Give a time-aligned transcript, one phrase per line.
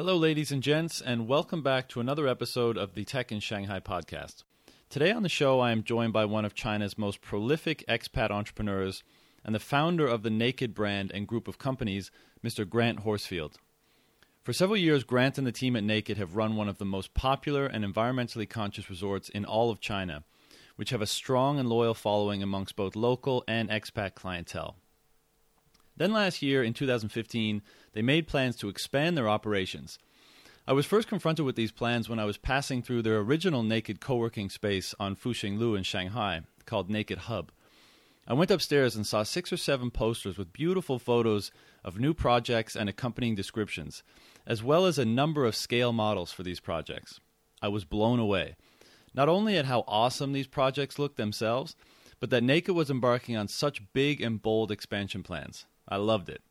[0.00, 3.80] Hello, ladies and gents, and welcome back to another episode of the Tech in Shanghai
[3.80, 4.44] podcast.
[4.88, 9.02] Today on the show, I am joined by one of China's most prolific expat entrepreneurs
[9.44, 12.10] and the founder of the Naked brand and group of companies,
[12.42, 12.66] Mr.
[12.66, 13.56] Grant Horsfield.
[14.42, 17.12] For several years, Grant and the team at Naked have run one of the most
[17.12, 20.24] popular and environmentally conscious resorts in all of China,
[20.76, 24.76] which have a strong and loyal following amongst both local and expat clientele.
[26.00, 27.60] Then last year, in 2015,
[27.92, 29.98] they made plans to expand their operations.
[30.66, 34.00] I was first confronted with these plans when I was passing through their original Naked
[34.00, 37.50] co working space on Fuxing Lu in Shanghai, called Naked Hub.
[38.28, 41.50] I went upstairs and saw six or seven posters with beautiful photos
[41.82, 44.04] of new projects and accompanying descriptions,
[44.46, 47.18] as well as a number of scale models for these projects.
[47.60, 48.54] I was blown away,
[49.14, 51.74] not only at how awesome these projects looked themselves,
[52.20, 55.66] but that Naked was embarking on such big and bold expansion plans.
[55.88, 56.42] I loved it.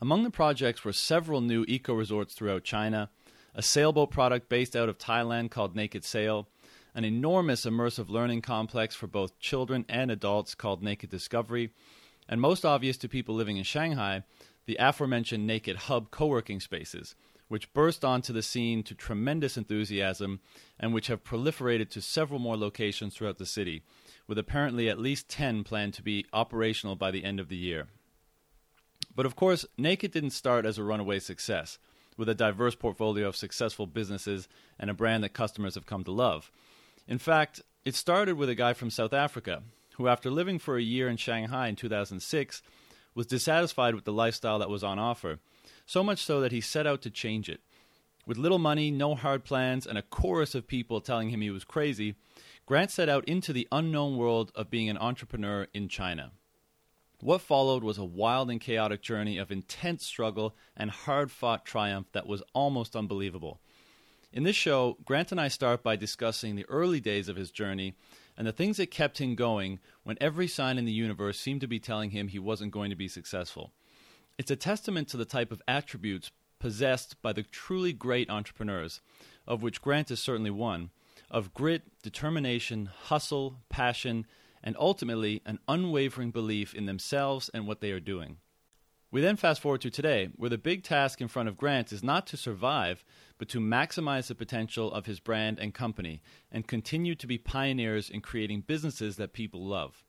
[0.00, 3.10] Among the projects were several new eco resorts throughout China,
[3.54, 6.48] a sailboat product based out of Thailand called Naked Sail,
[6.94, 11.70] an enormous immersive learning complex for both children and adults called Naked Discovery,
[12.28, 14.24] and most obvious to people living in Shanghai,
[14.66, 17.14] the aforementioned Naked Hub co working spaces,
[17.46, 20.40] which burst onto the scene to tremendous enthusiasm
[20.80, 23.82] and which have proliferated to several more locations throughout the city,
[24.26, 27.86] with apparently at least 10 planned to be operational by the end of the year.
[29.14, 31.78] But of course, Naked didn't start as a runaway success,
[32.16, 34.48] with a diverse portfolio of successful businesses
[34.78, 36.50] and a brand that customers have come to love.
[37.06, 39.62] In fact, it started with a guy from South Africa
[39.96, 42.62] who, after living for a year in Shanghai in 2006,
[43.14, 45.38] was dissatisfied with the lifestyle that was on offer,
[45.86, 47.60] so much so that he set out to change it.
[48.26, 51.62] With little money, no hard plans, and a chorus of people telling him he was
[51.64, 52.16] crazy,
[52.66, 56.32] Grant set out into the unknown world of being an entrepreneur in China.
[57.24, 62.06] What followed was a wild and chaotic journey of intense struggle and hard fought triumph
[62.12, 63.62] that was almost unbelievable.
[64.30, 67.94] In this show, Grant and I start by discussing the early days of his journey
[68.36, 71.66] and the things that kept him going when every sign in the universe seemed to
[71.66, 73.72] be telling him he wasn't going to be successful.
[74.36, 79.00] It's a testament to the type of attributes possessed by the truly great entrepreneurs,
[79.46, 80.90] of which Grant is certainly one,
[81.30, 84.26] of grit, determination, hustle, passion,
[84.64, 88.38] and ultimately an unwavering belief in themselves and what they are doing.
[89.12, 92.02] We then fast forward to today, where the big task in front of Grant is
[92.02, 93.04] not to survive,
[93.38, 96.20] but to maximize the potential of his brand and company
[96.50, 100.02] and continue to be pioneers in creating businesses that people love.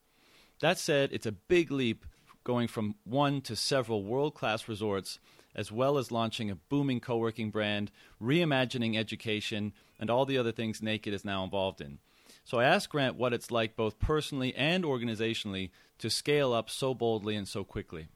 [0.62, 2.06] That said, it's a big leap
[2.44, 5.20] going from one to several world class resorts,
[5.54, 7.92] as well as launching a booming co working brand,
[8.22, 12.00] reimagining education, and all the other things Naked is now involved in.
[12.46, 16.94] So I asked Grant what it's like both personally and organizationally to scale up so
[16.94, 18.08] boldly and so quickly.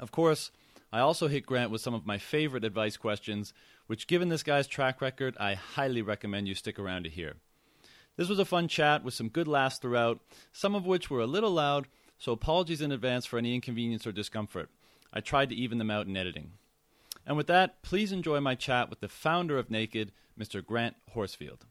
[0.00, 0.50] Of course,
[0.92, 3.54] I also hit Grant with some of my favorite advice questions,
[3.86, 7.36] which, given this guy's track record, I highly recommend you stick around to hear.
[8.16, 10.20] This was a fun chat with some good laughs throughout,
[10.52, 11.86] some of which were a little loud,
[12.18, 14.68] so apologies in advance for any inconvenience or discomfort.
[15.12, 16.52] I tried to even them out in editing.
[17.24, 20.64] And with that, please enjoy my chat with the founder of Naked, Mr.
[20.64, 21.66] Grant Horsfield.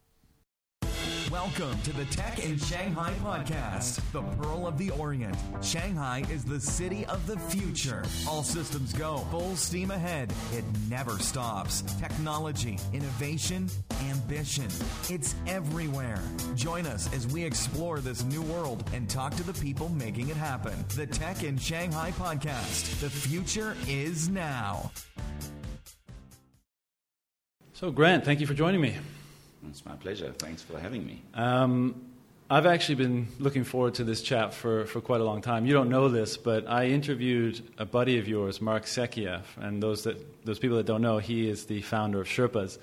[1.32, 5.36] Welcome to the Tech in Shanghai podcast, the Pearl of the Orient.
[5.62, 8.06] Shanghai is the city of the future.
[8.26, 10.32] All systems go, full steam ahead.
[10.54, 11.82] It never stops.
[12.00, 13.68] Technology, innovation,
[14.10, 14.68] ambition.
[15.10, 16.22] It's everywhere.
[16.56, 20.38] Join us as we explore this new world and talk to the people making it
[20.38, 20.86] happen.
[20.96, 23.02] The Tech in Shanghai podcast.
[23.02, 24.92] The future is now.
[27.74, 28.96] So, Grant, thank you for joining me.
[29.70, 30.32] It's my pleasure.
[30.38, 31.22] Thanks for having me.
[31.34, 31.96] Um,
[32.50, 35.66] I've actually been looking forward to this chat for, for quite a long time.
[35.66, 40.04] You don't know this, but I interviewed a buddy of yours, Mark Secchia, and those
[40.04, 42.78] that those people that don't know, he is the founder of Sherpas.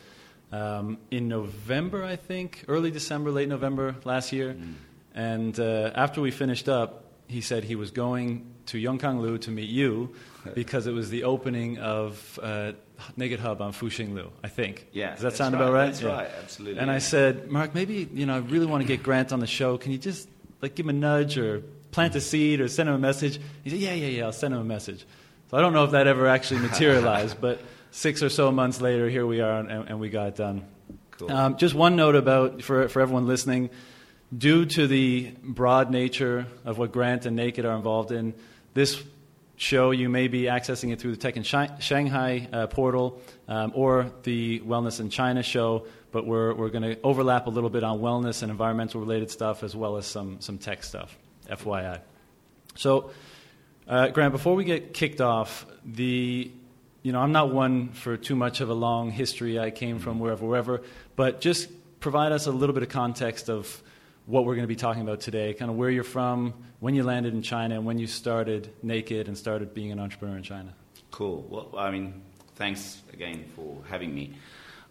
[0.53, 4.75] Um, in November, I think, early December, late November last year, mm.
[5.15, 9.51] and uh, after we finished up, he said he was going to Yongkang Lu to
[9.51, 10.15] meet you
[10.55, 12.73] because it was the opening of uh,
[13.17, 14.87] Naked Hub on Fuxing Lu, I think.
[14.93, 15.13] Yeah.
[15.13, 15.63] Does that sound right.
[15.63, 15.87] about right?
[15.87, 16.09] That's yeah.
[16.13, 16.81] right, absolutely.
[16.81, 19.47] And I said, Mark, maybe, you know, I really want to get Grant on the
[19.47, 19.79] show.
[19.79, 20.29] Can you just,
[20.63, 23.41] like, give him a nudge or plant a seed or send him a message?
[23.63, 25.05] He said, yeah, yeah, yeah, I'll send him a message.
[25.51, 27.61] So I don't know if that ever actually materialized, but
[27.91, 30.65] six or so months later, here we are, and, and we got it done.
[31.13, 31.31] Cool.
[31.31, 33.71] Um, just one note about, for, for everyone listening,
[34.37, 38.35] due to the broad nature of what Grant and Naked are involved in,
[38.75, 39.01] this
[39.57, 44.11] show, you may be accessing it through the Tech in Shanghai uh, portal um, or
[44.23, 48.01] the Wellness in China show, but we're, we're going to overlap a little bit on
[48.01, 51.17] wellness and environmental related stuff as well as some, some tech stuff,
[51.49, 52.01] FYI.
[52.75, 53.11] So,
[53.87, 56.51] uh, Grant, before we get kicked off, the
[57.03, 59.59] you know, I'm not one for too much of a long history.
[59.59, 60.81] I came from wherever, wherever,
[61.17, 61.69] but just
[62.01, 63.83] provide us a little bit of context of
[64.27, 67.03] what we're going to be talking about today, kind of where you're from, when you
[67.03, 70.75] landed in China, and when you started Naked and started being an entrepreneur in China.
[71.11, 71.47] Cool.
[71.49, 72.23] Well, I mean,
[72.57, 74.35] thanks again for having me.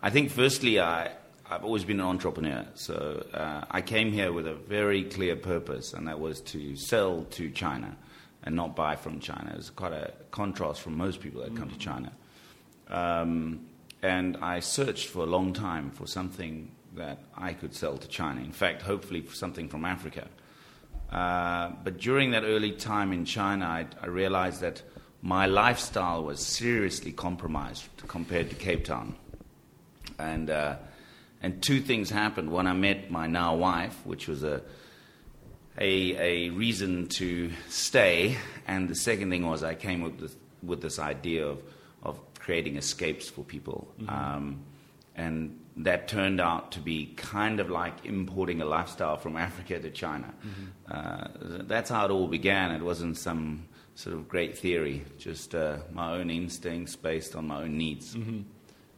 [0.01, 1.11] I think, firstly, I,
[1.49, 2.65] I've always been an entrepreneur.
[2.75, 7.25] So uh, I came here with a very clear purpose, and that was to sell
[7.31, 7.95] to China
[8.43, 9.51] and not buy from China.
[9.51, 12.11] It was quite a contrast from most people that come to China.
[12.89, 13.67] Um,
[14.01, 18.41] and I searched for a long time for something that I could sell to China.
[18.41, 20.27] In fact, hopefully something from Africa.
[21.11, 24.81] Uh, but during that early time in China, I, I, realized that
[25.21, 29.15] my lifestyle was seriously compromised compared to Cape Town.
[30.17, 30.77] And, uh,
[31.41, 32.51] and two things happened.
[32.51, 34.61] One, I met my now wife, which was a,
[35.77, 38.37] a, a reason to stay.
[38.67, 41.61] And the second thing was I came with with this idea of,
[42.01, 43.93] of creating escapes for people.
[43.99, 44.09] Mm-hmm.
[44.09, 44.59] Um,
[45.15, 49.89] and that turned out to be kind of like importing a lifestyle from Africa to
[49.89, 50.33] China.
[50.45, 50.91] Mm-hmm.
[50.91, 52.71] Uh, that's how it all began.
[52.71, 57.63] It wasn't some sort of great theory, just uh, my own instincts based on my
[57.63, 58.15] own needs.
[58.15, 58.41] Mm-hmm.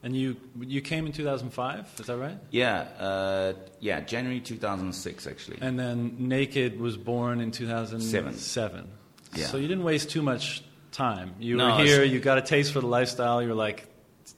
[0.02, 2.38] And you you came in 2005, is that right?
[2.50, 5.58] Yeah, uh, yeah, January 2006 actually.
[5.60, 8.34] And then Naked was born in 2007.
[8.34, 8.88] Seven.
[9.34, 9.46] Yeah.
[9.46, 10.62] So you didn't waste too much
[10.92, 11.34] time.
[11.38, 13.86] You no, were here, you got a taste for the lifestyle, you were like,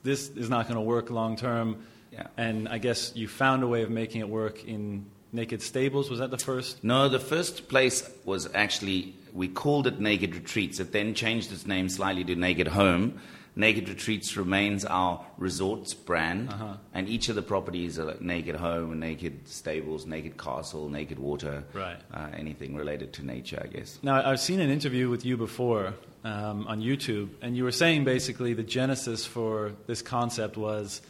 [0.03, 1.83] this is not going to work long term.
[2.11, 2.27] Yeah.
[2.37, 6.09] And I guess you found a way of making it work in Naked Stables.
[6.09, 6.83] Was that the first?
[6.83, 10.79] No, the first place was actually, we called it Naked Retreats.
[10.79, 13.19] It then changed its name slightly to Naked Home.
[13.55, 16.77] Naked Retreats remains our resorts brand, uh-huh.
[16.93, 21.63] and each of the properties are like Naked Home, Naked Stables, Naked Castle, Naked Water,
[21.73, 21.97] right?
[22.13, 23.99] Uh, anything related to nature, I guess.
[24.01, 28.05] Now, I've seen an interview with you before um, on YouTube, and you were saying
[28.05, 31.01] basically the genesis for this concept was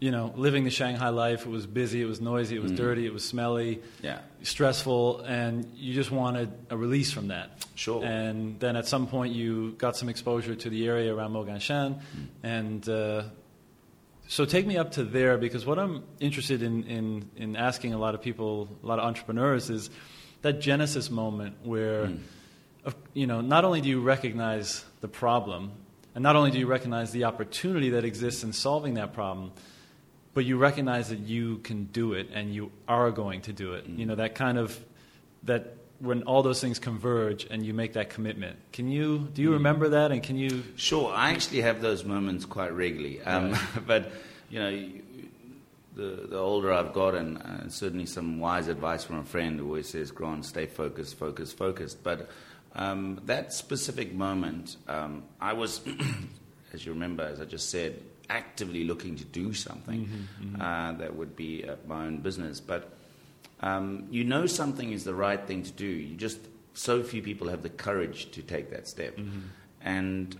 [0.00, 1.44] you know, living the Shanghai life.
[1.44, 2.76] It was busy, it was noisy, it was mm.
[2.76, 4.20] dirty, it was smelly, yeah.
[4.42, 7.66] stressful, and you just wanted a release from that.
[7.74, 8.04] Sure.
[8.04, 12.00] And then at some point you got some exposure to the area around Moganshan, mm.
[12.42, 13.24] and uh,
[14.28, 17.98] so take me up to there because what I'm interested in, in, in asking a
[17.98, 19.90] lot of people, a lot of entrepreneurs, is
[20.42, 22.20] that genesis moment where, mm.
[23.14, 25.72] you know, not only do you recognize the problem,
[26.14, 29.50] and not only do you recognize the opportunity that exists in solving that problem,
[30.34, 33.84] but you recognize that you can do it and you are going to do it.
[33.84, 34.00] Mm-hmm.
[34.00, 34.78] You know, that kind of,
[35.44, 38.56] that when all those things converge and you make that commitment.
[38.72, 39.54] Can you, do you mm-hmm.
[39.54, 40.62] remember that and can you?
[40.76, 43.20] Sure, I actually have those moments quite regularly.
[43.22, 44.12] Um, but,
[44.48, 44.88] you know,
[45.98, 49.88] the, the older I've gotten, uh, certainly some wise advice from a friend who always
[49.88, 52.04] says, Grant, stay focused, focus, focused.
[52.04, 52.30] But
[52.76, 55.80] um, that specific moment, um, I was,
[56.72, 60.62] as you remember, as I just said, actively looking to do something mm-hmm, mm-hmm.
[60.62, 62.60] Uh, that would be uh, my own business.
[62.60, 62.92] But
[63.60, 65.86] um, you know something is the right thing to do.
[65.86, 66.38] You just
[66.74, 69.40] so few people have the courage to take that step, mm-hmm.
[69.80, 70.36] and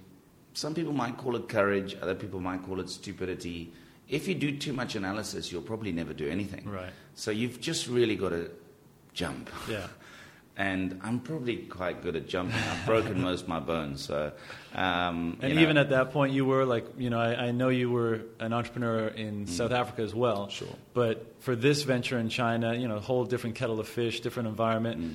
[0.55, 1.97] some people might call it courage.
[2.01, 3.73] Other people might call it stupidity.
[4.09, 6.69] If you do too much analysis, you'll probably never do anything.
[6.69, 6.93] Right.
[7.15, 8.51] So you've just really got to
[9.13, 9.51] jump.
[9.69, 9.87] Yeah
[10.59, 12.59] and I'm probably quite good at jumping.
[12.59, 14.03] I've broken most of my bones.
[14.05, 14.33] So,
[14.75, 15.83] um, and even know.
[15.83, 19.07] at that point, you were like, you know, I, I know you were an entrepreneur
[19.07, 19.49] in mm.
[19.49, 20.49] South Africa as well.
[20.49, 20.67] Sure.
[20.95, 24.49] But for this venture in China, you know, a whole different kettle of fish, different
[24.49, 25.01] environment.
[25.01, 25.15] Mm.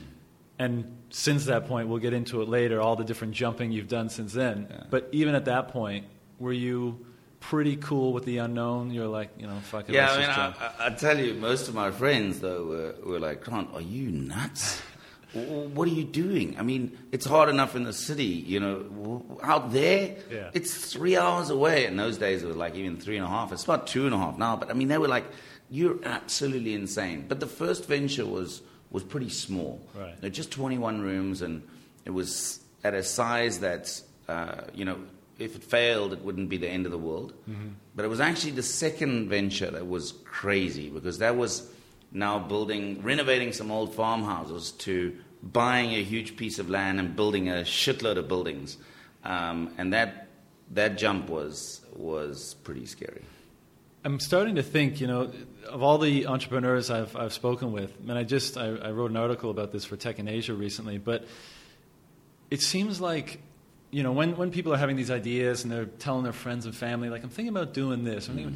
[0.59, 2.79] And since that point, we'll get into it later.
[2.79, 4.67] All the different jumping you've done since then.
[4.69, 4.83] Yeah.
[4.89, 6.07] But even at that point,
[6.39, 7.05] were you?
[7.39, 8.89] pretty cool with the unknown.
[8.89, 9.95] You're like, you know, fuck it.
[9.95, 13.19] Yeah, I mean, I, I, I, tell you, most of my friends though were, were
[13.19, 14.81] like, "Grant, are you nuts?"
[15.33, 16.55] What are you doing?
[16.59, 19.39] I mean, it's hard enough in the city, you know.
[19.41, 20.51] Out there, yeah.
[20.53, 21.85] it's three hours away.
[21.85, 23.51] In those days, it was like even three and a half.
[23.51, 24.55] It's about two and a half now.
[24.55, 25.25] But I mean, they were like,
[25.69, 28.61] "You're absolutely insane." But the first venture was
[28.91, 29.81] was pretty small.
[29.95, 30.31] Right.
[30.31, 31.63] just 21 rooms, and
[32.05, 34.99] it was at a size that, uh, you know,
[35.39, 37.33] if it failed, it wouldn't be the end of the world.
[37.49, 37.69] Mm-hmm.
[37.95, 41.67] But it was actually the second venture that was crazy because that was
[42.13, 47.49] now building, renovating some old farmhouses to buying a huge piece of land and building
[47.49, 48.77] a shitload of buildings.
[49.23, 50.27] Um, and that,
[50.71, 53.23] that jump was, was pretty scary.
[54.05, 55.31] I'm starting to think, you know,
[55.67, 59.17] of all the entrepreneurs I've, I've spoken with, and I just I, I wrote an
[59.17, 61.25] article about this for Tech in Asia recently, but
[62.51, 63.39] it seems like
[63.93, 66.75] you know, when, when people are having these ideas and they're telling their friends and
[66.75, 68.55] family, like, I'm thinking about doing this, mm.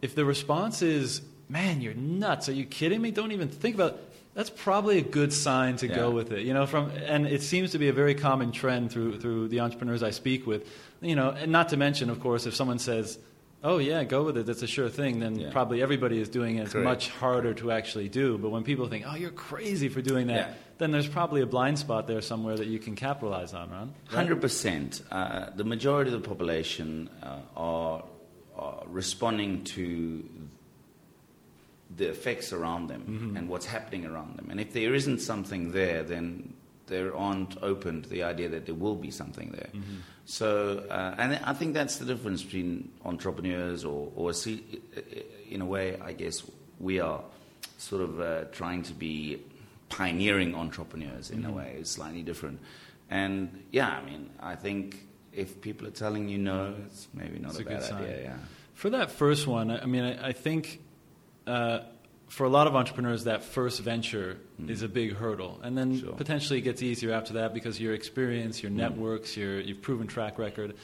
[0.00, 2.48] if the response is, man, you're nuts.
[2.48, 3.10] Are you kidding me?
[3.10, 4.04] Don't even think about it.
[4.34, 6.42] that's probably a good sign to go with it.
[6.44, 9.60] You know, from and it seems to be a very common trend through through the
[9.60, 10.66] entrepreneurs I speak with.
[11.00, 13.18] You know, and not to mention, of course, if someone says,
[13.64, 15.20] "Oh yeah, go with it," that's a sure thing.
[15.20, 15.50] Then Yeah.
[15.50, 16.62] probably everybody is doing it.
[16.62, 16.84] It's Correct.
[16.84, 18.36] much harder to actually do.
[18.38, 20.54] But when people think, "Oh, you're crazy for doing that," Yeah.
[20.78, 23.94] then there's probably a blind spot there somewhere that you can capitalize on, Ron.
[24.10, 24.14] Right?
[24.16, 25.02] Hundred percent.
[25.10, 28.04] Uh, the majority of the population uh, are,
[28.56, 30.24] are responding to
[31.98, 33.36] the effects around them Mm-hmm.
[33.36, 34.50] and what's happening around them.
[34.50, 36.54] And if there isn't something there, then
[36.86, 39.68] they aren't open to the idea that there will be something there.
[39.74, 39.96] Mm-hmm.
[40.24, 44.62] So, uh, and I think that's the difference between entrepreneurs or, or see,
[45.50, 46.42] in a way, I guess
[46.78, 47.20] we are
[47.78, 49.42] sort of uh, trying to be
[49.88, 51.76] pioneering entrepreneurs in a way.
[51.78, 52.60] It's slightly different.
[53.10, 57.50] And yeah, I mean, I think if people are telling you no, it's maybe not
[57.50, 58.22] It's a, a good bad idea.
[58.22, 58.36] Yeah.
[58.74, 60.80] For that first one, I I mean, I, I think
[61.48, 61.84] uh,
[62.28, 64.36] for a lot of entrepreneurs, that first venture
[64.66, 66.00] is a big hurdle, and then.
[66.00, 66.12] Sure.
[66.12, 70.38] potentially it gets easier after that because your experience, your networks, your you've proven track
[70.38, 70.74] record.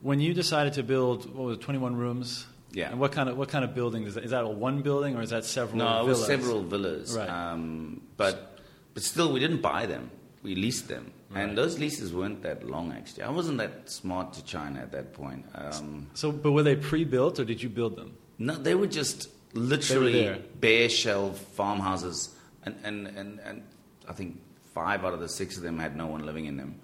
[0.00, 2.46] When you decided to build, what was it, 21 rooms?
[2.72, 2.90] Yeah.
[2.90, 4.24] And what kind of what kind of building is that?
[4.24, 5.78] Is that a one building or is that several?
[5.78, 7.14] No, it was several villas.
[7.16, 7.28] Right.
[7.28, 8.58] Um, but
[8.94, 10.10] but still, we didn't buy them.
[10.42, 11.42] We leased them, Right.
[11.42, 12.92] and those leases weren't that long.
[12.92, 15.46] Actually, I wasn't that smart to China at that point.
[15.54, 18.12] Um, So, but were they pre-built or did you build them?
[18.38, 22.34] no, they were just literally bare shell farmhouses,
[22.64, 23.62] and, and, and, and
[24.08, 24.40] I think
[24.74, 26.80] five out of the six of them had no one living in them.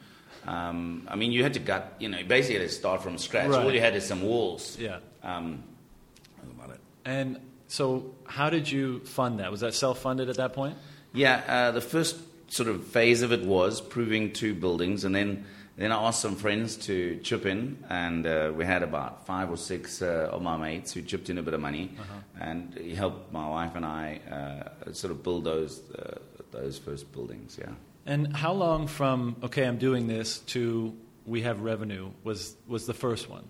[0.47, 3.51] Um, I mean, you had to gut, you know, basically had to start from scratch.
[3.51, 3.65] Right.
[3.65, 4.79] All you had is some walls.
[4.79, 4.99] Yeah.
[5.23, 5.65] Um,
[6.55, 6.81] about it.
[7.05, 9.51] And so, how did you fund that?
[9.51, 10.77] Was that self-funded at that point?
[11.13, 12.17] Yeah, uh, the first
[12.53, 15.45] sort of phase of it was proving two buildings, and then
[15.81, 19.57] then I asked some friends to chip in, and uh, we had about five or
[19.57, 21.97] six uh, of my mates who chipped in a bit of money,
[22.39, 26.19] and he helped my wife and I uh, sort of build those uh,
[26.51, 27.59] those first buildings.
[27.59, 27.71] Yeah.
[28.05, 30.95] And how long from okay, I'm doing this to
[31.25, 33.49] we have revenue was was the first one?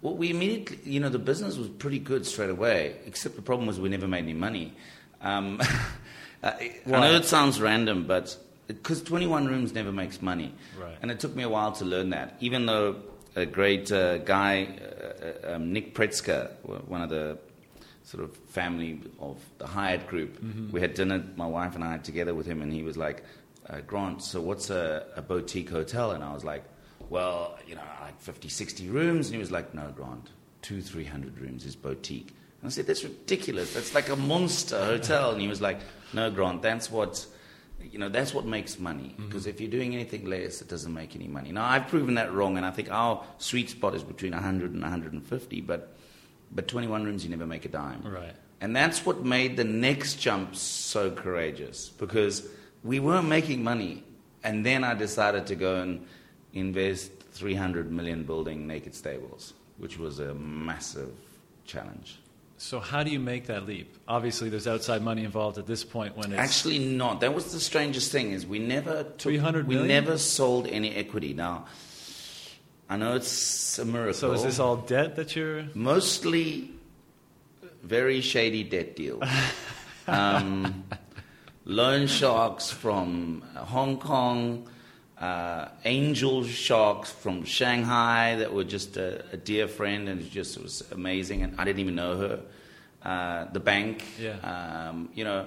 [0.00, 3.68] Well, we immediately, you know, the business was pretty good straight away, except the problem
[3.68, 4.74] was we never made any money.
[5.20, 5.60] Um,
[6.42, 8.36] I know it sounds random, but
[8.74, 10.54] because 21 rooms never makes money.
[10.80, 10.96] Right.
[11.02, 12.96] And it took me a while to learn that, even though
[13.34, 16.50] a great uh, guy, uh, uh, um, Nick Pritzker,
[16.86, 17.38] one of the
[18.04, 22.34] sort of family of the Hyatt group, we had dinner, my wife and I, together
[22.34, 23.24] with him, and he was like,
[23.68, 26.10] uh, Grant, so what's a, a boutique hotel?
[26.10, 26.64] And I was like,
[27.08, 29.28] well, you know, like 50, 60 rooms.
[29.28, 30.30] And he was like, no, Grant,
[30.62, 32.28] two, 300 rooms is boutique.
[32.60, 33.74] And I said, that's ridiculous.
[33.74, 35.32] That's like a monster hotel.
[35.32, 35.80] And he was like,
[36.12, 37.26] no, Grant, that's what,
[37.90, 39.14] you know, that's what makes money.
[39.14, 39.26] Mm-hmm.
[39.26, 41.52] Because if you're doing anything less, it doesn't make any money.
[41.52, 44.82] Now, I've proven that wrong, and I think our sweet spot is between 100 and
[44.82, 45.96] 150, but,
[46.52, 48.02] but 21 rooms, you never make a dime.
[48.02, 48.34] Right.
[48.60, 52.46] And that's what made the next jump so courageous because
[52.84, 54.04] we weren't making money.
[54.44, 56.06] And then I decided to go and
[56.52, 61.12] invest 300 million building naked stables, which was a massive
[61.64, 62.18] challenge.
[62.62, 63.96] So how do you make that leap?
[64.06, 67.20] Obviously, there's outside money involved at this point when it's Actually, not.
[67.20, 71.34] That was the strangest thing is we never took, 300 we never sold any equity.
[71.34, 71.66] Now,
[72.88, 74.14] I know it's a miracle.
[74.14, 75.64] so is this all debt that you're?
[75.74, 76.70] Mostly
[77.82, 79.24] very shady debt deals.
[80.06, 80.84] um,
[81.64, 84.68] loan sharks from Hong Kong,
[85.22, 90.60] uh, angel sharks from Shanghai that were just a, a dear friend and it just
[90.60, 91.42] was amazing.
[91.42, 92.40] And I didn't even know her.
[93.04, 94.36] Uh, the bank, Yeah.
[94.90, 95.46] um, you know.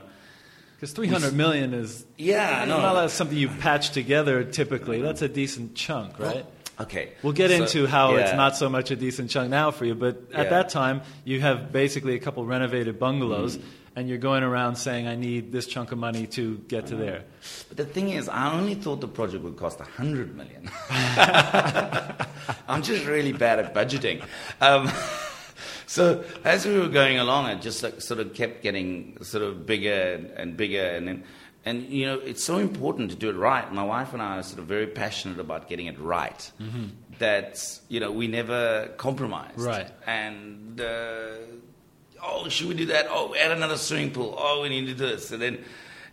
[0.76, 2.82] Because 300 million is Yeah, know.
[2.82, 5.02] not something you patch together typically.
[5.02, 6.46] That's a decent chunk, right?
[6.80, 7.10] Okay.
[7.24, 9.96] We'll get So, into how it's not so much a decent chunk now for you,
[9.96, 10.50] but at Yeah.
[10.52, 13.62] that time you have basically a couple renovated bungalows, Mm.
[13.96, 17.24] And you're going around saying, "I need this chunk of money to get to there."
[17.70, 20.70] But the thing is, I only thought the project would cost a hundred million.
[22.68, 24.24] I'm just really bad at budgeting.
[24.60, 24.92] Um,
[25.88, 29.66] so as we were going along, it just like, sort of kept getting sort of
[29.66, 31.24] bigger and, and bigger, and then,
[31.64, 33.72] and you know, it's so important to do it right.
[33.72, 36.52] My wife and I are sort of very passionate about getting it right.
[37.20, 39.60] That you know, we never compromised.
[39.60, 39.90] Right.
[40.06, 41.36] And uh,
[42.24, 43.08] oh, should we do that?
[43.10, 44.36] Oh, add another swimming pool.
[44.38, 45.32] Oh, we need to do this.
[45.32, 45.64] And then,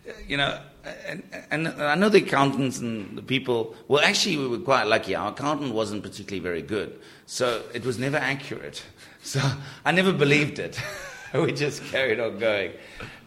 [0.07, 0.59] uh, you know,
[1.07, 5.15] and, and I know the accountants and the people, well, actually, we were quite lucky.
[5.15, 6.99] Our accountant wasn't particularly very good.
[7.25, 8.83] So it was never accurate.
[9.25, 9.39] So
[9.85, 10.77] I never believed it.
[11.33, 12.73] we just carried on going.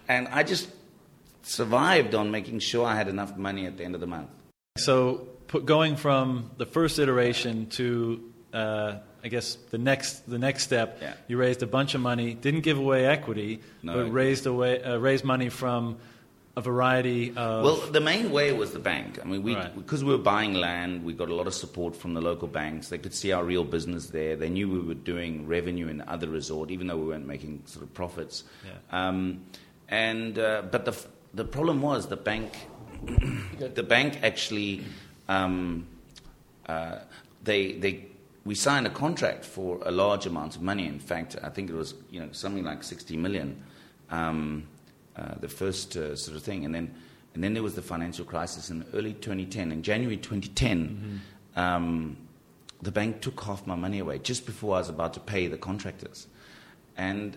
[0.09, 0.69] And I just
[1.41, 4.29] survived on making sure I had enough money at the end of the month.
[4.77, 8.23] So, put, going from the first iteration to,
[8.53, 11.15] uh, I guess, the next the next step, Yeah.
[11.29, 13.95] you raised a bunch of money, didn't give away equity, No.
[14.05, 15.97] but raised away uh, raised money from
[16.57, 17.65] a variety of.
[17.65, 19.19] Well, the main way was the bank.
[19.23, 19.75] I mean, we Right.
[19.77, 22.89] because we were buying land, we got a lot of support from the local banks.
[22.89, 24.37] They could see our real business there.
[24.37, 27.63] They knew we were doing revenue in the other resort, even though we weren't making
[27.67, 28.45] sort of profits.
[28.65, 29.09] Yeah.
[29.09, 29.41] Um,
[29.89, 30.95] and uh, but the
[31.35, 32.53] the problem was the bank.
[33.75, 34.83] the bank actually,
[35.29, 35.87] um,
[36.69, 37.01] uh,
[37.45, 38.07] they they
[38.47, 40.87] we signed a contract for a large amount of money.
[40.87, 43.63] In fact, I think it was you know something like sixty million.
[44.11, 44.69] Um,
[45.17, 46.95] uh, the first uh, sort of thing, and then
[47.35, 49.71] and then there was the financial crisis in early 2010.
[49.71, 51.21] In January 2010,
[51.55, 52.17] um,
[52.81, 55.59] the bank took half my money away just before I was about to pay the
[55.59, 56.29] contractors.
[56.97, 57.37] And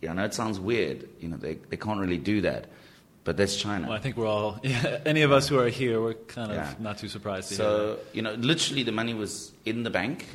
[0.00, 2.70] yeah, I know it sounds weird, you know, they, they can't really do that,
[3.24, 3.88] but that's China.
[3.88, 4.60] well, I think we're all.
[4.64, 6.74] Yeah, any of us who are here, we're kind of Yeah.
[6.78, 10.26] not too surprised to so you know, literally the money was in the bank,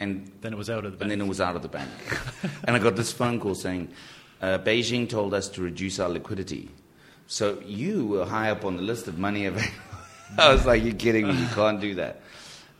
[0.00, 0.30] and.
[0.40, 1.02] Then it was out of the bank.
[1.02, 1.90] and then it was out of the bank.
[2.64, 3.88] and I got this phone call saying,
[4.40, 6.68] uh, Beijing told us to reduce our liquidity.
[7.26, 9.72] So you were high up on the list of money available.
[10.38, 12.20] I was like, you're kidding me, you can't do that.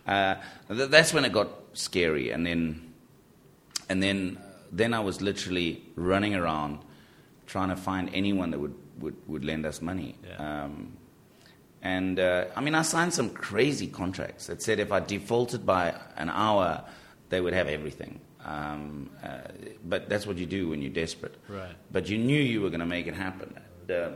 [0.07, 0.35] Uh,
[0.69, 2.31] th- that's when it got scary.
[2.31, 2.93] And then,
[3.89, 4.39] and then,
[4.73, 6.79] then I was literally running around
[7.53, 10.17] trying to find anyone that would, would, would lend us money.
[10.27, 10.65] Yeah.
[10.65, 10.97] Um,
[11.83, 15.95] and uh, I mean, I signed some crazy contracts that said if I defaulted by
[16.17, 16.83] an hour,
[17.29, 18.21] they would have everything.
[18.45, 19.39] Um, uh,
[19.85, 21.37] but that's what you do when you're desperate.
[21.49, 21.75] Right.
[21.91, 23.55] But you knew you were going to make it happen.
[23.83, 24.11] And, uh,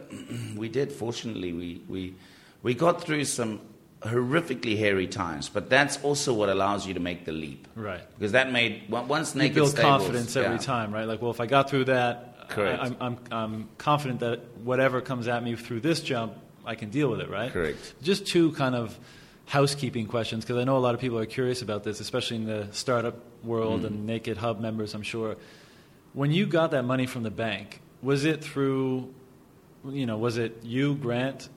[0.57, 0.91] we did.
[0.91, 2.15] Fortunately, we, we,
[2.63, 3.61] we got through some
[4.01, 5.49] horrifically hairy times.
[5.49, 7.69] But that's also what allows you to make the leap.
[7.75, 8.03] Right.
[8.19, 10.59] Because that made on- once you naked build Stables- confidence every yeah.
[10.75, 11.07] time, right?
[11.07, 12.83] Like, well, if I got through that, Correct.
[12.83, 16.35] I, am I'm, I'm confident that whatever comes at me through this jump,
[16.65, 17.53] I can deal with it, right?
[17.53, 17.95] Correct.
[18.03, 18.99] Just two kind of
[19.47, 22.47] housekeeping questions because I know a lot of people are curious about this, especially in
[22.47, 23.87] the startup world Mm.
[23.87, 25.37] and Naked Hub members, I'm sure.
[26.15, 29.15] When you got that money from the bank, was it through,
[29.89, 31.49] you know, was it you, Grant,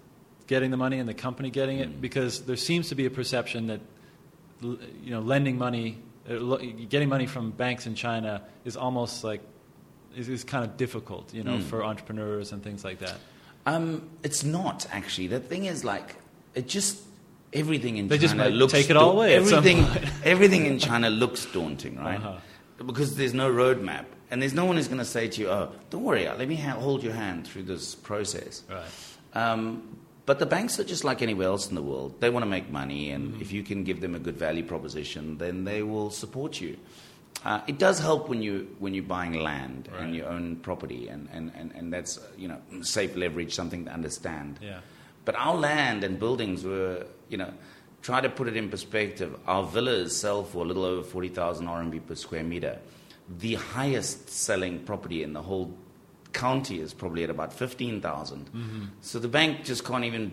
[0.47, 1.81] getting the money and the company getting Mm.
[1.83, 2.01] it?
[2.01, 3.81] Because there seems to be a perception that,
[4.61, 5.97] you know, lending money,
[6.29, 6.57] uh,
[6.89, 9.41] getting money from banks in China is almost like,
[10.19, 11.63] is, is kind of difficult, you know, Mm.
[11.63, 13.15] for entrepreneurs and things like that.
[13.65, 15.27] Um, it's not actually.
[15.27, 16.15] The thing is, like,
[16.55, 16.97] it just
[17.53, 19.79] everything in They China just looks take it all away Everything,
[20.23, 22.19] everything in China looks daunting, right?
[22.19, 22.85] Uh-huh.
[22.85, 25.71] Because there's no roadmap, and there's no one who's going to say to you, "Oh,
[25.89, 28.85] don't worry, let me ha- hold your hand through this process." Right.
[29.33, 32.21] Um, but the banks are just like anywhere else in the world.
[32.21, 33.41] They want to make money, and Mm-hmm.
[33.41, 36.77] if you can give them a good value proposition, then they will support you.
[37.45, 40.01] Uh, it does help when you when you're buying land Right.
[40.03, 43.91] and you own property, and, and, and, and that's you know safe leverage, something to
[43.91, 44.59] understand.
[44.61, 44.79] Yeah.
[45.25, 47.53] But our land and buildings were, you know,
[48.01, 49.37] try to put it in perspective.
[49.47, 52.79] Our villas sell for a little over 40,000 RMB per square meter.
[53.37, 55.71] The highest selling property in the whole
[56.33, 58.89] county is probably at about 15,000.
[59.01, 60.31] So the bank just can't even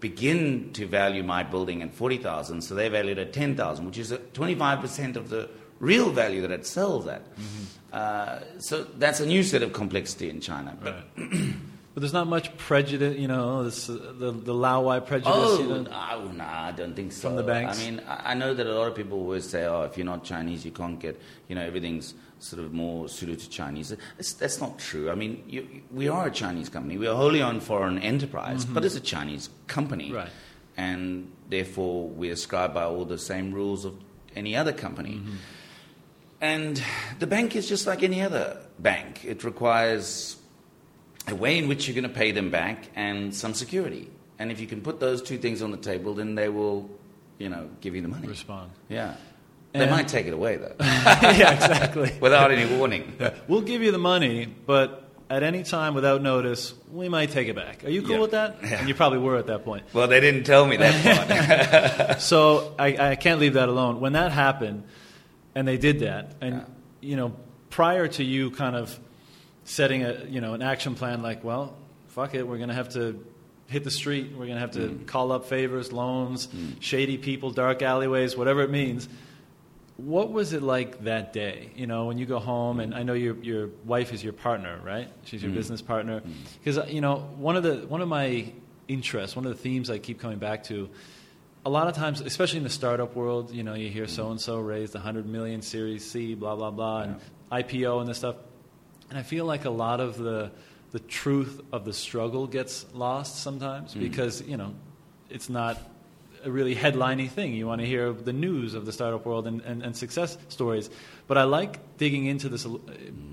[0.00, 4.12] begin to value my building at 40,000, so they valued it at 10,000, which is
[4.12, 5.48] 25% of the
[5.84, 7.22] real value that it sells at.
[7.92, 10.76] Uh, so that's a new set of complexity in China.
[10.82, 11.54] But Right.
[11.94, 15.32] but there's not much prejudice, you know, this, uh, the, the Laowai prejudice.
[15.32, 15.82] Oh, you know?
[15.82, 17.28] no, no, I don't think so.
[17.28, 17.78] From the banks?
[17.80, 20.24] I mean, I know that a lot of people always say, oh, if you're not
[20.24, 23.94] Chinese, you can't get, you know, everything's sort of more suited to Chinese.
[24.18, 25.08] It's, that's not true.
[25.08, 26.98] I mean, you, we are a Chinese company.
[26.98, 30.12] We are wholly owned foreign enterprise, but it's a Chinese company.
[30.12, 30.30] Right.
[30.76, 33.94] And therefore, we ascribe by all the same rules of
[34.34, 35.22] any other company.
[36.44, 36.82] And
[37.20, 39.24] the bank is just like any other bank.
[39.24, 40.36] It requires
[41.26, 44.10] a way in which you're going to pay them back and some security.
[44.38, 46.90] And if you can put those two things on the table, then they will,
[47.38, 48.28] you know, give you the money.
[48.28, 48.72] Respond.
[48.90, 49.14] Yeah.
[49.72, 52.12] They might take it away, though, yeah, exactly.
[52.20, 53.16] without any warning.
[53.48, 57.56] We'll give you the money, but at any time without notice, we might take it
[57.56, 57.84] back.
[57.84, 58.20] Are you cool Yeah.
[58.20, 58.58] with that?
[58.62, 58.78] Yeah.
[58.80, 59.84] And you probably were at that point.
[59.92, 62.20] Well, they didn't tell me that part.
[62.20, 63.98] So I, I can't leave that alone.
[64.00, 64.84] When that happened,
[65.54, 66.64] and they did that, and Yeah.
[67.00, 67.32] you know,
[67.70, 68.98] prior to you kind of
[69.64, 71.76] setting a you know an action plan, like, well,
[72.08, 73.24] fuck it, we're going to have to
[73.66, 75.06] hit the street, we're going to have to Mm.
[75.06, 76.48] call up favors, loans,
[76.80, 79.08] shady people, dark alleyways, whatever it means.
[79.96, 81.70] What was it like that day?
[81.76, 84.80] You know, when you go home, and I know your your wife is your partner,
[84.84, 85.08] right?
[85.24, 85.54] She's your Mm.
[85.54, 86.20] business partner.
[86.62, 88.52] Because you know, one of the one of my
[88.88, 90.90] interests, one of the themes I keep coming back to,
[91.64, 94.40] a lot of times, especially in the startup world, you know, you hear so and
[94.40, 98.36] so raised 100 million Series C, blah blah blah, and IPO and this stuff,
[99.10, 100.50] and I feel like a lot of the
[100.92, 104.74] the truth of the struggle gets lost sometimes because you know
[105.28, 105.78] it's not
[106.44, 107.54] a really headliney thing.
[107.54, 110.90] You want to hear the news of the startup world and, and, and success stories.
[111.26, 112.78] But I like digging into this uh,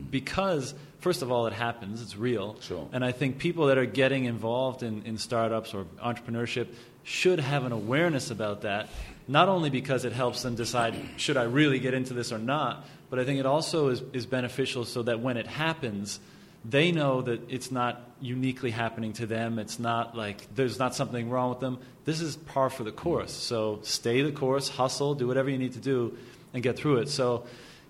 [0.10, 2.56] because, first of all, it happens, it's real.
[2.62, 2.88] Sure.
[2.94, 6.68] And I think people that are getting involved in, in startups or entrepreneurship
[7.04, 8.90] should have an awareness about that,
[9.28, 12.86] not only because it helps them decide, should I really get into this or not,
[13.10, 16.20] but I think it also is, is beneficial so that when it happens,
[16.64, 19.58] they know that it's not uniquely happening to them.
[19.58, 21.80] It's not like there's not something wrong with them.
[22.06, 23.34] This is par for the course.
[23.34, 26.18] So stay the course, hustle, do whatever you need to do,
[26.54, 27.10] and get through it.
[27.10, 27.46] So,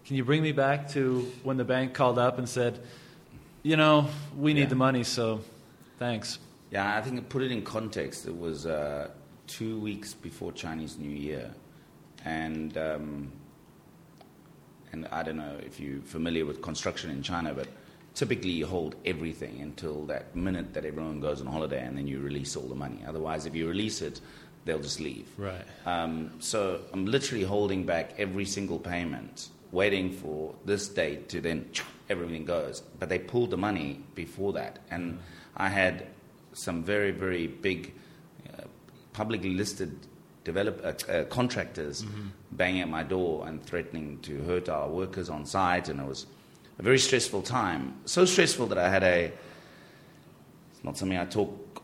[0.06, 2.80] can you bring me back to when the bank called up and said,
[3.64, 4.68] you know, we need Yeah.
[4.68, 5.42] the money, so
[6.00, 6.40] thanks.
[6.72, 9.10] Yeah, I think to put it in context, it was uh,
[9.48, 11.52] two weeks before Chinese New Year,
[12.24, 13.32] and um,
[14.94, 17.68] and I don't know if you're familiar with construction in China, but
[18.16, 22.20] typically you hold everything until that minute that everyone goes on holiday, and then you
[22.20, 23.00] release all the money.
[23.06, 24.22] Otherwise, if you release it,
[24.64, 25.28] they'll just leave.
[25.38, 25.66] Right.
[25.86, 31.70] Um, so I'm literally holding back every single payment, waiting for this date to then
[32.10, 32.82] everything goes.
[32.98, 35.20] But they pulled the money before that, and
[35.58, 36.08] I had
[36.54, 37.94] some very very big
[38.48, 38.64] uh,
[39.14, 39.96] publicly listed
[40.44, 42.04] develop uh, uh, contractors
[42.52, 46.26] banging at my door and threatening to hurt our workers on site, and it was
[46.80, 47.94] a very stressful time.
[48.06, 49.32] So stressful that I had a.
[50.72, 51.82] It's not something I talk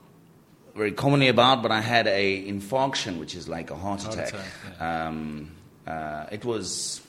[0.75, 4.29] very commonly about, but I had a infarction, which is like a heart, Heart attack.
[4.29, 5.51] attack, um,
[5.85, 7.01] uh, it was.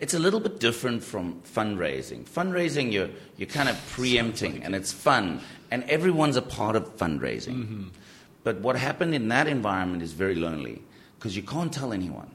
[0.00, 2.24] It's a little bit different from fundraising.
[2.24, 7.54] Fundraising, you're you're kind of preempting, and it's fun, and everyone's a part of fundraising.
[7.64, 7.84] Mm-hmm.
[8.42, 10.82] But what happened in that environment is very lonely
[11.18, 12.30] because you can't tell anyone.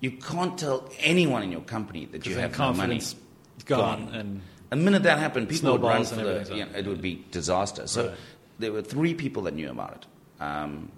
[0.00, 2.40] You can't tell anyone in your company that you Mm-hmm.
[2.40, 3.00] have no money.
[3.00, 3.16] confidence
[3.64, 6.54] gone, and The minute that happened, people would run for the.
[6.54, 7.86] You know, it would be disaster.
[7.88, 8.16] So Right.
[8.60, 10.06] there were three people that knew about it.
[10.42, 10.90] Um,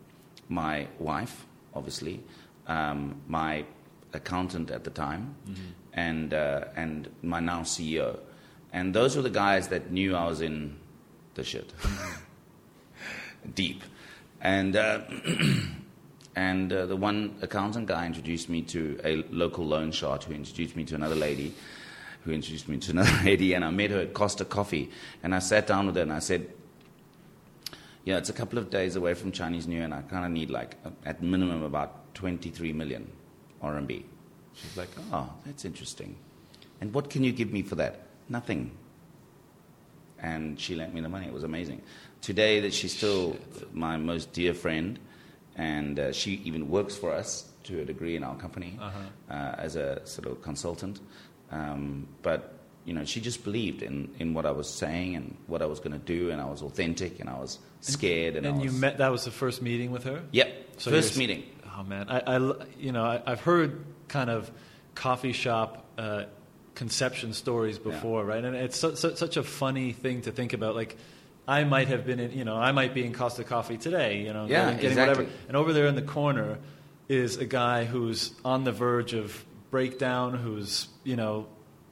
[0.50, 2.20] my wife, obviously,
[2.66, 3.64] um, my
[4.12, 5.60] accountant at the time, Mm-hmm.
[5.94, 8.18] and uh, and my now CEO,
[8.72, 10.76] and those were the guys that knew I was in
[11.34, 11.72] the shit,
[13.54, 13.82] deep,
[14.40, 14.76] and.
[14.76, 15.00] Uh,
[16.36, 20.76] And uh, the one accountant guy introduced me to a local loan shark who introduced
[20.76, 21.52] me to another lady
[22.22, 24.88] who introduced me to another lady, and I met her at Costa Coffee.
[25.24, 26.46] And I sat down with her and I said,
[28.04, 30.30] Yeah, it's a couple of days away from Chinese New Year, and I kind of
[30.30, 33.10] need, like, at minimum, about 23 million
[33.62, 34.02] RMB.
[34.54, 36.16] She's like, Oh, that's interesting.
[36.80, 38.02] And what can you give me for that?
[38.28, 38.70] Nothing.
[40.20, 41.26] And she lent me the money.
[41.26, 41.82] It was amazing.
[42.20, 43.36] Today, that she's still
[43.72, 44.98] my most dear friend,
[45.56, 48.98] and uh, she even works for us to a degree in our company Uh-huh.
[49.34, 51.00] uh, as a sort of consultant.
[51.52, 55.62] Um, but you know, she just believed in, in what I was saying and what
[55.62, 58.60] I was going to do, and I was authentic, and I was scared, and, and
[58.60, 58.98] I you met.
[58.98, 60.22] That was the first meeting with her.
[60.32, 61.44] Yep, So 1st meeting.
[61.78, 64.50] Oh man, I, I you know I, I've heard kind of
[64.94, 66.24] coffee shop uh,
[66.74, 68.44] conception stories before, right?
[68.44, 70.74] And it's su- su- such a funny thing to think about.
[70.74, 70.96] Like
[71.46, 74.32] I might have been in, you know, I might be in Costa Coffee today, you
[74.32, 76.58] know, Yeah, getting, getting whatever, and over there in the corner
[77.08, 81.46] is a guy who's on the verge of breakdown, who's you know.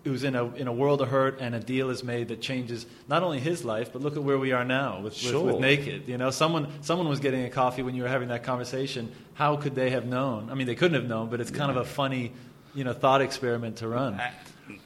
[0.07, 2.87] Who's in a in a world of hurt, and a deal is made that changes
[3.09, 5.43] not only his life, but look at where we are now with, with, Sure.
[5.43, 6.07] with Naked.
[6.07, 9.11] You know, someone someone was getting a coffee when you were having that conversation.
[9.35, 10.49] How could they have known?
[10.49, 12.33] I mean, they couldn't have known, but it's kind of a funny,
[12.73, 14.21] you know, thought experiment to run.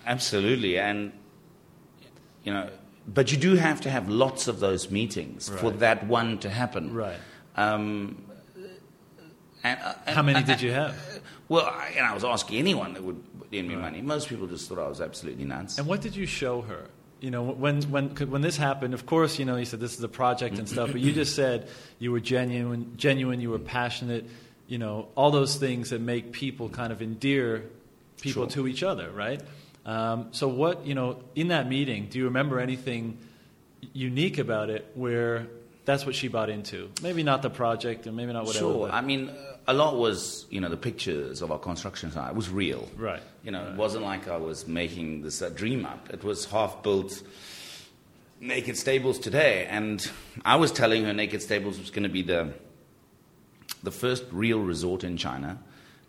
[0.06, 1.12] Absolutely, and
[2.42, 2.70] you know,
[3.06, 6.94] but you do have to have lots of those meetings for that one to happen.
[6.94, 7.18] Right.
[7.56, 8.24] Um,
[9.62, 10.96] and, and- How many and- did you have?
[11.50, 13.20] Well, I, and I was asking anyone that would
[13.52, 14.02] lend me money.
[14.02, 15.78] Most people just thought I was absolutely nuts.
[15.78, 16.86] And what did you show her?
[17.20, 20.02] You know, when when when this happened, of course, you know, you said this is
[20.02, 24.24] a project and stuff, but you just said you were genuine, genuine, you were passionate,
[24.68, 27.64] you know, all those things that make people kind of endear
[28.22, 28.64] people Sure.
[28.64, 29.40] to each other, right?
[29.84, 33.18] Um, so, what you know, in that meeting, do you remember anything
[33.92, 35.46] unique about it where
[35.84, 36.90] that's what she bought into?
[37.02, 38.64] Maybe not the project, and maybe not whatever.
[38.64, 38.90] Sure.
[38.90, 39.30] I mean,
[39.70, 42.30] a lot was, you know, the pictures of our construction site.
[42.30, 42.88] It was real.
[42.96, 43.22] Right.
[43.44, 46.10] You know, it wasn't like I was making this uh, dream up.
[46.12, 47.22] It was half built
[48.40, 49.66] Naked Stables today.
[49.70, 50.10] And
[50.44, 52.52] I was telling her Naked Stables was going to be the,
[53.84, 55.58] the first real resort in China.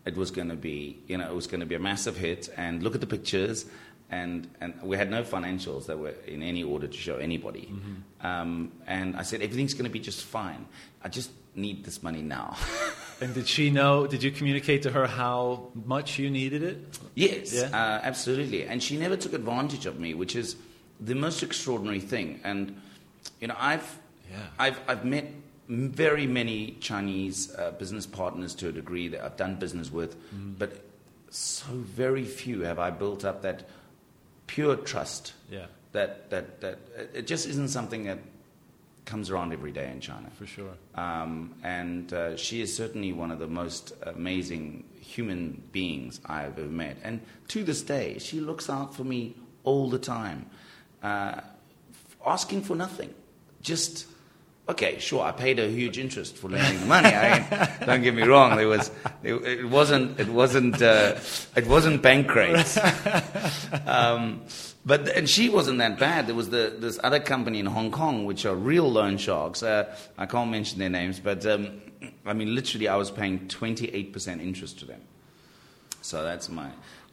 [0.04, 2.48] It was going to be, you know, it was going to be a massive hit.
[2.56, 3.64] And look at the pictures.
[4.10, 7.72] And, and we had no financials that were in any order to show anybody.
[8.20, 10.66] Um, and I said, everything's going to be just fine.
[11.00, 12.56] I just need this money now.
[13.22, 14.06] and did she know?
[14.06, 16.98] Did you communicate to her how much you needed it?
[17.14, 17.68] Yes, Yeah?
[17.72, 18.64] uh, absolutely.
[18.64, 20.56] And she never took advantage of me, which is
[21.00, 22.40] the most extraordinary thing.
[22.44, 22.80] And
[23.40, 23.98] you know, I've
[24.30, 24.38] Yeah.
[24.58, 25.26] I've I've met
[25.68, 30.58] very many Chinese uh, business partners to a degree that I've done business with, Mm.
[30.58, 30.70] but
[31.30, 33.68] so very few have I built up that
[34.46, 35.32] pure trust.
[35.50, 36.78] Yeah, That, that, that
[37.14, 38.18] it just isn't something that
[39.04, 40.30] comes around every day in China.
[40.38, 40.74] for sure.
[40.94, 46.68] Um, and uh, she is certainly one of the most amazing human beings I've ever
[46.68, 46.96] met.
[47.02, 49.34] And to this day, she looks out for me
[49.64, 50.46] all the time,
[51.02, 51.40] uh,
[52.24, 53.12] asking for nothing.
[53.60, 54.06] Just,
[54.68, 57.08] okay, sure, I paid her huge interest for lending the money.
[57.08, 58.90] I mean, don't get me wrong, there was,
[59.22, 61.16] it, it wasn't, it wasn't, uh,
[61.56, 62.78] it wasn't bank rates.
[63.86, 64.42] Um,
[64.84, 66.26] but and she wasn't that bad.
[66.26, 69.62] There was the, this other company in Hong Kong, which are real loan sharks.
[69.62, 71.80] Uh, I can't mention their names, but um,
[72.26, 75.00] I mean, literally, I was paying twenty eight percent interest to them.
[76.00, 76.66] So that's my.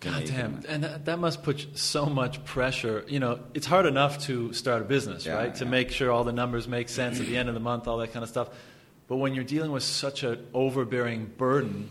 [0.03, 3.05] you know, God damn, and that, that must put so much pressure.
[3.08, 5.55] You know, it's hard enough to start a business, Yeah, right?
[5.55, 7.97] To make sure all the numbers make sense at the end of the month, all
[7.99, 8.49] that kind of stuff.
[9.08, 11.89] But when you're dealing with such an overbearing burden,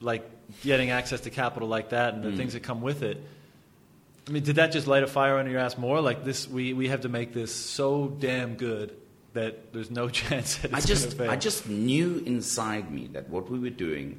[0.00, 0.28] like
[0.62, 2.36] getting access to capital like that and the Mm.
[2.36, 3.22] things that come with it,
[4.28, 6.00] I mean, did that just light a fire under your ass more?
[6.00, 8.96] Like this, we, we have to make this so damn good
[9.34, 11.20] that there's no chance that I just.
[11.20, 14.18] I just knew inside me that what we were doing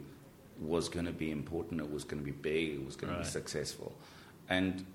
[0.61, 1.81] was going to be important.
[1.81, 2.75] It was going to be big.
[2.79, 3.19] It was going Right.
[3.19, 3.93] to be successful.
[4.49, 4.85] And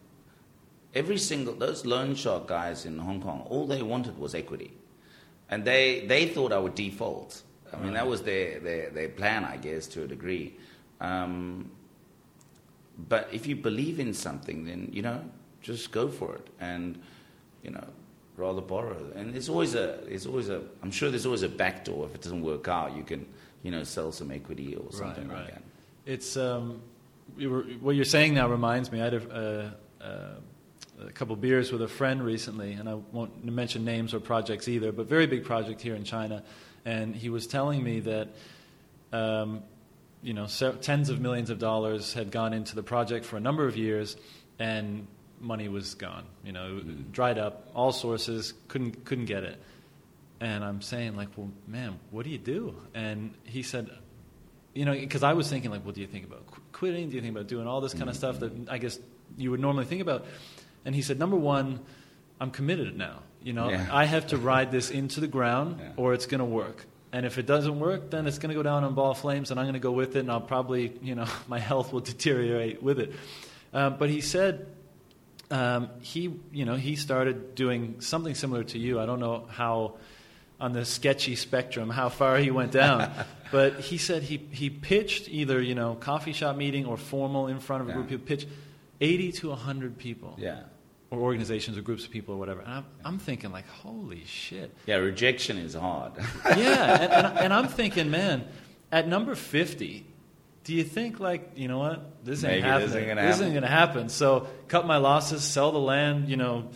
[0.94, 4.72] every single those loan shark guys in Hong Kong, all they wanted was equity,
[5.51, 7.42] and they they thought I would default.
[7.75, 10.59] I mean, that was their, their, their plan, I guess, to a degree.
[11.01, 11.70] Um,
[12.97, 15.25] but if you believe in something, then you know,
[15.61, 17.01] just go for it, and
[17.63, 17.85] you know,
[18.37, 19.11] rather borrow.
[19.15, 22.15] And there's always a, there's always a, I'm sure there's always a back door If
[22.15, 23.27] it doesn't work out, you can,
[23.63, 25.63] you know, sell some equity or something right, like that.
[26.07, 26.83] It's um,
[27.37, 29.01] you were, what you're saying now reminds me.
[29.01, 33.85] I had a, a, a couple beers with a friend recently, and I won't mention
[33.85, 36.43] names or projects either, but very big project here in China.
[36.85, 38.29] And he was telling me that
[39.13, 39.63] um,
[40.23, 43.41] you know se- tens of millions of dollars had gone into the project for a
[43.41, 44.17] number of years,
[44.59, 45.07] and
[45.41, 46.25] money was gone.
[46.45, 47.11] You know, mm-hmm.
[47.11, 47.69] dried up.
[47.75, 49.61] All sources couldn't couldn't get it.
[50.41, 52.75] And I'm saying like, well, man, what do you do?
[52.95, 53.89] And he said,
[54.75, 57.11] you know, because I was thinking like, well, do you think about qu- quitting?
[57.11, 58.39] Do you think about doing all this kind of mm-hmm.
[58.39, 58.99] stuff that I guess
[59.37, 60.27] you would normally think about?
[60.85, 61.79] And he said, number one,
[62.41, 63.21] I'm committed now.
[63.41, 63.89] You know, Yeah.
[63.93, 65.93] I have to ride this into the ground, Yeah.
[65.97, 66.87] or it's going to work.
[67.12, 69.61] And if it doesn't work, then it's going to go down in ball flames, and
[69.61, 72.83] I'm going to go with it, and I'll probably, you know, my health will deteriorate
[72.83, 73.12] with it.
[73.75, 74.66] Um, but he said
[75.51, 78.98] um, he, you know, he started doing something similar to you.
[78.98, 79.96] I don't know how,
[80.59, 83.11] on the sketchy spectrum, how far he went down.
[83.53, 87.61] but he said he, he pitched either, you know, coffee shop meeting or formal in
[87.61, 87.96] front of a Yeah.
[87.96, 88.09] group.
[88.11, 88.48] He pitched
[89.03, 90.37] 80 to 100 people.
[90.38, 90.61] Yeah.
[91.12, 92.62] Or organizations or groups of people or whatever.
[92.62, 94.75] And I'm, I'm thinking, like, holy shit.
[94.87, 96.12] Yeah, rejection is hard.
[96.57, 97.03] yeah.
[97.03, 98.46] And, and, and I'm thinking, man,
[98.90, 100.07] at number 50,
[100.64, 102.25] do you think, like, you know what?
[102.25, 102.96] This ain't Maybe this happening.
[102.98, 103.44] ain't gonna this happen.
[103.44, 104.09] ain't going to happen.
[104.09, 106.70] So cut my losses, sell the land, you know.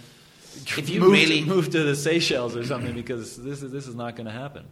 [0.76, 3.94] If you move, really- move to the Seychelles or something because this is, this is
[3.94, 4.66] not going to happen.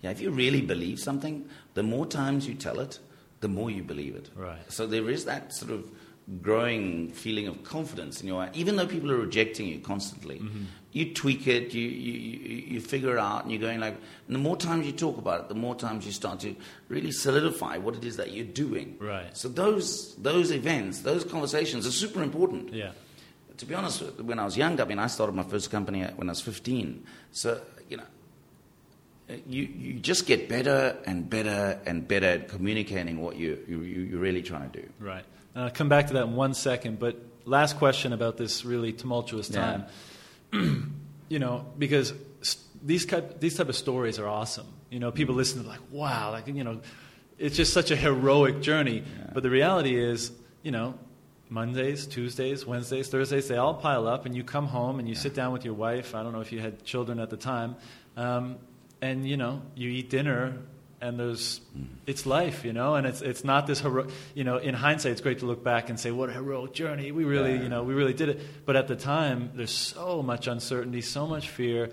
[0.00, 2.98] Yeah, if you really believe something, the more times you tell it,
[3.40, 4.30] the more you believe it.
[4.34, 4.60] Right.
[4.72, 5.86] So there is that sort of
[6.40, 10.64] growing feeling of confidence in your even though people are rejecting you constantly Mm-hmm.
[10.92, 13.96] you tweak it you, you, you, you figure it out and you're going like
[14.28, 16.54] and the more times you talk about it the more times you start to
[16.88, 19.36] really solidify what it is that you're doing Right.
[19.36, 22.92] so those those events those conversations are super important Yeah.
[23.58, 26.28] to be honest, when I was young, I mean, I started my first company when
[26.28, 27.04] I was 15.
[27.32, 28.08] So, you know,
[29.46, 34.18] you, you just get better and better and better at communicating what you, you, you're
[34.20, 34.88] really trying to do.
[34.98, 35.24] Right.
[35.54, 36.98] And I'll come back to that in one second.
[36.98, 39.82] But last question about this really tumultuous Yeah.
[40.52, 40.94] time.
[41.28, 42.12] you know, because
[42.82, 44.66] these type, these type of stories are awesome.
[44.90, 46.80] You know, people listen to like, wow, like you know,
[47.38, 48.98] it's just such a heroic journey.
[48.98, 49.30] Yeah.
[49.32, 50.94] But the reality is, you know,
[51.48, 55.34] Mondays, Tuesdays, Wednesdays, Thursdays, they all pile up, and you come home and you sit
[55.34, 56.14] down with your wife.
[56.14, 57.76] I don't know if you had children at the time,
[58.16, 58.56] um,
[59.00, 60.56] and you know, you eat dinner,
[61.02, 61.60] and there's
[62.06, 64.06] it's life, you know, and it's it's not this hero.
[64.34, 67.10] You know, in hindsight, it's great to look back and say, what a heroic journey.
[67.12, 67.62] We really, Yeah.
[67.62, 68.40] you know, we really did it.
[68.64, 71.90] But at the time, there's so much uncertainty, so much fear.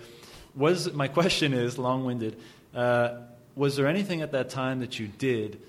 [0.56, 2.38] Was my question is long-winded?
[2.74, 3.18] Uh,
[3.56, 5.60] was there anything at that time that you did?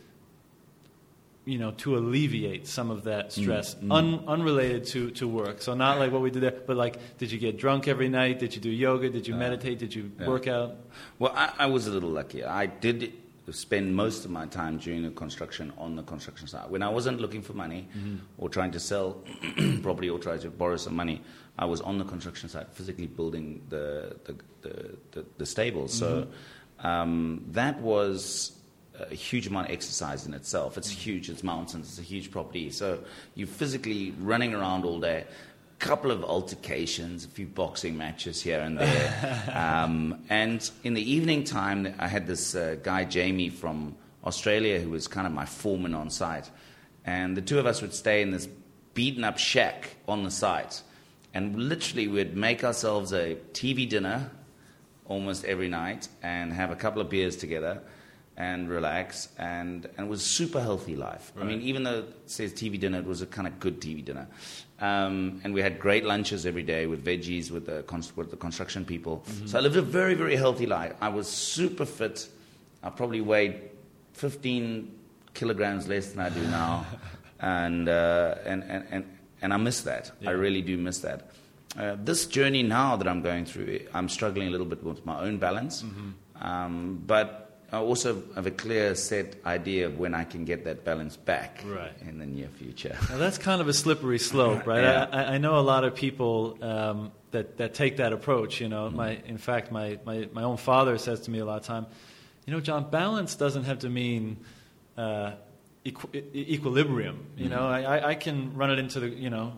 [1.47, 3.91] you know, to alleviate some of that mm, stress, mm.
[3.91, 5.63] Un, unrelated to, to work.
[5.63, 8.39] So not like what we did there, but like, did you get drunk every night?
[8.39, 9.09] Did you do yoga?
[9.09, 9.79] Did you uh, meditate?
[9.79, 10.29] Did you yeah.
[10.29, 10.77] work out?
[11.19, 13.15] Well, I, I was a little lucky I did
[13.53, 16.71] spend most of my time during the construction on the construction site.
[16.71, 18.17] When I wasn't looking for money mm-hmm.
[18.39, 19.25] or trying to sell
[19.83, 21.23] property or trying to borrow some money,
[21.59, 25.93] I was on the construction site physically building the, the, the, the, the stables.
[25.93, 26.87] So mm-hmm.
[26.87, 28.53] um, that was
[29.11, 30.77] a huge amount of exercise in itself.
[30.77, 30.97] It's mm.
[30.97, 31.31] huge.
[31.31, 31.89] It's mountains.
[31.89, 32.71] It's a huge property.
[32.71, 33.03] So
[33.35, 35.25] you're physically running around all day.
[35.81, 41.43] Couple of altercations, a few boxing matches here and there, um, and in the evening
[41.43, 45.95] time, I had this uh, guy Jamie from Australia who was kind of my foreman
[45.95, 46.51] on site,
[47.05, 48.47] and the two of us would stay in this
[48.95, 50.83] beaten up shack on the site,
[51.35, 54.31] and literally we'd make ourselves a TV dinner
[55.07, 57.83] almost every night and have a couple of beers together
[58.41, 61.31] and relax, and, and it was super healthy life.
[61.35, 61.45] Right.
[61.45, 64.03] I mean, even though it says TV dinner, it was a kind of good TV
[64.03, 64.27] dinner.
[64.81, 67.85] Um, and we had great lunches every day with veggies, with the,
[68.17, 69.23] with the construction people.
[69.29, 69.47] Mm-hmm.
[69.49, 70.95] So I lived a very, very healthy life.
[71.03, 72.29] I was super fit.
[72.83, 73.61] I probably weighed
[74.15, 74.91] 15
[75.35, 76.87] kilograms less than I do now.
[77.41, 80.13] and, uh, and, and, and, and I miss that.
[80.19, 80.31] Yeah.
[80.31, 81.31] I really do miss that.
[81.77, 85.21] Uh, this journey now that I'm going through, I'm struggling a little bit with my
[85.21, 85.83] own balance.
[85.83, 86.43] Mm-hmm.
[86.43, 90.85] Um, but I also have a clear set idea of when I can get that
[90.85, 91.93] balance back right.
[92.01, 92.97] in the near future.
[93.09, 94.83] Now that's kind of a slippery slope, right?
[94.83, 95.07] yeah.
[95.13, 98.61] I, I, know a lot of people um, that, that take that approach.
[98.61, 98.97] You know, mm-hmm.
[98.97, 101.87] my in fact, my, my, my own father says to me a lot of time,
[102.45, 104.39] you know, John, balance doesn't have to mean
[104.97, 105.33] uh,
[105.87, 107.25] equi- equilibrium.
[107.37, 107.55] You mm-hmm.
[107.55, 109.53] know, I, I can run it into the you know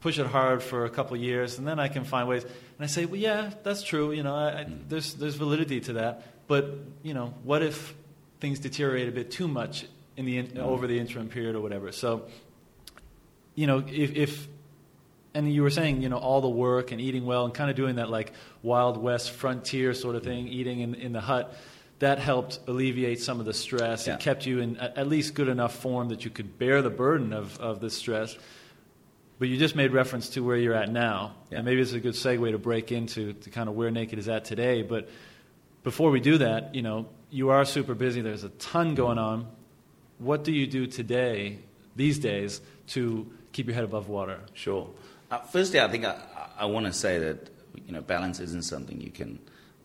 [0.00, 2.42] push it hard for a couple of years, and then I can find ways.
[2.44, 4.12] And I say, well, yeah, that's true.
[4.12, 4.88] You know, I, I, mm.
[4.88, 6.26] there's there's validity to that.
[6.50, 7.94] But you know, what if
[8.40, 9.86] things deteriorate a bit too much
[10.16, 11.92] in the in, over the interim period or whatever?
[11.92, 12.22] So,
[13.54, 14.48] you know, if, if
[15.32, 17.76] and you were saying, you know, all the work and eating well and kind of
[17.76, 18.32] doing that like
[18.64, 20.54] Wild West frontier sort of thing, mm-hmm.
[20.54, 21.54] eating in, in the hut,
[22.00, 24.08] that helped alleviate some of the stress.
[24.08, 24.14] Yeah.
[24.14, 27.32] It kept you in at least good enough form that you could bear the burden
[27.32, 28.36] of, of the stress.
[29.38, 31.36] But you just made reference to where you're at now.
[31.48, 31.58] Yeah.
[31.58, 34.28] And maybe it's a good segue to break into to kind of where Naked is
[34.28, 34.82] at today.
[34.82, 35.08] But
[35.82, 38.20] before we do that, you know, you are super busy.
[38.20, 39.46] There's a ton going on.
[40.18, 41.58] What do you do today,
[41.96, 44.40] these days, to keep your head above water?
[44.52, 44.90] Sure.
[45.30, 46.18] Uh, firstly, I think I,
[46.58, 47.50] I want to say that
[47.86, 49.38] you know balance isn't something you can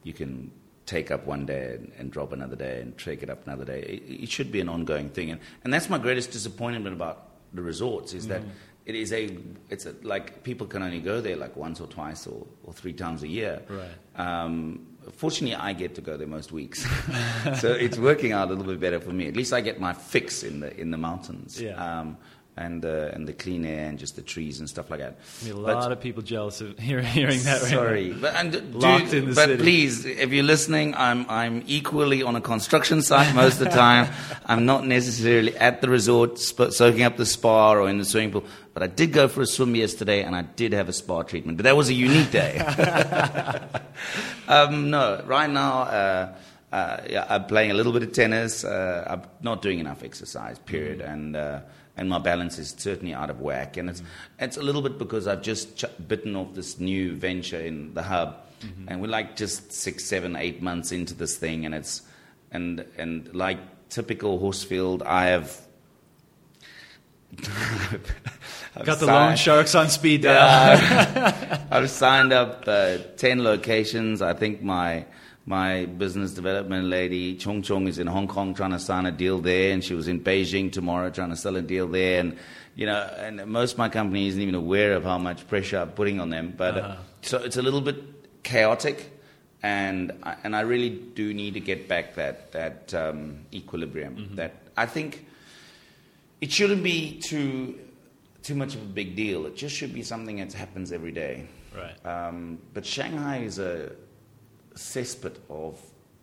[0.04, 0.52] you can
[0.86, 3.80] take up one day and, and drop another day and take it up another day.
[3.80, 7.62] It, it, should be an ongoing thing, and, and that's my greatest disappointment about the
[7.62, 8.50] resorts is that mm.
[8.86, 9.38] it is a
[9.70, 12.94] it's a, like people can only go there like once or twice or, or three
[12.94, 13.62] times a year.
[13.70, 13.90] Right.
[14.16, 16.86] Um, fortunately, I get to go there most weeks,
[17.60, 19.28] so it's working out a little bit better for me.
[19.28, 21.62] At least I get my fix in the in the mountains.
[21.62, 21.74] Yeah.
[21.76, 22.18] Um,
[22.58, 25.18] and uh, and the clean air and just the trees and stuff like that.
[25.42, 27.62] I mean, a lot of people jealous of hearing, hearing that.
[27.62, 28.18] Right sorry, now.
[28.22, 29.64] but and do, locked in the but city.
[29.64, 34.14] please, if you're listening, I'm I'm equally on a construction site most of the time.
[34.46, 38.32] I'm not necessarily at the resort sp- soaking up the spa or in the swimming
[38.32, 38.46] pool.
[38.74, 41.58] But I did go for a swim yesterday, and I did have a spa treatment.
[41.58, 42.60] But that was a unique day.
[44.48, 45.82] um, no, right now.
[45.82, 46.36] Uh,
[46.72, 48.66] uh, yeah, I'm playing a little bit of tennis.
[48.66, 51.00] Uh, I'm not doing enough exercise, period.
[51.00, 51.12] Mm-hmm.
[51.12, 51.60] And uh,
[51.98, 53.78] and my balance is certainly out of whack.
[53.78, 54.44] And it's, mm-hmm.
[54.44, 58.04] it's a little bit because I've just ch- bitten off this new venture in the
[58.04, 58.90] hub, mm-hmm.
[58.90, 62.02] and we're like just six, seven, eight months into this thing, and it's
[62.52, 65.62] and and like typical Horsfield, I have.
[68.78, 70.78] I've Got the signed, loan sharks on speed dial.
[71.72, 74.22] I've signed up uh, ten locations.
[74.22, 75.06] I think my
[75.46, 79.40] my business development lady, Chong Chong, is in Hong Kong trying to sign a deal
[79.40, 82.20] there, and she was in Beijing tomorrow trying to sell a deal there.
[82.20, 82.38] And,
[82.76, 85.92] you know, and most of my company isn't even aware of how much pressure I'm
[85.92, 86.56] putting on them.
[86.58, 86.88] But uh-huh.
[86.88, 89.12] uh, so it's a little bit chaotic,
[89.62, 94.16] and I, and I really do need to get back that, that um, equilibrium.
[94.16, 94.36] Mm-hmm.
[94.36, 95.28] That I think
[96.42, 97.78] it shouldn't be too,
[98.42, 99.46] too much of a big deal.
[99.46, 101.48] It just should be something that happens every day.
[101.76, 102.06] Right.
[102.06, 103.92] Um, but Shanghai is a
[104.76, 105.80] cesspit of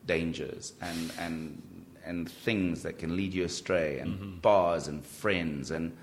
[0.06, 1.62] dangers and, and,
[2.04, 4.36] and things that can lead you astray, and mm-hmm.
[4.38, 5.96] bars and friends, and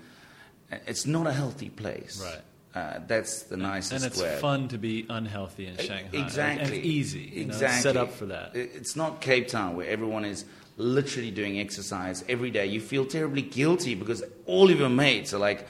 [0.86, 2.22] it's not a healthy place.
[2.24, 2.42] Right.
[2.72, 4.38] Uh, that's the nicest And it's word.
[4.38, 6.22] fun to be unhealthy in Shanghai.
[6.22, 6.76] Exactly.
[6.76, 7.40] And easy.
[7.40, 7.76] exactly.
[7.78, 8.54] Know, set up for that.
[8.54, 10.44] It's not Cape Town where everyone is
[10.76, 12.66] literally doing exercise every day.
[12.66, 15.66] You feel terribly guilty because all of your mates are like,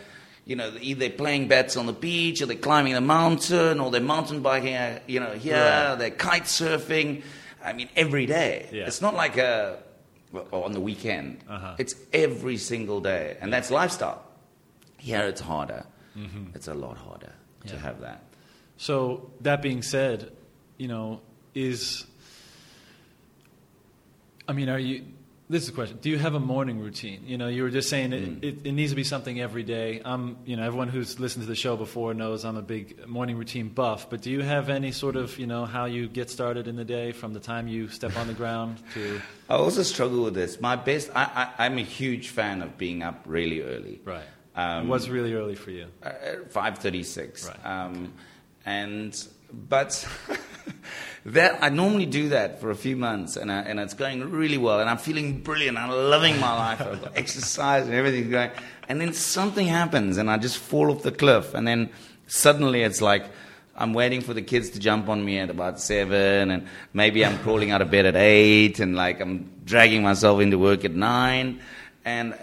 [0.51, 3.93] you know, either they're playing bats on the beach, or they're climbing a mountain, or
[3.93, 5.95] they're mountain biking, uh, you know, here, right.
[5.95, 7.23] they're kite surfing.
[7.63, 8.69] I mean, every day.
[8.73, 8.89] Yeah.
[8.89, 9.79] It's not like a,
[10.51, 11.45] on the weekend.
[11.49, 11.77] Uh-huh.
[11.79, 14.25] It's every single day, and that's lifestyle.
[14.99, 15.87] Here, it's harder.
[16.19, 16.57] Mm-hmm.
[16.57, 17.33] It's a lot harder
[17.63, 17.71] yeah.
[17.71, 18.25] to have that.
[18.77, 20.33] So that being said,
[20.79, 21.21] you know,
[21.55, 22.05] is
[24.49, 25.05] I mean, are you
[25.51, 25.99] this is a question.
[26.01, 27.23] Do you have a morning routine?
[27.27, 28.45] You know, you were just saying it, Mm.
[28.45, 30.01] it, it needs to be something every day.
[30.05, 33.37] I'm, you know, everyone who's listened to the show before knows I'm a big morning
[33.37, 34.09] routine buff.
[34.09, 36.85] But do you have any sort of, you know, how you get started in the
[36.85, 40.61] day from the time you step on the ground to I also struggle with this.
[40.61, 41.25] My best, I,
[41.59, 44.01] I, I'm a huge fan of being up really early.
[44.05, 44.25] right?
[44.57, 45.87] Um, What's really early for you?
[46.03, 46.11] Uh,
[46.49, 47.47] Five thirty-six.
[47.49, 47.67] Right.
[47.67, 48.13] Um,
[48.67, 49.17] and
[49.53, 50.07] but
[51.27, 54.59] that I normally do that for a few months, and I, and it's going really
[54.59, 55.79] well, and I'm feeling brilliant.
[55.79, 56.81] I'm loving my life.
[56.81, 58.51] I've got exercise and everything's going,
[58.89, 61.91] and then something happens, and I just fall off the cliff, and then
[62.27, 63.25] suddenly it's like.
[63.77, 67.39] I'm waiting for the kids to jump on me at about seven, and maybe I'm
[67.39, 71.61] crawling out of bed at eight, and like I'm dragging myself into work at nine,
[72.05, 72.37] and uh,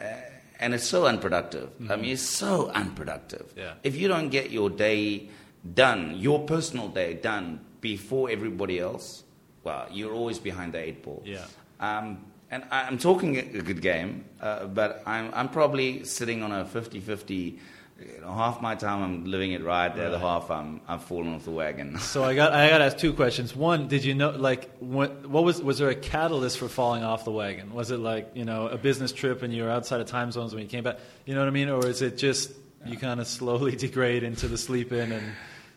[0.60, 1.70] and it's so unproductive.
[1.90, 3.54] I mean, it's so unproductive.
[3.56, 3.74] Yeah.
[3.84, 5.30] If you don't get your day
[5.74, 9.24] done, your personal day done before everybody else,
[9.64, 11.22] well, you're always behind the eight ball.
[11.26, 11.46] Yeah.
[11.80, 16.52] Um, and I- I'm talking a good game, uh, but I'm, I'm probably sitting on
[16.52, 17.60] a 50 50.
[18.00, 21.34] You know, half my time I'm living it right, the other half I'm, I've fallen
[21.34, 21.98] off the wagon.
[22.00, 23.56] So I got I got to ask two questions.
[23.56, 27.26] One, did you know like what, what was was there a catalyst for falling off
[27.26, 27.74] the wagon?
[27.74, 30.54] Was it like you know a business trip and you were outside of time zones
[30.54, 31.00] when you came back?
[31.26, 32.52] You know what I mean, or is it just
[32.86, 35.26] you kind of slowly degrade into the sleep in and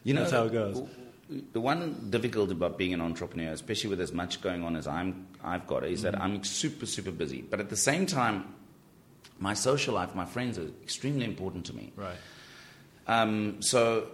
[0.04, 0.82] You know, that's how it goes?
[1.52, 5.26] The one difficulty about being an entrepreneur, especially with as much going on as I'm,
[5.44, 6.10] I've got, is Mm-hmm.
[6.10, 7.42] that I'm super, super busy.
[7.42, 8.54] But at the same time,
[9.38, 11.92] my social life, my friends are extremely important to me.
[11.96, 12.16] Right.
[13.06, 14.08] Um, so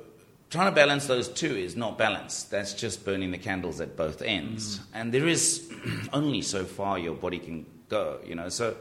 [0.51, 2.45] trying to balance those two is not balance.
[2.45, 4.81] That's just burning the candles at both ends.
[4.95, 5.73] And there is
[6.13, 8.49] only so far your body can go, you know.
[8.51, 8.77] So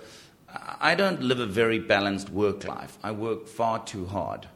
[0.50, 2.98] I I don't live a very balanced work life.
[3.04, 4.48] I work far too hard.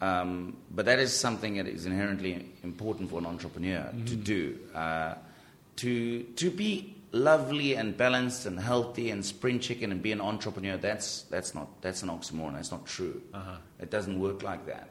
[0.00, 4.58] Um, but that is something that is inherently important for an entrepreneur to do.
[4.74, 5.14] Uh,
[5.76, 10.76] to, to be lovely and balanced and healthy and spring chicken and be an entrepreneur,
[10.76, 12.54] that's, that's, not, that's an oxymoron.
[12.54, 13.22] That's not true.
[13.80, 14.90] It doesn't work like that.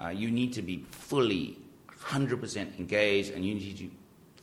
[0.00, 1.58] Uh, you need to be fully
[2.00, 3.90] 100% engaged and you need to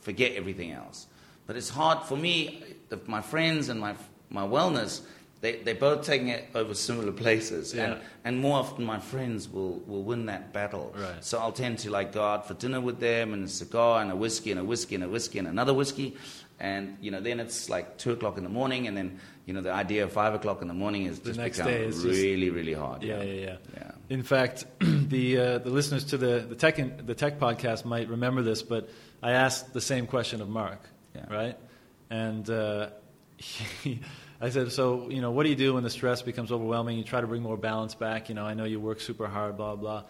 [0.00, 1.06] forget everything else.
[1.46, 2.62] But it's hard for me,
[3.06, 3.94] my friends and my,
[4.30, 5.02] my wellness,
[5.44, 7.74] they, they're both taking it over similar places.
[7.74, 7.84] Yeah.
[7.84, 10.94] And, and more often my friends will, will win that battle.
[10.96, 11.22] Right.
[11.22, 14.10] So I'll tend to like go out for dinner with them and a cigar and
[14.10, 16.16] a whiskey and a whiskey and a whiskey and another whiskey.
[16.60, 19.60] And, you know, then it's like 2 o'clock in the morning and then, you know,
[19.60, 21.96] the idea of 5 o'clock in the morning is The just next become day is
[22.02, 23.02] just- really, really hard.
[23.02, 23.56] Yeah, yeah, yeah.
[23.76, 23.90] Yeah.
[24.08, 28.08] In fact, the uh, the listeners to the the tech in, the tech podcast might
[28.08, 28.88] remember this, but
[29.22, 30.80] I asked the same question of Mark,
[31.14, 31.26] Yeah.
[31.28, 31.56] right?
[32.10, 32.88] And uh,
[33.36, 34.00] he,
[34.40, 36.98] I said, so you know, what do you do when the stress becomes overwhelming?
[36.98, 38.28] You try to bring more balance back.
[38.28, 40.04] You know, I know you work super hard, blah blah.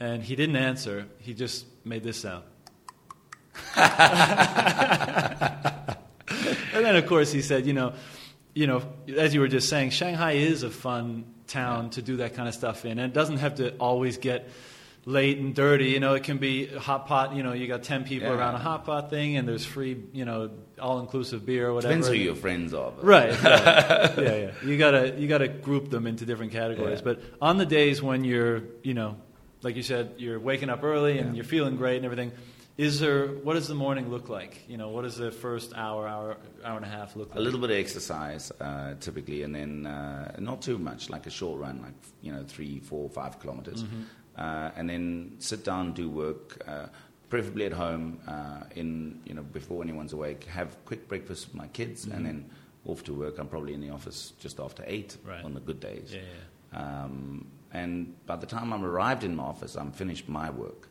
[0.00, 1.06] And he didn't answer.
[1.18, 2.44] He just made this sound.
[3.76, 3.86] and
[6.72, 7.92] then, of course, he said, you know,
[8.54, 8.82] you know,
[9.16, 12.54] as you were just saying, Shanghai is a fun town to do that kind of
[12.54, 14.48] stuff in, and it doesn't have to always get
[15.04, 15.86] late and dirty.
[15.90, 17.34] You know, it can be hot pot.
[17.34, 18.34] You know, you got ten people Yeah.
[18.38, 20.50] around a hot pot thing, and there's free, you know,
[20.80, 21.92] all inclusive beer or whatever.
[21.94, 22.90] Depends who your friends are.
[22.92, 23.30] but- Right.
[23.42, 23.42] right.
[24.18, 24.50] yeah, yeah.
[24.64, 26.98] You gotta you gotta group them into different categories.
[27.00, 27.04] Yeah.
[27.14, 29.16] But on the days when you're, you know,
[29.62, 31.34] like you said, you're waking up early and Yeah.
[31.36, 32.32] you're feeling great and everything.
[32.78, 34.62] Is there what does the morning look like?
[34.66, 37.38] You know, what does the first hour, hour, hour and a half look like?
[37.38, 41.30] A little bit of exercise, uh, typically, and then uh, not too much, like a
[41.30, 41.92] short run, like
[42.22, 44.02] you know, three, four, five kilometers, Mm-hmm.
[44.36, 46.86] Uh, and then sit down, do work, uh,
[47.28, 50.44] preferably at home, uh, in you know, before anyone's awake.
[50.44, 52.16] Have quick breakfast with my kids, Mm-hmm.
[52.16, 52.50] and then
[52.84, 53.38] off to work.
[53.38, 55.44] I'm probably in the office just after eight Right.
[55.44, 56.10] on the good days.
[56.12, 56.20] Yeah,
[56.72, 57.02] yeah.
[57.04, 60.88] Um, and by the time I'm arrived in my office, I'm finished my work.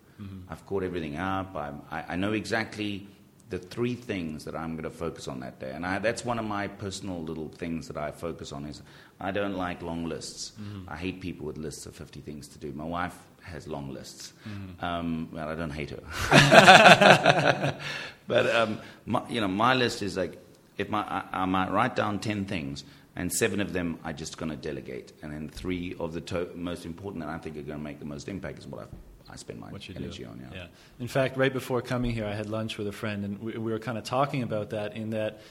[0.49, 1.55] I've caught everything up.
[1.55, 3.07] I'm, I, I know exactly
[3.49, 5.71] the three things that I'm going to focus on that day.
[5.71, 8.83] And I, that's one of my personal little things that I focus on is
[9.19, 10.51] I don't like long lists.
[10.87, 12.71] I hate people with lists of 50 things to do.
[12.73, 13.17] My wife
[13.51, 14.33] has long lists.
[14.79, 17.77] Um, well, I don't hate her.
[18.27, 20.37] but, um, my, you know, my list is like,
[20.77, 22.83] if my, I, I might write down 10 things,
[23.15, 25.13] and seven of them I'm just going to delegate.
[25.21, 27.99] And then three of the to- most important that I think are going to make
[27.99, 28.89] the most impact is what
[29.29, 30.29] I, I spend my what you energy do.
[30.29, 30.39] on.
[30.39, 30.57] Yeah.
[30.61, 30.67] yeah.
[30.99, 33.71] In fact, right before coming here, I had lunch with a friend, and we, we
[33.71, 34.95] were kind of talking about that.
[34.95, 35.41] In that,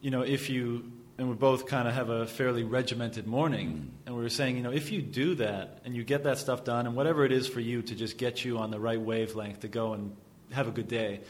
[0.00, 0.90] you know, if you
[1.22, 4.62] and we both kind of have a fairly regimented morning, and we were saying, you
[4.64, 7.46] know, if you do that and you get that stuff done, and whatever it is
[7.46, 10.16] for you to just get you on the right wavelength to go and
[10.50, 11.20] have a good day,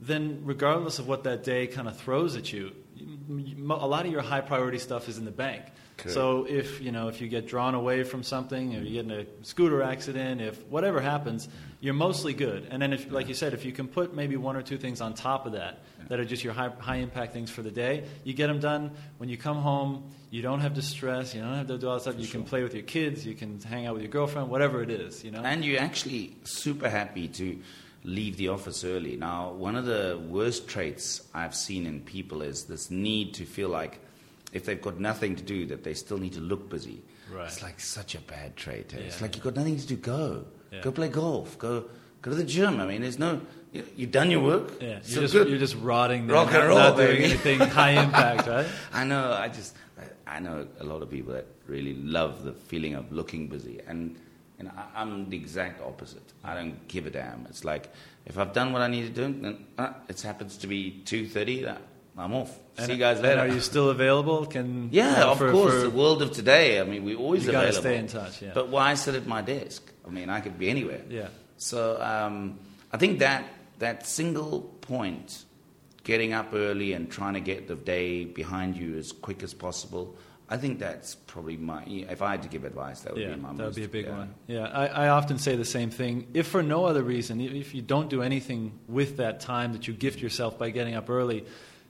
[0.00, 2.72] then regardless of what that day kind of throws at you,
[3.68, 5.62] a lot of your high priority stuff is in the bank.
[6.06, 9.10] So if you know if you get drawn away from something, if you get in
[9.10, 11.48] a scooter accident, if whatever happens,
[11.80, 12.68] you're mostly good.
[12.70, 15.00] And then, if, like you said, if you can put maybe one or two things
[15.00, 18.04] on top of that that are just your high, high impact things for the day,
[18.24, 18.90] you get them done.
[19.18, 21.34] When you come home, you don't have to stress.
[21.34, 22.18] You don't have to do all that stuff.
[22.18, 23.24] You can play with your kids.
[23.24, 24.50] You can hang out with your girlfriend.
[24.50, 25.42] Whatever it is, you know.
[25.42, 27.58] And you're actually super happy to
[28.02, 29.16] leave the office early.
[29.16, 33.70] Now, one of the worst traits I've seen in people is this need to feel
[33.70, 34.00] like
[34.54, 37.02] if they've got nothing to do, that they still need to look busy.
[37.30, 37.46] Right.
[37.46, 38.94] It's like such a bad trait.
[38.94, 38.98] eh?
[38.98, 39.22] It's Yeah.
[39.24, 39.96] like you've got nothing to do.
[39.96, 40.80] Go, Yeah.
[40.80, 41.58] go play golf.
[41.58, 41.84] Go,
[42.22, 42.80] go to the gym.
[42.80, 43.40] I mean, there's no.
[43.72, 44.80] You, you've done your work.
[44.80, 45.48] Yeah, So you're just, good.
[45.48, 47.24] you're just rotting there, Rock and roll, not doing baby.
[47.24, 48.66] anything high impact, right?
[48.92, 49.32] I know.
[49.32, 49.76] I just
[50.26, 54.14] I know a lot of people that really love the feeling of looking busy, and
[54.60, 56.32] and I, I'm the exact opposite.
[56.44, 57.46] I don't give a damn.
[57.50, 57.92] It's like
[58.26, 61.26] if I've done what I need to do, then uh, it happens to be two
[61.26, 61.66] thirty.
[62.16, 62.56] I'm off.
[62.78, 63.40] See you guys and later.
[63.40, 64.46] are you still available?
[64.46, 65.74] Can yeah, uh, of for- course.
[65.74, 66.80] for- the world of today.
[66.80, 67.82] I mean, we're always You gotta available.
[67.82, 68.52] stay in touch, yeah.
[68.54, 69.92] But why sit at my desk?
[70.06, 71.02] I mean, I could be anywhere.
[71.08, 71.28] Yeah.
[71.56, 72.58] So um,
[72.92, 73.44] I think that
[73.78, 75.44] that single point,
[76.04, 80.16] getting up early and trying to get the day behind you as quick as possible.
[80.48, 81.82] I think that's probably my.
[81.86, 83.54] If I had to give advice, that would yeah, be my.
[83.54, 84.18] that would be a big yeah.
[84.18, 84.34] one.
[84.46, 86.26] Yeah, I, I often say the same thing.
[86.34, 89.94] If for no other reason, if you don't do anything with that time that you
[89.94, 91.46] gift yourself by getting up early,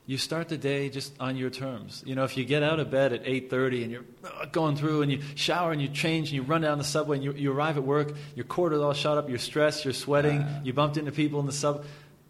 [0.07, 2.03] you start the day just on your terms.
[2.07, 5.01] You know, if you get out of bed at 8.30 and you're uh, going through
[5.03, 7.53] and you shower and you change and you run down the subway and you, you
[7.53, 11.11] arrive at work, your quarter's all shot up, you're stressed, you're sweating, you bumped into
[11.13, 11.85] people in the sub.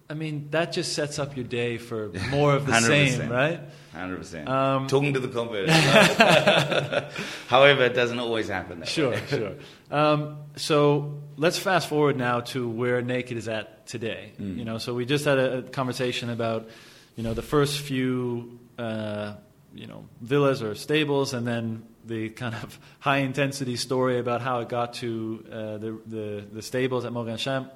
[0.08, 3.30] I mean, that just sets up your day for more of the same, 100%.
[3.30, 3.60] right?
[3.92, 4.48] Hundred percent.
[4.48, 5.68] Um, Talking to the convert.
[7.48, 8.80] However, it doesn't always happen.
[8.80, 9.22] That Sure, way.
[9.28, 9.54] sure.
[9.90, 14.32] Um, so let's fast forward now to where Naked is at today.
[14.40, 14.58] Mm.
[14.58, 16.68] You know, so we just had a, a conversation about,
[17.16, 19.34] you know, the first few, uh,
[19.74, 24.60] you know, villas or stables, and then the kind of high intensity story about how
[24.60, 27.70] it got to uh, the, the the stables at Moganshan.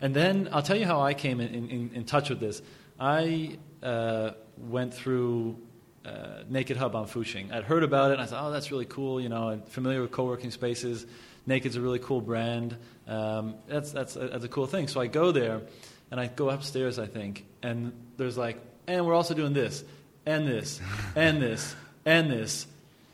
[0.00, 2.60] And then I'll tell you how I came in, in, in touch with this.
[2.98, 5.56] I uh, went through
[6.04, 7.52] uh, Naked Hub on Fuxing.
[7.52, 9.20] I'd heard about it, and I thought, oh, that's really cool.
[9.20, 11.06] You know, I'm familiar with co-working spaces.
[11.46, 12.76] Naked's a really cool brand.
[13.06, 14.88] Um, that's, that's, a, that's a cool thing.
[14.88, 15.62] So I go there,
[16.10, 17.92] and I go upstairs, I think, and
[18.22, 19.84] there's like, and we're also doing this,
[20.26, 20.80] and this,
[21.14, 22.66] and this, and this,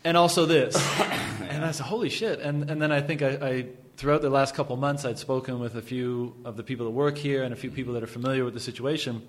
[0.04, 0.76] and also this.
[1.40, 2.40] and I said, holy shit.
[2.40, 5.74] And, and then I think I, I, throughout the last couple months, I'd spoken with
[5.74, 8.44] a few of the people that work here and a few people that are familiar
[8.44, 9.26] with the situation.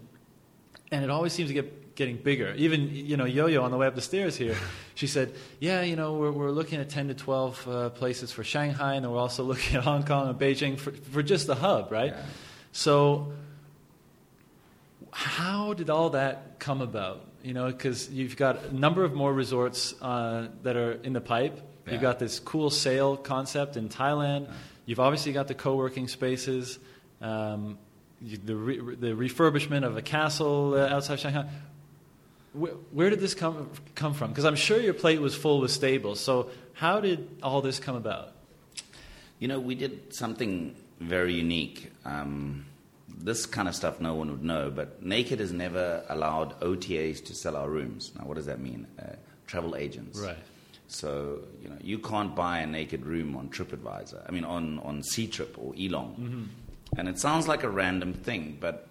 [0.92, 2.54] And it always seems to get getting bigger.
[2.56, 4.56] Even, you know, Yo-Yo on the way up the stairs here,
[4.96, 8.42] she said, yeah, you know, we're, we're looking at 10 to 12 uh, places for
[8.42, 11.56] Shanghai, and then we're also looking at Hong Kong and Beijing for, for just the
[11.56, 12.14] hub, right?
[12.14, 12.22] Yeah.
[12.72, 13.34] So
[15.20, 17.26] how did all that come about?
[17.44, 21.20] You know, because you've got a number of more resorts uh, that are in the
[21.20, 21.60] pipe.
[21.92, 24.48] You've got this cool sail concept in Thailand.
[24.86, 26.78] You've obviously got the co-working spaces,
[27.20, 27.80] um,
[28.22, 31.48] you, the, re- the refurbishment of a castle uh, outside Shanghai.
[32.54, 34.30] Where, where did this come come from?
[34.30, 36.20] Because I'm sure your plate was full with stables.
[36.20, 38.32] So how did all this come about?
[39.40, 41.92] You know, we did something very unique.
[42.06, 42.66] Um,
[43.20, 47.36] this kind of stuff no one would know, but Naked has never allowed OTAs to
[47.36, 48.12] sell our rooms.
[48.18, 48.88] Now, what does that mean?
[48.98, 49.16] Uh,
[49.46, 50.20] travel agents.
[50.20, 50.38] Right.
[50.88, 54.28] So, you know, you can't buy a naked room on TripAdvisor.
[54.28, 56.48] I mean, on, on C-Trip or Elong.
[56.98, 58.88] And it sounds like a random thing, but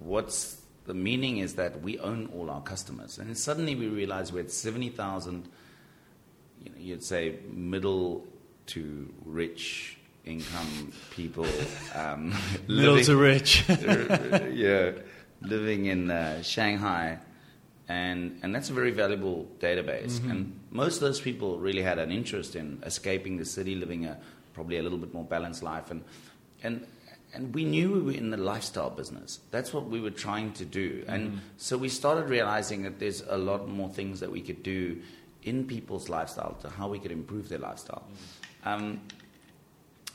[0.00, 3.18] what's the meaning is that we own all our customers.
[3.18, 5.48] And suddenly we realize we had 70,000,
[6.62, 8.26] you know, you'd say middle
[8.66, 9.93] to rich
[10.26, 11.46] income people.
[11.94, 12.34] Um,
[12.66, 13.64] Little living- to rich.
[13.68, 14.92] yeah,
[15.42, 17.18] living in uh, Shanghai,
[17.88, 20.18] and and that's a very valuable database.
[20.30, 24.18] And most of those people really had an interest in escaping the city, living a
[24.54, 26.02] probably a little bit more balanced life, and
[26.62, 26.86] and
[27.34, 29.40] and we knew we were in the lifestyle business.
[29.50, 33.36] That's what we were trying to do, and so we started realizing that there's a
[33.36, 35.00] lot more things that we could do
[35.42, 38.04] in people's lifestyle to how we could improve their lifestyle.
[38.64, 39.00] Um,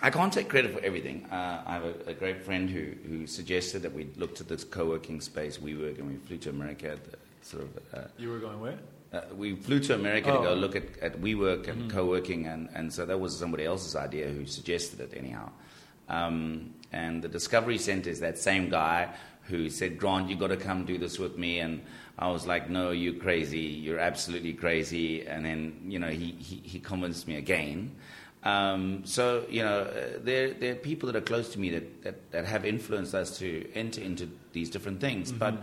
[0.02, 1.26] I can't take credit for everything.
[1.32, 4.64] Uh, I have a, a great friend who, who suggested that we looked at this
[4.64, 6.92] co-working space, WeWork, and we flew to America.
[6.92, 8.78] At the, sort of, uh, you were going where?
[9.12, 10.44] uh, we flew to America to Oh.
[10.44, 14.28] go look at, at WeWork and co-working, and, and so that was somebody else's idea
[14.30, 15.50] who suggested it anyhow.
[16.08, 19.10] Um, and the Discovery Center is that same guy
[19.44, 21.60] who said, Grant, you've got to come do this with me.
[21.60, 21.82] And
[22.20, 23.60] I was like, no, you're crazy.
[23.62, 25.26] You're absolutely crazy.
[25.28, 27.96] And then, you know, he, he, he convinced me again.
[28.44, 32.04] Um, so, you know, uh, there, there are people that are close to me that,
[32.04, 35.32] that, that have influenced us to enter into these different things.
[35.32, 35.56] But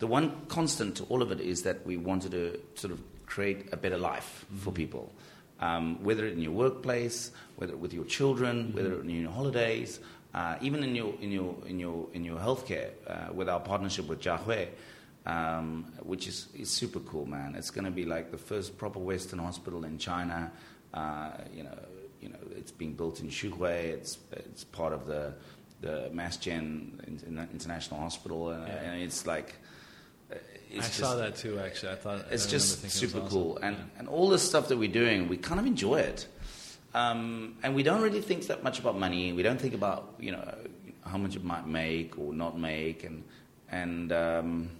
[0.00, 3.72] the one constant to all of it is that we wanted to sort of create
[3.72, 5.12] a better life for people.
[5.60, 10.00] Um, whether in your workplace, whether with your children, whether in your holidays,
[10.32, 14.08] uh, even in your in your in your in your healthcare, uh, with our partnership
[14.08, 14.68] with Jiahui,
[15.26, 17.54] um, which is, is super cool, man.
[17.56, 20.50] It's going to be like the first proper Western hospital in China.
[20.94, 21.78] Uh, you know,
[22.20, 23.70] you know, it's being built in Xuhui.
[23.96, 25.34] It's it's part of the
[25.80, 27.00] the Mass Gen
[27.52, 28.74] International Hospital, and, Yeah.
[28.92, 29.54] and it's like.
[30.72, 31.58] It's I just, saw that too.
[31.58, 33.98] Actually, I thought It's remember just thinking it super was cool, and Yeah.
[33.98, 36.28] and all the stuff that we're doing, we kind of enjoy it.
[36.94, 39.32] Um, and we don't really think that much about money.
[39.32, 40.54] We don't think about you know
[41.04, 43.24] how much it might make or not make, and
[43.68, 44.70] and um,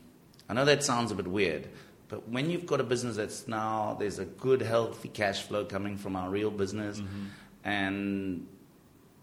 [0.49, 1.68] I know that sounds a bit weird,
[2.11, 5.96] but when you've got a business that's now there's a good healthy cash flow coming
[5.96, 7.24] from our real business, Mm-hmm.
[7.64, 8.46] and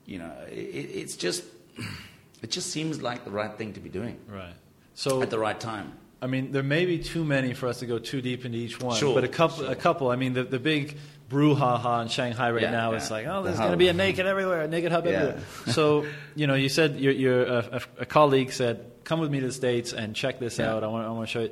[0.06, 1.44] you know it, it's just
[2.42, 4.54] it just seems like the right thing to be doing right.
[4.96, 5.92] So at the right time.
[6.20, 8.80] I mean, there may be too many for us to go too deep into each
[8.82, 8.98] one.
[8.98, 9.72] Sure, but a couple, sure.
[9.72, 10.10] a couple.
[10.10, 10.98] I mean, the, the big
[11.30, 12.98] brouhaha in Shanghai right Yeah, now yeah.
[12.98, 15.12] is like, oh, The there's going to be a naked everywhere, a naked hub Yeah.
[15.12, 15.44] everywhere.
[15.68, 19.42] so, you know, you said your, your a, a, a colleague said, come with me
[19.42, 20.84] to the states and check this out.
[20.84, 21.52] I want, I want to show you.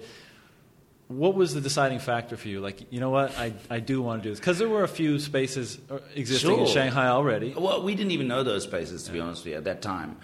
[1.07, 2.61] What was the deciding factor for you?
[2.61, 4.87] Like, you know what, I, I do want to do this because there were a
[4.87, 7.53] few spaces uh, existing in Shanghai already.
[7.55, 10.17] Well, we didn't even know those spaces, to be honest with you, at that time.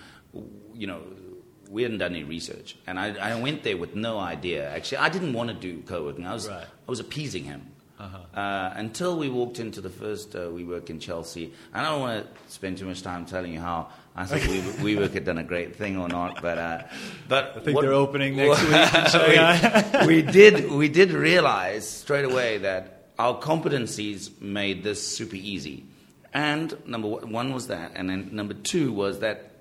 [0.74, 1.02] You know,
[1.70, 2.78] we hadn't done any research.
[2.88, 4.70] And I, I went there with no idea.
[4.70, 6.64] Actually, I didn't want to do co working, I was, Right.
[6.66, 7.68] I was appeasing him.
[8.00, 8.40] Uh-huh.
[8.40, 11.54] Uh, until we walked into the first uh, WeWork in Chelsea.
[11.72, 14.96] and I don't want to spend too much time telling you how I think we,
[14.96, 16.84] WeWork had done a great thing or not, but uh,
[17.28, 18.62] but I think they're opening next
[19.14, 25.38] week we, we did we did realize straight away that our competencies made this super
[25.38, 25.86] easy,
[26.34, 29.52] and number one was that, and then number two was that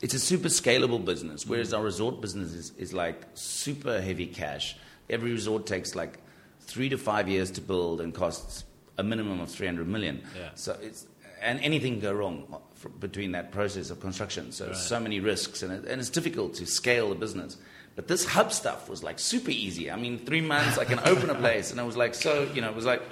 [0.00, 4.76] it's a super scalable business, whereas our resort business is, is like super heavy cash.
[5.10, 6.18] Every resort takes like
[6.60, 8.64] three to five years to build and costs
[8.96, 10.22] a minimum of 300 million.
[10.38, 10.50] Yeah.
[10.54, 11.06] So it's,
[11.42, 12.60] and anything can go wrong
[12.98, 14.52] between that process of construction.
[14.52, 17.56] So, so many risks, and, it, and it's difficult to scale the business.
[17.96, 19.90] But this hub stuff was like super easy.
[19.90, 22.60] I mean, three months I can open a place, and it was like so, you
[22.62, 23.02] know, it was like,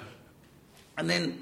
[0.97, 1.41] and then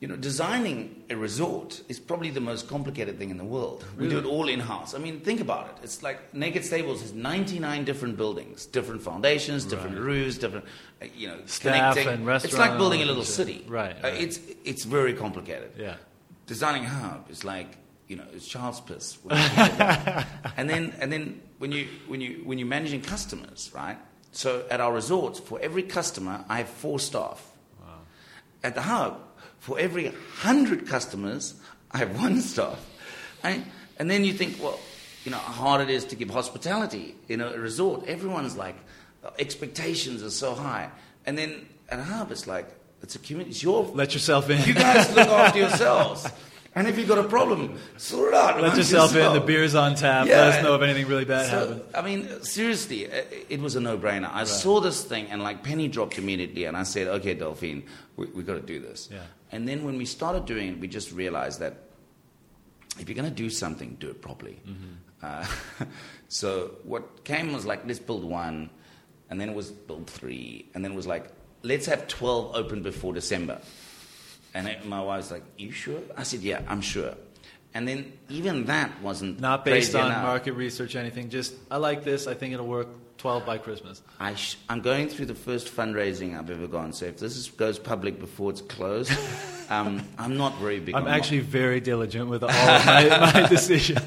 [0.00, 3.84] you know, designing a resort is probably the most complicated thing in the world.
[3.98, 4.94] We do it all in house.
[4.94, 5.74] I mean, think about it.
[5.82, 10.04] It's like Naked Stables has 99 different buildings, different foundations, different Right.
[10.04, 10.66] roofs, different,
[11.02, 12.28] uh, you know, Staff connecting.
[12.28, 13.64] and It's like building a little city.
[13.66, 14.20] Right, Uh, right.
[14.22, 15.72] it's, it's very complicated.
[15.76, 15.96] Yeah.
[16.48, 17.76] Designing a hub is like,
[18.08, 19.18] you know, it's child's piss.
[19.22, 20.26] when you think about it.
[20.56, 23.98] and then, and then when, you, when, you, when you're managing customers, right?
[24.32, 27.44] So at our resorts, for every customer, I have four staff.
[28.64, 29.20] At the hub,
[29.60, 31.54] for every hundred customers,
[31.92, 32.84] I have one staff.
[33.42, 33.64] And,
[33.98, 34.80] and then you think, well,
[35.24, 38.06] you know, how hard it is to give hospitality in a resort.
[38.06, 38.74] Everyone's like,
[39.22, 40.90] uh, expectations are so high.
[41.26, 42.66] And then at a hub, it's like,
[43.02, 43.50] it's a community.
[43.50, 43.84] It's your.
[43.84, 44.62] Let yourself in.
[44.64, 46.26] You guys look after yourselves.
[46.74, 48.54] And if you've got a problem, sort it out.
[48.56, 49.32] Let amongst yourself in.
[49.32, 50.26] The beer's on tap.
[50.26, 50.42] Yeah.
[50.42, 51.94] Let us know if anything really bad So, happens.
[51.94, 54.30] I mean, seriously, it was a no-brainer.
[54.32, 57.84] I saw this thing and like penny dropped immediately, and I said, "Okay, Delphine,
[58.16, 59.22] we we got to do this." Yeah.
[59.50, 61.74] And then when we started doing it, we just realized that
[62.98, 64.60] if you're going to do something, do it properly.
[65.22, 65.46] Uh,
[66.28, 68.70] so what came was like, let's build one,
[69.30, 71.30] and then it was build three, and then it was like,
[71.62, 73.60] let's have twelve open before December.
[74.54, 77.14] And my wife's like, "You sure?" I said, "Yeah, I'm sure."
[77.74, 80.22] And then even that wasn't Not based on enough.
[80.22, 81.28] market research or anything.
[81.28, 82.26] Just, I like this.
[82.26, 82.88] I think it'll work
[83.18, 84.00] 12 by Christmas.
[84.18, 86.92] I sh- I'm going through the first fundraising I've ever gone.
[86.94, 89.12] So if this is, goes public before it's closed,
[89.70, 90.94] um, I'm not very big.
[90.94, 94.00] I'm actually very diligent with all of my, my decisions.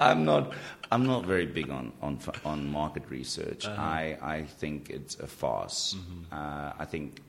[0.00, 0.52] I'm not.
[0.90, 3.66] I'm not very big on on on market research.
[3.66, 3.80] Uh-huh.
[3.80, 5.94] I I think it's a farce.
[5.94, 6.34] Mm-hmm.
[6.34, 7.20] Uh, I think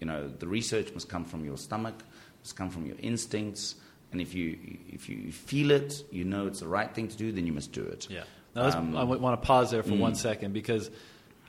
[0.00, 2.02] you know the research must come from your stomach,
[2.42, 3.76] must come from your instincts,
[4.12, 4.58] and if you
[4.88, 7.72] if you feel it, you know it's the right thing to do, then you must
[7.72, 8.08] do it.
[8.10, 8.24] Yeah.
[8.54, 9.98] Now, Um, I want to pause there for mm.
[9.98, 10.90] one second because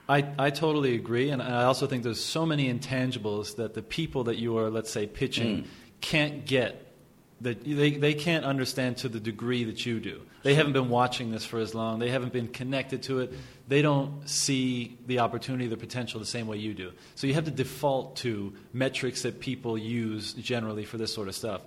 [0.10, 1.30] I, I totally agree.
[1.30, 4.92] And I also think there's so many intangibles that the people that you are, let's
[4.92, 5.66] say, pitching Mm.
[6.02, 6.84] can't get.
[7.42, 10.22] That they, they can't understand to the degree that you do.
[10.48, 12.00] They haven't been watching this for as long.
[12.00, 13.34] They haven't been connected to it.
[13.68, 16.94] They don't see the opportunity, the potential the same way you do.
[17.16, 21.36] So you have to default to metrics that people use generally for this sort of
[21.36, 21.64] stuff.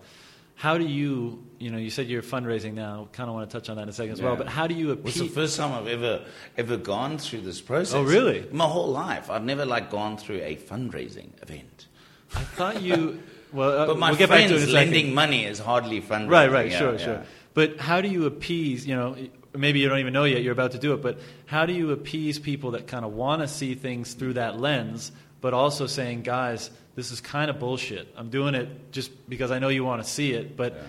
[0.54, 3.08] How do you, you know, you said you're fundraising now.
[3.12, 4.36] Kind of want to touch on that in a second as well.
[4.36, 6.24] But how do you It's the first time I've ever
[6.56, 7.96] ever gone through this process.
[7.96, 8.46] Oh, really?
[8.50, 11.86] My whole life, I've never like gone through a fundraising event.
[12.34, 13.22] I thought you.
[13.52, 15.58] Well, uh, But my we'll get back to it in a friends lending money is
[15.58, 16.30] hardly fundraising.
[16.30, 17.04] Right, right, Yeah, sure, yeah.
[17.04, 17.24] sure.
[17.54, 18.86] But how do you appease?
[18.86, 19.16] You know,
[19.56, 20.42] maybe you don't even know yet.
[20.42, 23.42] You're about to do it, but how do you appease people that kind of want
[23.42, 28.08] to see things through that lens, but also saying, guys, this is kind of bullshit.
[28.16, 30.82] I'm doing it just because I know you want to see it, but Yeah.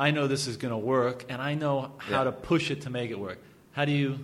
[0.00, 2.24] I know this is going to work, and I know how Yeah.
[2.24, 3.38] to push it to make it work.
[3.72, 4.18] How do you?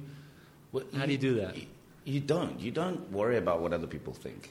[0.73, 1.57] Well, How do you do that?
[1.57, 1.67] You,
[2.05, 2.59] you don't.
[2.61, 4.51] You don't worry about what other people think.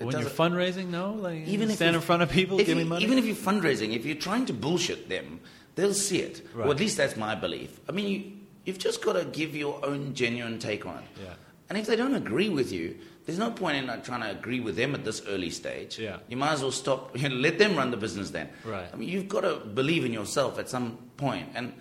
[0.00, 2.68] It when you're fundraising, no, like even if stand you- in front of people, give
[2.68, 3.04] you- me money.
[3.04, 5.40] Even if you're fundraising, if you're trying to bullshit them,
[5.74, 6.46] they'll see it.
[6.54, 6.66] Right.
[6.66, 7.80] Or at least that's my belief.
[7.88, 8.32] I mean, you,
[8.64, 11.22] you've just got to give your own genuine take on it.
[11.22, 11.34] Yeah.
[11.68, 12.96] And if they don't agree with you,
[13.26, 15.98] there's no point in like, trying to agree with them at this early stage.
[15.98, 16.18] Yeah.
[16.28, 17.16] You might as well stop.
[17.18, 18.50] You know, let them run the business then.
[18.64, 18.88] Right.
[18.92, 21.48] I mean, you've got to believe in yourself at some point.
[21.54, 21.72] And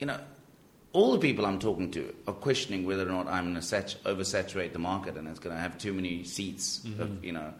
[0.00, 0.18] you know,
[0.92, 3.96] all the people I'm talking to are questioning whether or not I'm going to sat-
[4.04, 6.80] oversaturate the market and it's going to have too many seats.
[6.84, 7.02] Mm-hmm.
[7.02, 7.52] Of, you know,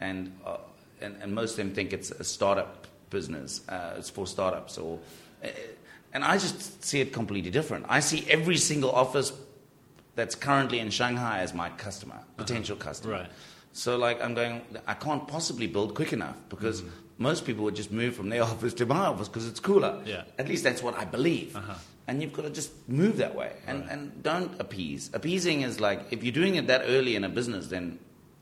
[0.00, 0.58] and, uh,
[1.00, 3.66] and and most of them think it's a startup business.
[3.68, 4.98] Uh, it's for startups or.
[5.42, 5.48] Uh,
[6.14, 7.86] and I just see it completely different.
[7.88, 9.32] I see every single office
[10.14, 13.14] that's currently in Shanghai as my customer, potential customer.
[13.14, 13.22] Uh-huh.
[13.24, 13.32] Right.
[13.72, 16.90] So, like, I'm going, I can't possibly build quick enough because Mm.
[17.16, 20.02] most people would just move from their office to my office because it's cooler.
[20.04, 20.24] Yeah.
[20.38, 21.56] At least that's what I believe.
[21.56, 21.74] Uh-huh.
[22.08, 23.92] And you've got to just move that way and, Right.
[23.92, 25.08] and don't appease.
[25.14, 27.98] Appeasing is like, if you're doing it that early in a business, then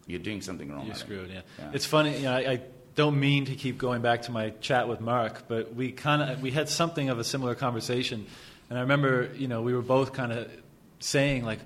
[0.08, 0.86] you're doing something wrong.
[0.86, 1.30] You're screwed.
[1.30, 1.42] Yeah.
[1.58, 1.70] Yeah.
[1.72, 2.16] It's funny.
[2.16, 2.60] You know, I, I
[2.94, 6.42] don't mean to keep going back to my chat with Mark, but we kind of
[6.42, 8.26] we had something of a similar conversation,
[8.68, 10.50] and I remember you know we were both kind of
[10.98, 11.60] saying like.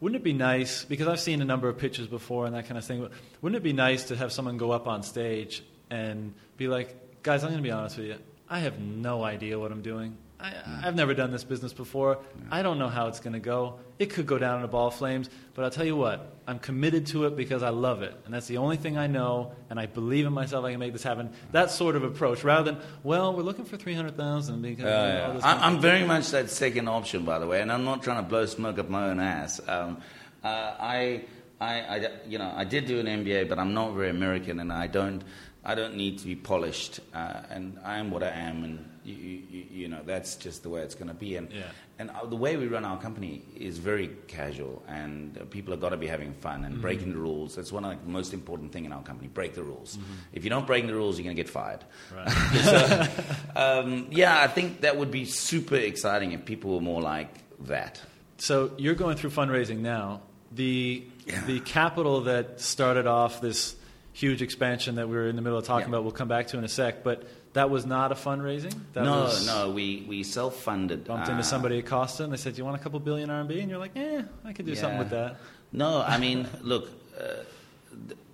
[0.00, 2.76] Wouldn't it be nice because I've seen a number of pitches before and that kind
[2.76, 3.08] of thing?
[3.40, 7.44] Wouldn't it be nice to have someone go up on stage and be like, "Guys,
[7.44, 8.16] I'm going to be honest with you.
[8.50, 10.16] I have no idea what I'm doing.
[10.42, 10.50] I,
[10.82, 10.84] Hmm.
[10.84, 12.18] I've never done this business before.
[12.50, 13.78] I don't know how it's going to go.
[13.98, 16.58] It could go down in a ball of flames, but I'll tell you what, I'm
[16.58, 18.14] committed to it because I love it.
[18.24, 20.92] And that's the only thing I know, and I believe in myself I can make
[20.92, 21.30] this happen.
[21.52, 24.84] That sort of approach, rather than, well, we're looking for 300000 because.
[24.84, 25.40] all Yeah, yeah.
[25.44, 28.28] I, I'm very much that second option, by the way, and I'm not trying to
[28.28, 29.60] blow smoke up my own ass.
[29.68, 29.98] Um,
[30.42, 30.48] uh,
[30.80, 31.24] I,
[31.60, 34.72] I, I, you know, I did do an MBA, but I'm not very American, and
[34.72, 35.22] I don't,
[35.64, 39.14] I don't need to be polished, uh, and I am what I am, and you,
[39.50, 41.36] you, you know, that's just the way it's going to be.
[41.36, 41.62] And Yeah.
[41.98, 45.80] and uh, the way we run our company is very casual, and uh, people have
[45.80, 47.54] got to be having fun and breaking the rules.
[47.56, 49.98] That's one of the most important thing in our company: break the rules.
[50.32, 51.84] If you don't break the rules, you're going to get fired.
[52.14, 53.08] Right.
[53.56, 57.28] Um, yeah, I think that would be super exciting if people were more like
[57.66, 58.00] that.
[58.38, 60.22] So you're going through fundraising now.
[60.52, 61.44] The Yeah.
[61.46, 63.76] the capital that started off this
[64.12, 65.94] huge expansion that we were in the middle of talking Yeah.
[65.96, 67.02] about, we'll come back to in a sec.
[67.04, 67.22] But
[67.52, 68.74] that was not a fundraising.
[68.94, 71.04] That no, was no, we, we self funded.
[71.04, 73.60] Bumped into somebody at Costa and they said, "Do you want a couple billion RMB?"
[73.60, 75.36] And you're like, "Eh, I could do something with that."
[75.72, 76.88] No, I mean, look,
[77.18, 77.44] uh,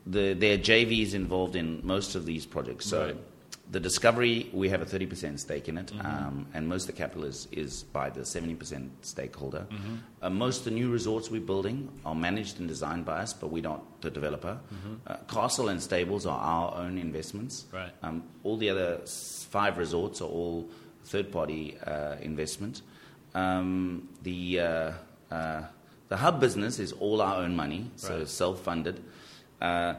[0.07, 2.87] the, there are JVs involved in most of these projects.
[2.87, 3.17] So Right.
[3.71, 6.07] The Discovery, we have a 30% stake in it, Mm-hmm.
[6.07, 9.67] um, and most of the capital is, is by the 70% stakeholder.
[9.71, 9.95] Mm-hmm.
[10.23, 13.49] Uh, most of the new resorts we're building are managed and designed by us, but
[13.49, 14.59] we're not the developer.
[15.07, 17.65] Uh, Castle and Stables are our own investments.
[17.69, 17.77] Mm-hmm.
[17.77, 17.93] Right.
[18.03, 20.67] Um, all the other five resorts are all
[21.05, 22.81] third party uh, investment.
[23.35, 24.93] Um, the, uh,
[25.31, 25.63] uh,
[26.09, 28.29] the hub business is all our own money, so Right.
[28.29, 29.03] self funded.
[29.61, 29.95] Uh,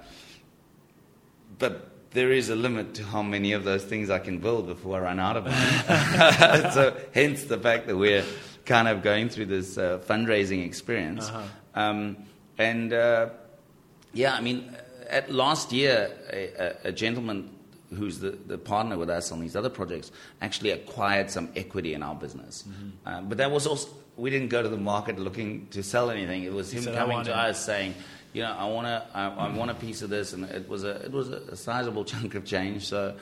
[1.60, 4.98] but there is a limit to how many of those things I can build before
[4.98, 6.72] I run out of them.
[6.72, 8.26] so, hence the fact that we're
[8.66, 11.30] kind of going through this uh, fundraising experience.
[11.30, 11.44] Uh-huh.
[11.76, 12.18] Um,
[12.58, 13.30] and uh,
[14.14, 14.76] yeah, I mean,
[15.08, 17.56] at last year, a, a, a gentleman
[17.96, 22.04] who's the, the partner with us on these other projects actually acquired some equity in
[22.04, 22.64] our business.
[22.68, 22.90] Mm-hmm.
[23.08, 26.44] Uh, but that was also, we didn't go to the market looking to sell anything.
[26.44, 27.96] It was him "I coming to us saying,
[28.34, 30.84] you know, I want to, I, I want a piece of this, and it was
[30.84, 32.88] a, it was a sizable chunk of change.
[32.88, 33.16] So,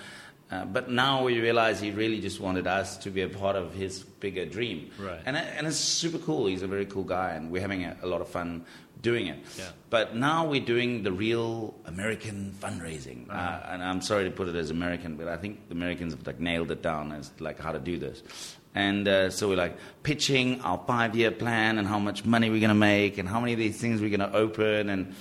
[0.51, 3.73] uh, but now we realize he really just wanted us to be a part of
[3.73, 5.19] his bigger dream, Right.
[5.25, 6.47] And and it's super cool.
[6.47, 8.65] He's a very cool guy, and we're having a, a lot of fun
[9.01, 9.39] doing it.
[9.57, 9.65] Yeah.
[9.89, 14.55] But now we're doing the real American fundraising, uh, and I'm sorry to put it
[14.55, 17.71] as American, but I think the Americans have like nailed it down as like how
[17.71, 18.23] to do this.
[18.77, 22.77] And uh, so we're like pitching our five-year plan and how much money we're going
[22.79, 25.15] to make and how many of these things we're going to open and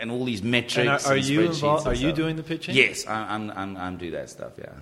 [0.00, 0.76] and all these metrics.
[0.76, 1.86] And are, are and you involved?
[1.86, 2.76] Are you doing the pitching?
[2.76, 4.52] Yes, I, I'm, I'm I'm do that stuff.
[4.56, 4.72] Yeah.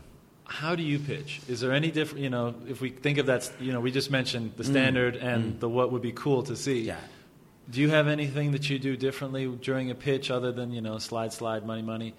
[0.45, 1.41] How do you pitch?
[1.49, 2.23] Is there any different?
[2.23, 4.71] You know, if we think of that, you know, we just mentioned the Mm.
[4.71, 6.81] standard and the what would be cool to see.
[6.83, 7.01] Yeah.
[7.71, 10.99] Do you have anything that you do differently during a pitch other than you know
[10.99, 12.13] slide, slide, money, money?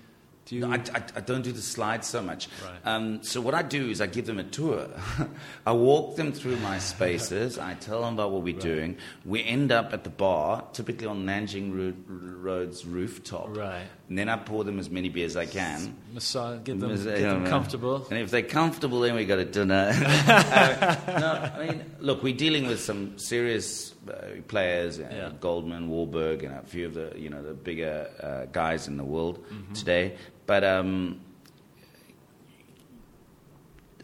[0.45, 0.61] Do you?
[0.61, 2.47] No, I, I, I don't do the slides so much.
[2.63, 2.73] Right.
[2.93, 4.87] Um, so what I do is I give them a tour.
[5.65, 7.57] I walk them through my spaces.
[7.57, 8.97] I tell them about what we're doing.
[9.25, 13.57] We end up at the bar, typically on Nanjing Ro- Road's rooftop.
[13.57, 13.87] Right.
[14.07, 15.95] and then I pour them as many beers as I can.
[16.13, 18.05] Massage, get them, Mas- get them know, comfortable.
[18.11, 19.89] And if they're comfortable, then we go to dinner.
[19.95, 24.13] Uh, no, I mean, look, we're dealing with some serious uh,
[24.47, 25.31] players, uh, Yeah.
[25.39, 29.03] Goldman, Warburg, and a few of the you know the bigger uh, guys in the
[29.03, 29.73] world Mm-hmm.
[29.73, 30.15] today.
[30.45, 31.19] But um,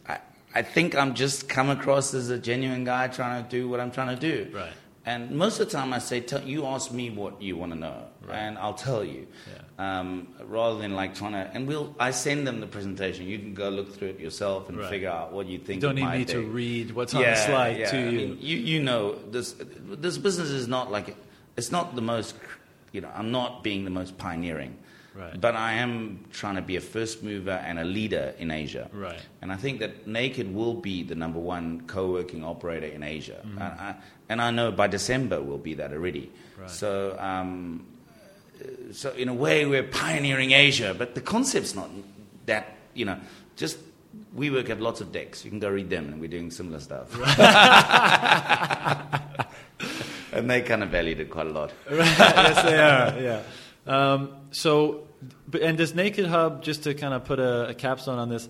[0.08, 0.20] I,
[0.56, 3.92] I think I'm just come across as a genuine guy trying to do what I'm
[3.92, 4.52] trying to do.
[4.56, 4.72] Right.
[5.04, 7.78] And most of the time, I say, tell, "You ask me what you want to
[7.80, 8.36] know, Right.
[8.38, 10.00] and I'll tell you." Yeah.
[10.00, 13.26] Um, rather than like trying to, and we'll, I send them the presentation.
[13.26, 14.90] You can go look through it yourself and Right.
[14.92, 15.82] figure out what you You think.
[15.82, 17.90] don't need me to read what's on the slide yeah.
[17.90, 18.12] to I you.
[18.18, 18.58] mean, you.
[18.58, 21.16] You know, this this business is not like
[21.58, 22.36] it's not the most.
[22.92, 24.78] You know, I'm not being the most pioneering,
[25.22, 25.40] Right.
[25.40, 28.90] but I am trying to be a first mover and a leader in Asia.
[28.92, 29.20] Right.
[29.42, 33.62] And I think that Naked will be the number one co-working operator in Asia, and,
[33.62, 33.96] I,
[34.30, 36.32] and I know by December we'll be that already.
[36.58, 36.70] Right.
[36.70, 37.86] So, um,
[38.92, 41.90] so in a way, we're pioneering Asia, but the concept's not
[42.46, 42.78] that.
[42.94, 43.18] You know,
[43.56, 43.78] just
[44.34, 45.44] we work at lots of decks.
[45.44, 47.14] You can go read them, and we're doing similar stuff.
[50.34, 51.72] and they kind of valued it quite a lot.
[51.90, 53.20] yes, they are.
[53.20, 53.42] Yeah.
[53.88, 55.08] Um, so,
[55.48, 58.48] but, and does Naked Hub, just to kind of put a, a capstone on this,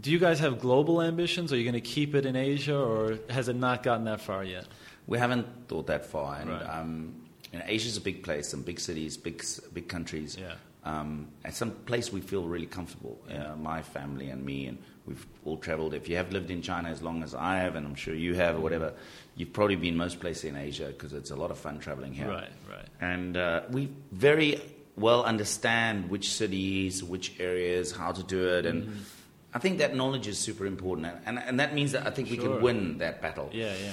[0.00, 1.52] do you guys have global ambitions?
[1.52, 4.44] Are you going to keep it in Asia, or has it not gotten that far
[4.44, 4.66] yet?
[5.06, 6.62] We haven't thought that far, and Right.
[6.62, 7.14] um,
[7.52, 10.36] you know, Asia's a big place, some big cities, big big countries.
[10.38, 10.54] Yeah.
[10.84, 13.18] Um, and some place we feel really comfortable.
[13.28, 15.92] Uh, my family and me, and we've all travelled.
[15.94, 18.34] If you have lived in China as long as I have, and I'm sure you
[18.34, 18.92] have, or whatever,
[19.36, 22.28] you've probably been most places in Asia because it's a lot of fun travelling here.
[22.28, 22.86] Right, right.
[23.00, 24.60] And uh, we very
[25.00, 28.84] well understand which cities, which areas, how to do it, and.
[28.84, 28.98] Mm-hmm.
[29.54, 32.30] I think that knowledge is super important, and, and, and that means that I think
[32.30, 33.48] we can win that battle.
[33.50, 33.92] Yeah, yeah.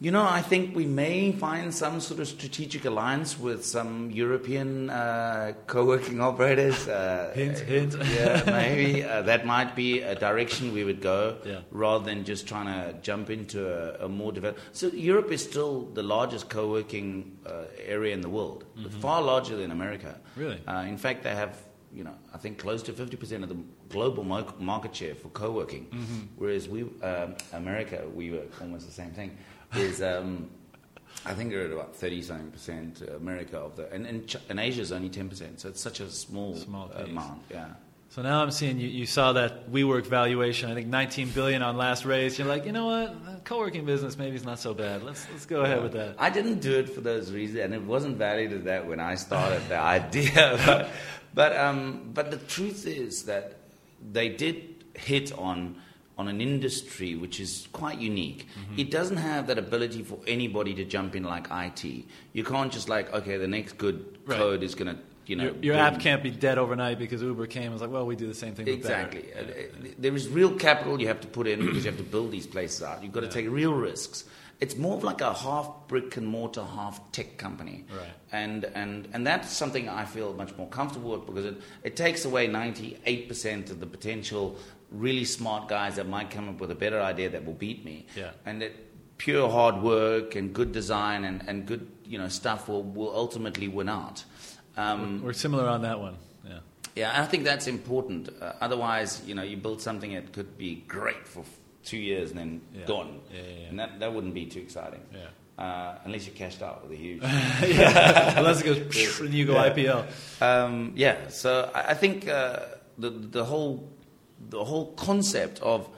[0.00, 4.90] You know, I think we may find some sort of strategic alliance with some European
[4.90, 6.86] uh, co-working operators.
[6.86, 7.96] Uh, Hint, hint.
[8.14, 11.62] Yeah, maybe uh, that might be a direction we would go, Yeah.
[11.72, 13.58] rather than just trying to jump into
[14.00, 14.60] a, a more developed.
[14.72, 18.66] So Europe is still the largest co-working uh, area in the world,
[19.00, 20.14] far larger than America.
[20.14, 20.40] Mm-hmm.
[20.40, 20.60] Really?
[20.68, 21.58] Uh, in fact, they have,
[21.92, 23.56] you know, I think close to 50% of the
[23.88, 26.20] global market share for co-working, Mm-hmm.
[26.36, 29.36] whereas we, um, America, we were almost the same thing.
[29.74, 30.48] Is um,
[31.26, 34.58] I think they're at about 30 something percent America of the, and, and, Ch- and
[34.58, 37.42] Asia is only 10 percent, so it's such a small, Small amount.
[37.50, 37.66] Yeah.
[38.10, 41.76] So now I'm seeing you, you saw that WeWork valuation, I think 19 billion on
[41.76, 42.38] last raise.
[42.38, 43.44] You're like, you know what?
[43.44, 45.02] Co-working business maybe is not so bad.
[45.02, 46.14] Let's let's go ahead with that.
[46.18, 49.14] I didn't do it for those reasons, and it wasn't valued as that when I
[49.16, 50.88] started the idea.
[51.34, 53.58] But, but, um, but the truth is that
[54.12, 55.76] they did hit on
[56.18, 58.46] on an industry which is quite unique.
[58.60, 58.80] Mm-hmm.
[58.80, 61.84] It doesn't have that ability for anybody to jump in like IT.
[62.32, 64.36] You can't just like, okay, the next good Right.
[64.36, 67.46] code is going to, you know, Your, your app can't be dead overnight because Uber
[67.46, 68.66] came and was like, well, we do the same thing.
[68.66, 68.74] but.
[68.74, 69.24] Exactly.
[69.32, 72.32] Uh, There is real capital you have to put in because you have to build
[72.32, 73.02] these places out.
[73.02, 74.24] You've got to take real risks.
[74.60, 77.84] It's more of like a half brick and mortar, half tech company.
[77.96, 78.08] Right.
[78.32, 82.24] And, and, and that's something I feel much more comfortable with because it, it takes
[82.24, 84.56] away 98% of the potential
[84.90, 88.06] really smart guys that might come up with a better idea that will beat me.
[88.16, 88.30] Yeah.
[88.46, 88.72] And that
[89.18, 93.68] pure hard work and good design and, and good you know, stuff will, will ultimately
[93.68, 94.24] win out.
[94.76, 96.16] Um, We're similar on that one.
[96.46, 96.58] Yeah.
[96.94, 98.30] yeah, I think that's important.
[98.40, 102.30] Uh, otherwise, you know, you build something that could be great for f- two years
[102.30, 102.84] and then Yeah.
[102.86, 105.00] gone, Yeah, yeah, and that, that wouldn't be too exciting.
[105.12, 105.26] Yeah.
[105.62, 107.20] Uh, unless you cashed out with a huge.
[107.66, 108.38] yeah.
[108.38, 109.54] Unless it goes and you go.
[109.54, 110.06] IPO.
[110.40, 112.60] um, yeah, so I, I think uh,
[112.96, 113.90] the the whole
[114.50, 115.88] the whole concept of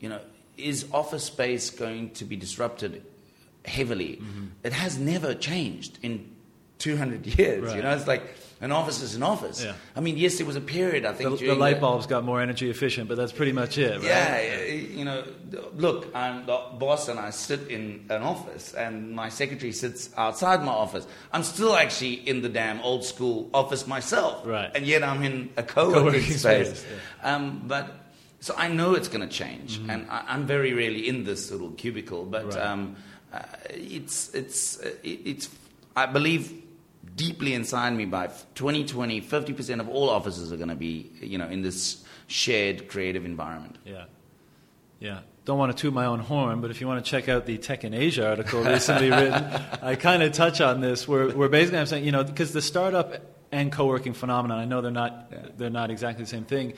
[0.00, 0.20] you know
[0.56, 3.02] is office space going to be disrupted
[3.64, 4.16] heavily?
[4.16, 4.46] Mm-hmm.
[4.64, 6.30] It has never changed in
[6.78, 7.64] 200 years.
[7.64, 7.76] Right.
[7.76, 8.22] You know, it's like
[8.62, 9.64] an office is an office.
[9.64, 9.74] Yeah.
[9.96, 12.42] I mean, yes, there was a period I think The, the light bulbs got more
[12.42, 14.04] energy efficient, but that's pretty much it, right?
[14.04, 15.24] Yeah, yeah, you know,
[15.76, 20.62] look, I'm the boss and I sit in an office and my secretary sits outside
[20.62, 21.06] my office.
[21.32, 24.46] I'm still actually in the damn old school office myself.
[24.46, 24.70] Right.
[24.74, 26.80] And yet I'm in a co-working, Co-working space.
[26.80, 26.86] space,
[27.22, 27.96] um, but,
[28.40, 29.80] so I know it's going to change.
[29.88, 32.58] And I, I'm very rarely in this little cubicle, but Mm-hmm.
[32.58, 32.66] Right.
[32.66, 32.96] um,
[33.32, 35.48] uh, it's, it's, uh, it, it's,
[35.94, 36.52] I believe
[37.16, 41.46] deeply inside me by 2020, 50% of all offices are going to be, you know,
[41.48, 43.76] in this shared creative environment.
[43.84, 44.04] Yeah.
[45.00, 45.20] Yeah.
[45.44, 47.58] Don't want to toot my own horn, but if you want to check out the
[47.58, 49.44] Tech in Asia article recently written,
[49.82, 52.62] I kind of touch on this where, where basically I'm saying, you know, because the
[52.62, 53.14] startup
[53.52, 55.38] and co-working phenomenon, I know they're not, Yeah.
[55.56, 56.74] they're not exactly the same thing,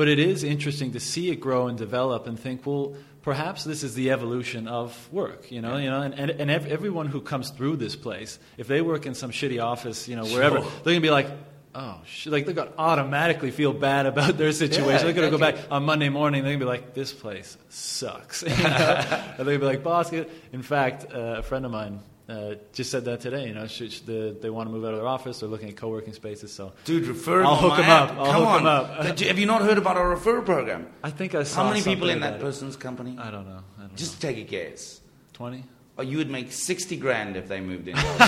[0.00, 3.82] but it is interesting to see it grow and develop and think, well, perhaps this
[3.82, 7.20] is the evolution of work, you know, you know, and, and, and ev- everyone who
[7.20, 10.70] comes through this place, if they work in some shitty office, you know, wherever, Sure.
[10.70, 11.26] they're going to be like,
[11.74, 14.90] oh, sh-, like they're gonna automatically feel bad about their situation.
[14.90, 16.44] Yeah, they're gonna go back on Monday morning.
[16.44, 18.42] They're gonna be like, this place sucks.
[18.42, 20.10] And they're gonna be like, boss.
[20.14, 22.00] In fact, uh, a friend of mine.
[22.30, 23.48] Uh, just said that today.
[23.48, 25.40] You know, should, should the, they want to move out of their office.
[25.40, 26.52] They're looking at co-working spaces.
[26.52, 28.10] So Dude, refer I'll hook him up.
[28.12, 28.66] I'll Come on.
[28.68, 29.18] up.
[29.18, 30.86] Have you not heard about our referral program?
[31.02, 31.64] I think I saw.
[31.64, 32.44] How many people in that about it.
[32.44, 33.16] person's company?
[33.18, 33.64] I don't know.
[33.78, 35.00] I don't Just take a guess.
[35.32, 35.64] twenty.
[35.98, 37.94] Oh, you would make 60 grand if they moved in.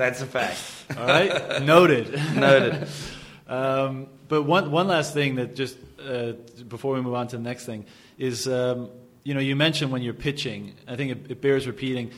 [0.00, 0.58] That's a fact.
[0.98, 2.12] All right, noted.
[2.34, 2.88] Noted.
[3.46, 6.32] Um, but one one last thing that just uh,
[6.68, 7.86] before we move on to the next thing
[8.18, 8.90] is um,
[9.22, 10.74] you know you mentioned when you're pitching.
[10.88, 12.10] I think it, it bears repeating.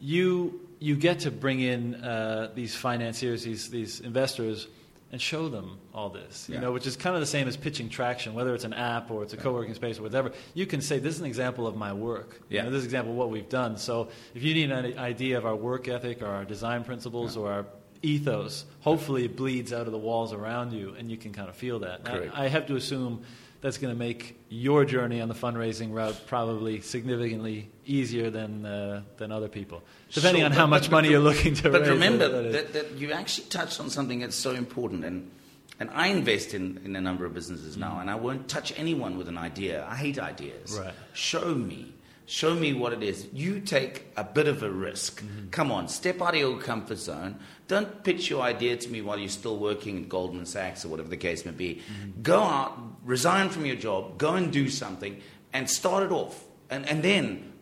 [0.00, 4.66] You you get to bring in uh, these financiers, these these investors,
[5.12, 6.48] and show them all this.
[6.48, 6.60] You Yeah.
[6.62, 9.22] know, which is kind of the same as pitching traction, whether it's an app or
[9.22, 10.32] it's a co-working space or whatever.
[10.54, 12.40] You can say this is an example of my work.
[12.48, 12.62] You Yeah.
[12.64, 13.76] know, this is an example of what we've done.
[13.76, 17.52] So if you need an idea of our work ethic or our design principles or
[17.52, 17.66] our
[18.02, 21.56] ethos, hopefully it bleeds out of the walls around you and you can kind of
[21.56, 22.08] feel that.
[22.32, 23.22] I have to assume
[23.60, 29.02] that's going to make your journey on the fundraising route probably significantly easier than uh,
[29.18, 29.82] than other people,
[30.12, 31.80] depending Sure, on how but- much but money re- you're looking to raise.
[31.80, 35.04] But remember That that, that you actually touched on something that's so important.
[35.04, 35.30] And,
[35.78, 38.00] and I invest in, in a number of businesses now, mm.
[38.02, 39.86] and I won't touch anyone with an idea.
[39.88, 40.78] I hate ideas.
[40.78, 40.94] Right.
[41.14, 41.92] Show me.
[42.26, 43.26] Show me what it is.
[43.32, 45.20] You take a bit of a risk.
[45.20, 45.48] Mm-hmm.
[45.48, 47.40] Come on, step out of your comfort zone.
[47.66, 51.08] Don't pitch your idea to me while you're still working at Goldman Sachs or whatever
[51.08, 51.76] the case may be.
[51.76, 52.22] Mm-hmm.
[52.22, 52.78] Go out,
[53.10, 55.20] resign from your job, go and do something,
[55.52, 56.44] and start it off.
[56.70, 57.52] And, and then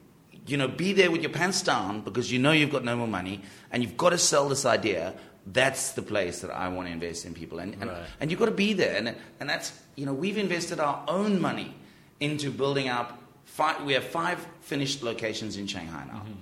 [0.47, 3.07] you know, be there with your pants down because you know you've got no more
[3.07, 5.15] money and you've got to sell this idea.
[5.47, 7.59] That's the place that I want to invest in people.
[7.59, 8.03] And, and, Right.
[8.21, 8.97] and you've got to be there.
[8.97, 11.75] And, and that's, you know, we've invested our own money
[12.21, 13.19] into building up.
[13.45, 16.21] Five, we have five finished locations in Shanghai now.
[16.21, 16.33] Mm-hmm.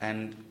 [0.00, 0.44] And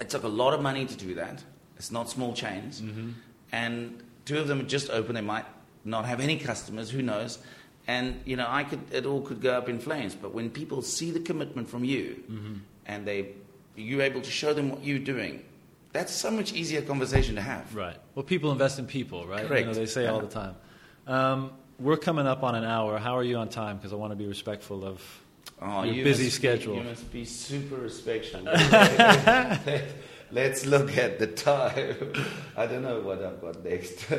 [0.00, 1.42] it took a lot of money to do that.
[1.76, 2.80] It's not small chains.
[2.80, 3.10] Mm-hmm.
[3.50, 5.14] And two of them are just open.
[5.16, 5.46] They might
[5.84, 6.90] not have any customers.
[6.90, 7.38] Who knows?
[7.86, 10.14] And you know, I could it all could go up in flames.
[10.14, 13.28] But when people see the commitment from you, and they
[13.76, 15.42] you're able to show them what you're doing,
[15.92, 17.74] that's so much easier conversation to have.
[17.74, 17.96] Right.
[18.14, 19.42] Well, people invest in people, right?
[19.42, 19.66] You Correct.
[19.68, 20.54] know, they say all the time.
[21.06, 22.98] Um, we're coming up on an hour.
[22.98, 23.76] How are you on time?
[23.78, 25.00] Because I want to be respectful of
[25.60, 26.76] Oh, your you busy be- schedule.
[26.76, 28.42] you must be super respectful.
[30.30, 32.12] Let's look at the time.
[32.56, 34.06] I don't know what I've got next.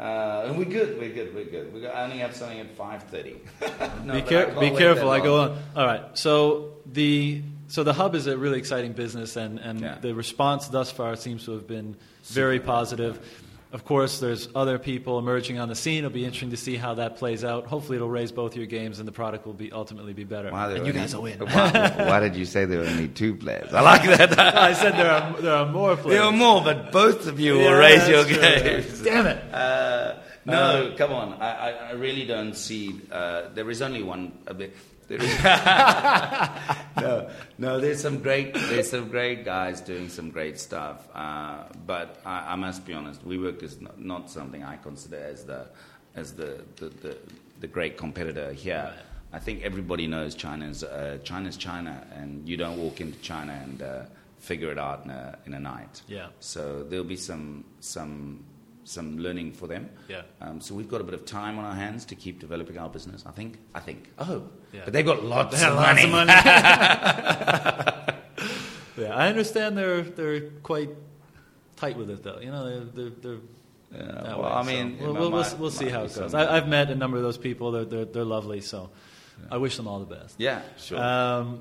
[0.00, 0.98] uh, and we're good.
[0.98, 1.34] We're good.
[1.34, 1.72] We're good.
[1.72, 3.36] We I only have something at five thirty.
[4.12, 5.10] be, care- be careful.
[5.10, 5.58] I go on.
[5.76, 6.02] All right.
[6.16, 9.98] So the so the hub is a really exciting business, and and Yeah.
[10.00, 13.18] the response thus far seems to have been very positive.
[13.70, 15.98] Of course, there's other people emerging on the scene.
[15.98, 17.66] It'll be interesting to see how that plays out.
[17.66, 20.50] Hopefully, it'll raise both your games, and the product will be ultimately be better.
[20.50, 21.38] Why and you guys will win.
[21.38, 23.74] Why, why did you say there were only two players?
[23.74, 24.38] I like that.
[24.56, 26.18] I said there are there are more players.
[26.18, 28.36] there are more, but both of you will raise your true.
[28.40, 29.02] games.
[29.02, 29.52] Damn it!
[29.52, 30.14] Uh,
[30.46, 31.34] no, come on.
[31.34, 32.98] I, I, I really don't see.
[33.12, 34.32] Uh, there is only one.
[35.08, 35.44] There is,
[36.96, 37.80] no, no.
[37.80, 38.54] There's some great.
[38.54, 41.08] There's some great guys doing some great stuff.
[41.14, 43.26] Uh, but I, I must be honest.
[43.26, 45.66] WeWork is not, not something I consider as the
[46.14, 47.18] as the the, the,
[47.60, 48.92] the great competitor here.
[49.32, 53.82] I think everybody knows China's uh, China's China, and you don't walk into China and
[53.82, 54.02] uh,
[54.38, 56.02] figure it out in a, in a night.
[56.06, 56.28] Yeah.
[56.40, 58.44] So there'll be some some
[58.88, 59.90] some learning for them.
[60.08, 60.22] Yeah.
[60.40, 62.88] Um, so we've got a bit of time on our hands to keep developing our
[62.88, 63.24] business.
[63.26, 63.58] I think.
[63.74, 64.08] I think.
[64.18, 64.44] Oh.
[64.72, 64.82] Yeah.
[64.84, 66.04] But they've got lots, of, lots money.
[66.04, 66.32] of money.
[68.96, 70.90] yeah, I understand they're they're quite
[71.76, 72.40] tight with it though.
[72.40, 73.10] You know, they're they're.
[73.10, 73.40] they're
[73.90, 76.34] Yeah, that well, way, I mean, we'll, we'll, we'll, we'll see how it goes.
[76.34, 77.72] I, I've met a number of those people.
[77.72, 78.60] They're they're, they're lovely.
[78.60, 78.90] So
[79.50, 80.34] I wish them all the best.
[80.38, 80.60] Yeah.
[80.76, 80.98] Sure.
[80.98, 81.60] Um,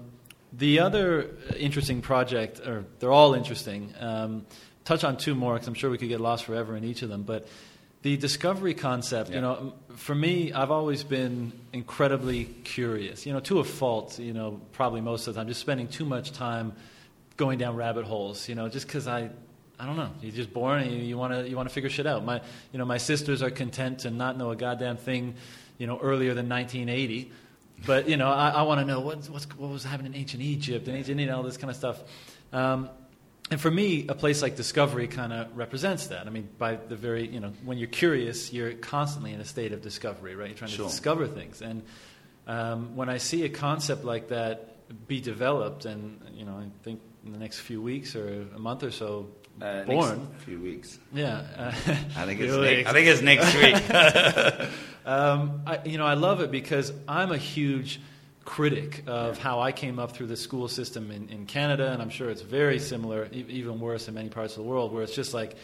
[0.53, 3.93] the other interesting project, or they're all interesting.
[3.99, 4.45] Um,
[4.87, 7.09] touch on two more because I'm sure we could get lost forever in each of
[7.09, 7.23] them.
[7.23, 7.47] But
[8.03, 13.25] the discovery concept, you know, for me, I've always been incredibly curious.
[13.25, 14.17] You know, to a fault.
[14.17, 16.73] You know, probably most of the time, just spending too much time
[17.35, 18.47] going down rabbit holes.
[18.47, 19.29] You know, just because I.
[19.79, 20.09] I don't know.
[20.23, 22.25] You're just born and you want to you want to figure shit out.
[22.25, 25.35] My you know my sisters are content to not know a goddamn thing,
[25.77, 27.31] you know, earlier than 1980.
[27.85, 30.41] But you know, I, I want to know what's, what's, what was happening in ancient
[30.41, 32.01] Egypt and ancient all this kind of stuff.
[32.51, 32.89] Um,
[33.49, 36.27] and for me, a place like Discovery kind of represents that.
[36.27, 39.71] I mean, by the very you know, when you're curious, you're constantly in a state
[39.73, 40.49] of discovery, right?
[40.49, 40.85] You're trying Sure.
[40.85, 41.61] to discover things.
[41.61, 41.83] And
[42.47, 44.73] um, when I see a concept like that
[45.07, 48.83] be developed, and you know, I think in the next few weeks or a month
[48.83, 49.27] or so,
[49.61, 50.29] Uh, born.
[50.31, 50.99] Next few weeks.
[51.13, 51.71] Yeah, uh,
[52.15, 52.53] I think it's.
[52.87, 54.69] I think it's next week.
[55.07, 58.01] Um, I, you know, I love it because I'm a huge
[58.47, 62.09] critic of how I came up through the school system in, in Canada, and I'm
[62.09, 65.13] sure it's very similar, e- even worse in many parts of the world, where it's
[65.13, 65.57] just like,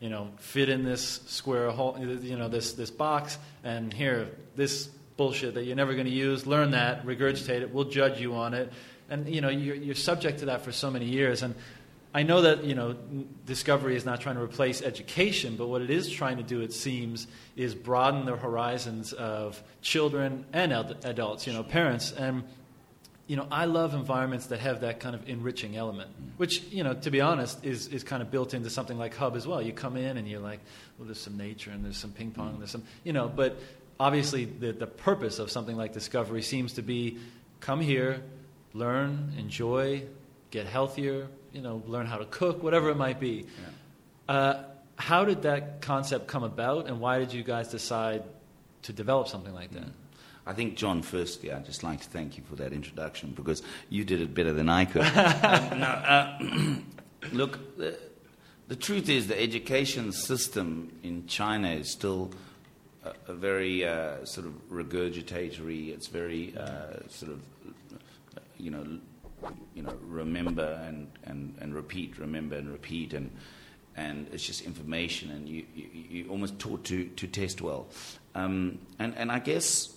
[0.00, 4.26] you know, fit in this square hole, you know, this this box, and here
[4.56, 4.86] this
[5.18, 6.46] bullshit that you're never going to use.
[6.46, 7.74] Learn that, regurgitate it.
[7.74, 8.72] We'll judge you on it,
[9.10, 11.42] and you know, you're, you're subject to that for so many years.
[11.42, 11.54] And
[12.12, 12.96] I know that you know,
[13.46, 16.72] discovery is not trying to replace education, but what it is trying to do, it
[16.72, 21.46] seems, is broaden the horizons of children and adults.
[21.46, 22.44] You know, parents and
[23.30, 26.94] you know, I love environments that have that kind of enriching element, which, you know,
[26.94, 29.62] to be honest, is, is kind of built into something like Hub as well.
[29.62, 30.58] You come in and you're like,
[30.98, 33.56] well, there's some nature and there's some ping pong, and there's some, you know, but
[34.00, 37.18] obviously the, the purpose of something like Discovery seems to be
[37.60, 38.20] come here,
[38.74, 40.02] learn, enjoy,
[40.50, 43.46] get healthier, you know, learn how to cook, whatever it might be.
[44.28, 44.34] Yeah.
[44.34, 44.64] Uh,
[44.96, 48.22] how did that concept come about, and why did you guys decide
[48.82, 49.88] to develop something like that?
[50.46, 54.04] I think, John, firstly, I'd just like to thank you for that introduction because you
[54.04, 55.02] did it better than I could.
[55.02, 56.38] um, no, uh,
[57.32, 57.98] look, the,
[58.68, 62.32] the, truth is the education system in China is still
[63.04, 67.40] a, a very uh, sort of regurgitatory, it's very uh, sort of,
[68.58, 68.98] you know,
[69.74, 73.30] you know, remember and, and, and repeat, remember and repeat, and
[73.96, 77.88] and it's just information, and you, you, you almost taught to, to test well.
[78.34, 79.94] Um, and, and I guess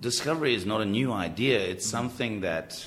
[0.00, 1.60] discovery is not a new idea.
[1.60, 1.96] It's mm-hmm.
[1.96, 2.86] something that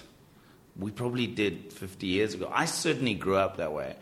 [0.78, 2.52] we probably did 50 years ago.
[2.54, 3.96] I certainly grew up that way.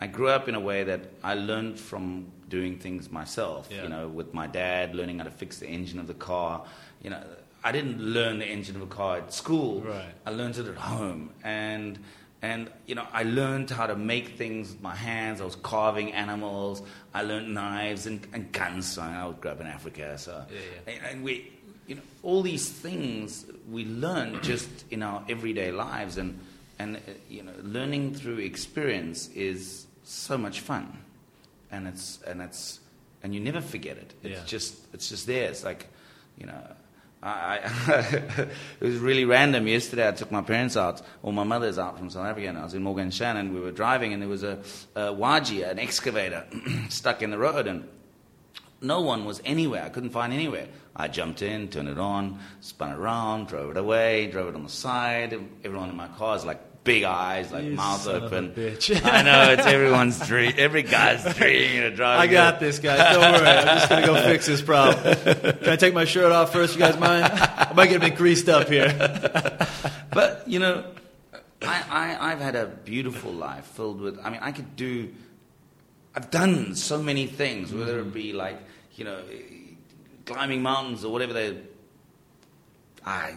[0.00, 3.68] I grew up in a way that I learned from doing things myself.
[3.70, 3.82] Yeah.
[3.82, 6.64] You know, with my dad, learning how to fix the engine of the car.
[7.02, 7.22] You know,
[7.64, 9.80] I didn't learn the engine of a car at school.
[9.80, 10.14] Right.
[10.24, 11.98] I learned it at home, and
[12.40, 15.40] and you know, I learned how to make things with my hands.
[15.40, 16.82] I was carving animals.
[17.12, 18.92] I learned knives and, and guns.
[18.92, 20.92] So I grew up in Africa, so yeah, yeah.
[20.94, 21.50] And, and we
[21.88, 26.38] you know, all these things we learn just in our everyday lives, and
[26.78, 30.96] and uh, you know, learning through experience is so much fun,
[31.72, 32.78] and it's and it's
[33.24, 34.14] and you never forget it.
[34.22, 34.46] It's yeah.
[34.46, 35.50] just it's just there.
[35.50, 35.88] It's like,
[36.38, 36.62] you know.
[37.22, 37.60] I,
[38.80, 39.66] it was really random.
[39.66, 42.64] Yesterday, I took my parents out, or my mother's out from South Africa, and I
[42.64, 43.52] was in Moganshan.
[43.52, 44.60] We were driving, and there was a,
[44.94, 46.46] a Wajia, an excavator,
[46.88, 47.88] stuck in the road, and
[48.80, 49.82] no one was anywhere.
[49.82, 50.68] I couldn't find anywhere.
[50.94, 54.68] I jumped in, turned it on, spun around, drove it away, drove it on the
[54.68, 55.32] side.
[55.64, 58.52] Everyone in my car is like big eyes, like you mouth open.
[58.52, 59.04] bitch.
[59.12, 60.54] I know it's everyone's dream.
[60.56, 62.20] Every guy's dream to drive.
[62.20, 63.14] I got this, guys.
[63.14, 63.46] Don't worry.
[63.46, 65.14] I'm just gonna go fix this problem.
[65.24, 66.74] Can I take my shirt off first?
[66.74, 67.24] You guys mind?
[67.24, 68.88] I might get a bit greased up here.
[70.10, 70.84] but you know,
[71.62, 74.18] I, I I've had a beautiful life filled with.
[74.24, 75.10] I mean, I could do
[76.18, 78.10] I've done so many things, whether it mm-hmm.
[78.10, 78.58] be like,
[78.96, 79.22] you know,
[80.26, 81.58] climbing mountains or whatever they.
[83.04, 83.36] I,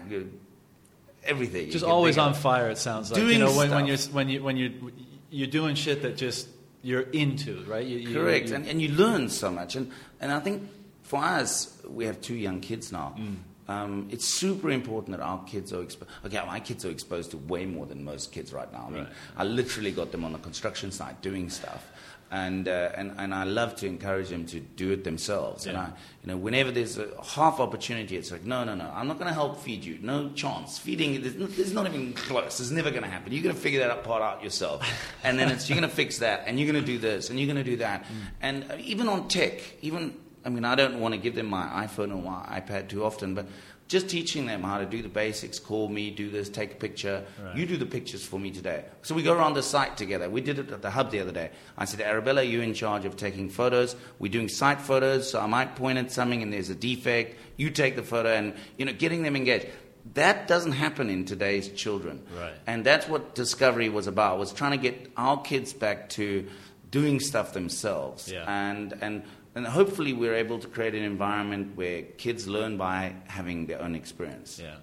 [1.24, 1.70] everything.
[1.70, 2.70] Just always on fire.
[2.70, 4.92] It sounds like doing you know when, when, you're when you when you
[5.30, 6.48] you're doing shit that just
[6.82, 7.86] you're into, right?
[7.86, 10.70] You, you, Correct, you, and, and you learn so much, and and I think
[11.04, 13.16] for us, we have two young kids now.
[13.18, 13.36] Mm.
[13.68, 16.12] Um, it's super important that our kids are exposed.
[16.26, 18.86] Okay, my kids are exposed to way more than most kids right now.
[18.88, 19.14] I mean, right.
[19.38, 21.88] I literally got them on the construction site doing stuff
[22.32, 25.66] and, uh, and, and I love to encourage them to do it themselves.
[25.66, 25.72] Yeah.
[25.72, 25.86] And I,
[26.24, 29.28] you know, whenever there's a half opportunity, it's like, no, no, no, I'm not going
[29.28, 30.00] to help feed you.
[30.02, 30.80] No chance.
[30.80, 32.62] Feeding, there's not even close.
[32.62, 33.34] It's never going to happen.
[33.34, 34.88] You're going to figure that part out yourself.
[35.26, 37.38] and then it's, you're going to fix that, and you're going to do this, and
[37.38, 38.04] you're going to do that.
[38.04, 38.08] Mm.
[38.42, 40.16] And uh, even on tech, even,
[40.46, 43.36] I mean, I don't want to give them my iPhone or my iPad too often,
[43.36, 43.46] but
[43.92, 47.26] just teaching them how to do the basics call me do this take a picture.
[47.44, 47.58] Right.
[47.58, 48.86] you do the pictures for me today.
[49.02, 50.30] So we go around the site together.
[50.30, 51.52] We did it at the hub the other day.
[51.78, 53.98] I said arabella you're in charge of taking photos.
[54.18, 57.36] We're doing site photos so i might point at something and there's a defect.
[57.58, 59.68] You take the photo and you know getting them engaged.
[60.14, 62.24] That doesn't happen in today's children.
[62.40, 62.54] Right.
[62.66, 66.48] and that's what discovery was about was trying to get our kids back to
[66.92, 68.32] doing stuff themselves.
[68.32, 68.46] Yeah.
[68.48, 69.24] and and
[69.54, 73.96] and hopefully we're able to create an environment where kids learn by having their own
[73.96, 74.62] experience.
[74.62, 74.76] Yeah.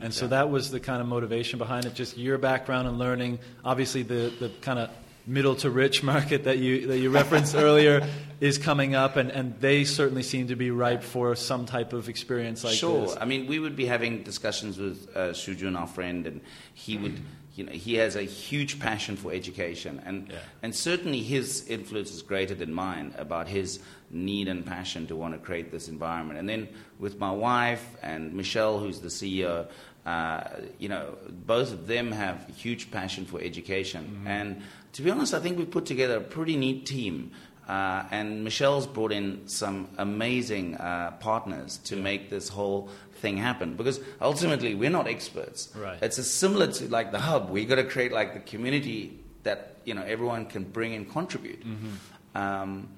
[0.00, 3.38] and so that was the kind of motivation behind it, just your background and learning.
[3.64, 4.90] Obviously, the, the kind of
[5.26, 8.08] middle to rich market that you, that you referenced earlier
[8.40, 12.08] is coming up, and, and they certainly seem to be ripe for some type of
[12.08, 13.02] experience like sure.
[13.02, 13.12] this.
[13.12, 13.22] Sure.
[13.22, 16.40] I mean, we would be having discussions with uh, Shujun, our friend, and
[16.74, 17.20] he would
[17.56, 20.36] you know, he has a huge passion for education, and yeah.
[20.62, 23.80] and certainly his influence is greater than mine about his
[24.10, 26.38] need and passion to want to create this environment.
[26.38, 29.68] And then with my wife and Michelle, who's the CEO,
[30.06, 34.04] uh, you know, both of them have huge passion for education.
[34.04, 34.26] Mm-hmm.
[34.28, 34.62] And
[34.92, 37.32] to be honest, I think we've put together a pretty neat team.
[37.68, 42.02] Uh, and Michelle's brought in some amazing uh, partners to yeah.
[42.02, 45.72] make this whole thing happen because ultimately we're not experts.
[45.74, 45.98] Right.
[46.00, 47.50] It's a similar to like the hub.
[47.50, 51.66] We got to create like the community that you know everyone can bring and contribute.
[51.66, 52.38] Mm-hmm.
[52.38, 52.88] Um,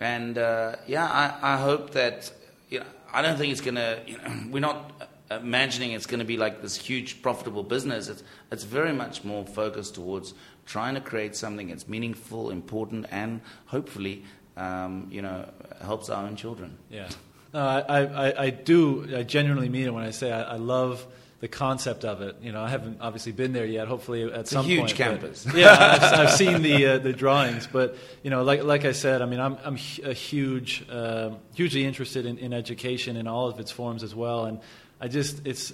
[0.00, 2.30] and uh, yeah, I, I hope that
[2.68, 2.86] you know.
[3.10, 4.02] I don't think it's going to.
[4.06, 4.92] You know, we're not
[5.30, 8.08] imagining it's going to be like this huge profitable business.
[8.08, 10.34] It's it's very much more focused towards
[10.66, 14.24] trying to create something that's meaningful, important, and hopefully,
[14.56, 15.48] um, you know,
[15.82, 16.76] helps our own children.
[16.90, 17.08] Yeah.
[17.54, 19.16] No, I, I, I do.
[19.16, 21.06] I genuinely mean it when I say I, I love
[21.40, 22.36] the concept of it.
[22.42, 23.88] You know, I haven't obviously been there yet.
[23.88, 25.46] Hopefully, at it's some a huge point, campus.
[25.54, 29.22] Yeah, I've, I've, seen the uh, the drawings, but you know, like like I said,
[29.22, 33.58] I mean, I'm I'm a huge, uh, hugely interested in, in education in all of
[33.60, 34.60] its forms as well, and
[35.00, 35.72] I just it's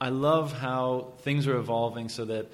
[0.00, 2.50] I love how things are evolving so that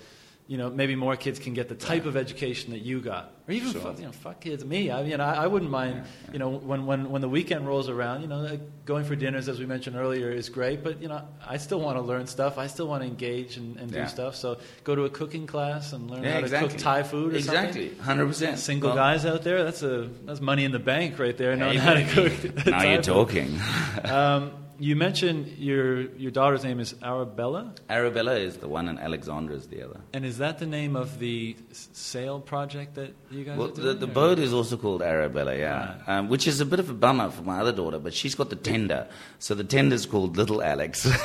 [0.47, 3.55] you know, maybe more kids can get the type of education that you got, or
[3.55, 3.81] even Sure.
[3.81, 4.91] fuck, you know, fuck kids, me.
[4.91, 6.33] I mean, I, I wouldn't mind, Yeah, yeah.
[6.35, 9.49] you know, when, when when the weekend rolls around, you know, like going for dinners
[9.49, 12.59] as we mentioned earlier is great, but you know, I still want to learn stuff.
[12.59, 14.37] I still want to engage and, and do stuff.
[14.37, 17.37] So go to a cooking class and learn Yeah, how to cook Thai food or
[17.39, 18.05] exactly, something.
[18.05, 18.59] hundred percent.
[18.59, 21.79] Single Well, guys out there, that's a that's money in the bank right there, knowing
[21.79, 22.33] how to cook.
[22.67, 23.59] Now Thai you're talking.
[24.05, 27.75] Um, you mentioned your your daughter's name is Arabella.
[27.89, 30.01] Arabella is the one, and Alexandra is the other.
[30.13, 33.99] And is that the name of the sail project that you guys Well, the, doing?
[34.01, 36.95] the or- boat is also called Arabella, yeah, um, which is a bit of a
[36.95, 39.07] bummer for my other daughter, but she's got the tender,
[39.39, 41.07] so the tender is called Little Alex.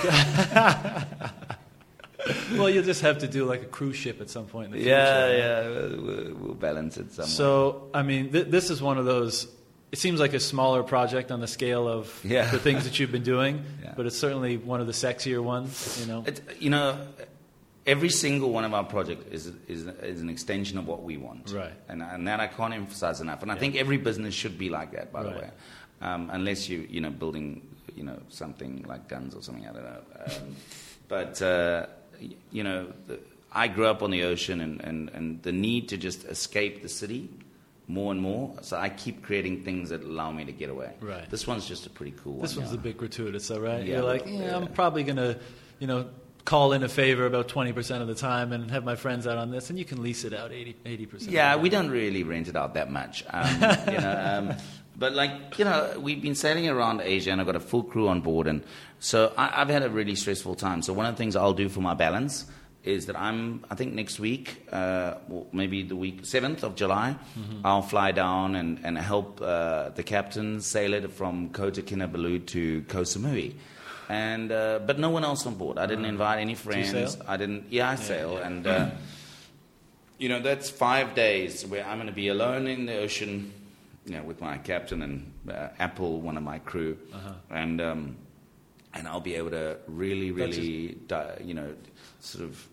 [2.57, 4.77] Well, you'll just have to do like a cruise ship at some point in the
[4.79, 4.89] future.
[4.91, 7.29] yeah, yeah, we'll, we'll- we'll balance it somewhere.
[7.29, 9.47] So, I mean, th- this is one of those.
[9.91, 12.49] It seems like a smaller project on the scale of Yeah.
[12.51, 13.93] the things that you've been doing, Yeah.
[13.97, 15.97] but it's certainly one of the sexier ones.
[15.99, 16.25] You know,
[16.59, 16.99] you know,
[17.87, 21.51] every single one of our projects is, is, is an extension of what we want.
[21.51, 21.73] Right.
[21.87, 23.41] And, and that I can't emphasize enough.
[23.41, 25.49] And I think every business should be like that, by the way.
[26.01, 29.83] Um, unless you, you know, building, you know, something like guns or something, I don't
[29.83, 30.01] know.
[30.25, 30.55] Um,
[31.07, 31.87] but, uh,
[32.51, 33.19] you know, the,
[33.51, 36.89] I grew up on the ocean and, and, and the need to just escape the
[36.89, 37.27] city
[37.89, 38.53] more and more.
[38.61, 40.93] So I keep creating things that allow me to get away.
[41.01, 41.29] Right.
[41.29, 42.41] This one's just a pretty cool one.
[42.43, 42.77] this one's yeah.
[42.77, 43.83] a bit gratuitous, though, right?
[43.83, 45.37] Yeah, You're like, little, yeah, I'm probably gonna,
[45.79, 46.07] you know,
[46.45, 49.39] call in a favor about twenty percent of the time and have my friends out
[49.39, 51.31] on this, and you can lease it out 80 percent.
[51.31, 53.25] Yeah, we don't really rent it out that much.
[53.33, 53.53] Um,
[53.91, 54.57] you know, um,
[54.95, 58.07] but like you know, we've been sailing around Asia, and I've got a full crew
[58.07, 58.63] on board, and
[58.99, 60.83] so I, I've had a really stressful time.
[60.83, 62.45] So one of the things I'll do for my balance
[62.95, 65.13] is that I'm, I think next week, uh,
[65.51, 67.15] maybe the week seventh of July,
[67.63, 72.81] I'll fly down and and help uh, the captain sail it from Kota Kinabalu to
[72.93, 73.53] Koh Samui.
[74.09, 75.77] And uh, but no one else on board.
[75.77, 77.17] I didn't invite any friends.
[77.27, 77.63] I didn't.
[77.69, 78.89] Yeah, I sail, and uh,
[80.17, 83.53] you know, that's five days where I'm going to be alone in the ocean,
[84.05, 87.33] you know, with my captain and uh, Apple, one of my crew, Uh-huh.
[87.51, 88.17] and um,
[88.95, 91.69] and I'll be able to really, really, di- you know,
[92.19, 92.67] sort of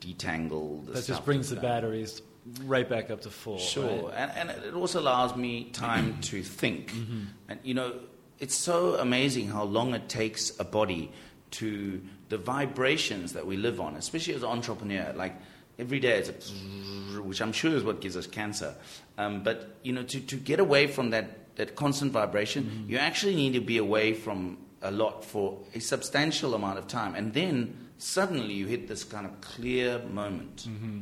[0.00, 2.22] detangle the That just brings the batteries
[2.64, 3.58] right back up to full.
[3.58, 4.14] Sure, right?
[4.16, 6.92] and, and it also allows me time to think.
[6.92, 7.20] Mm-hmm.
[7.48, 7.94] And you know,
[8.38, 11.12] it's so amazing how long it takes a body
[11.52, 15.12] to the vibrations that we live on, especially as an entrepreneur.
[15.14, 15.34] Like
[15.78, 16.32] every day, it's a
[17.22, 18.74] which I'm sure is what gives us cancer.
[19.18, 22.90] Um, but you know, to, to get away from that that constant vibration, Mm-hmm.
[22.90, 27.14] you actually need to be away from a lot for a substantial amount of time,
[27.14, 30.66] and then suddenly you hit this kind of clear moment.
[30.68, 31.00] Mm-hmm.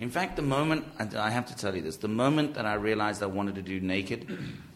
[0.00, 2.74] In fact, the moment, and I have to tell you this, the moment that I
[2.74, 4.26] realized I wanted to do naked,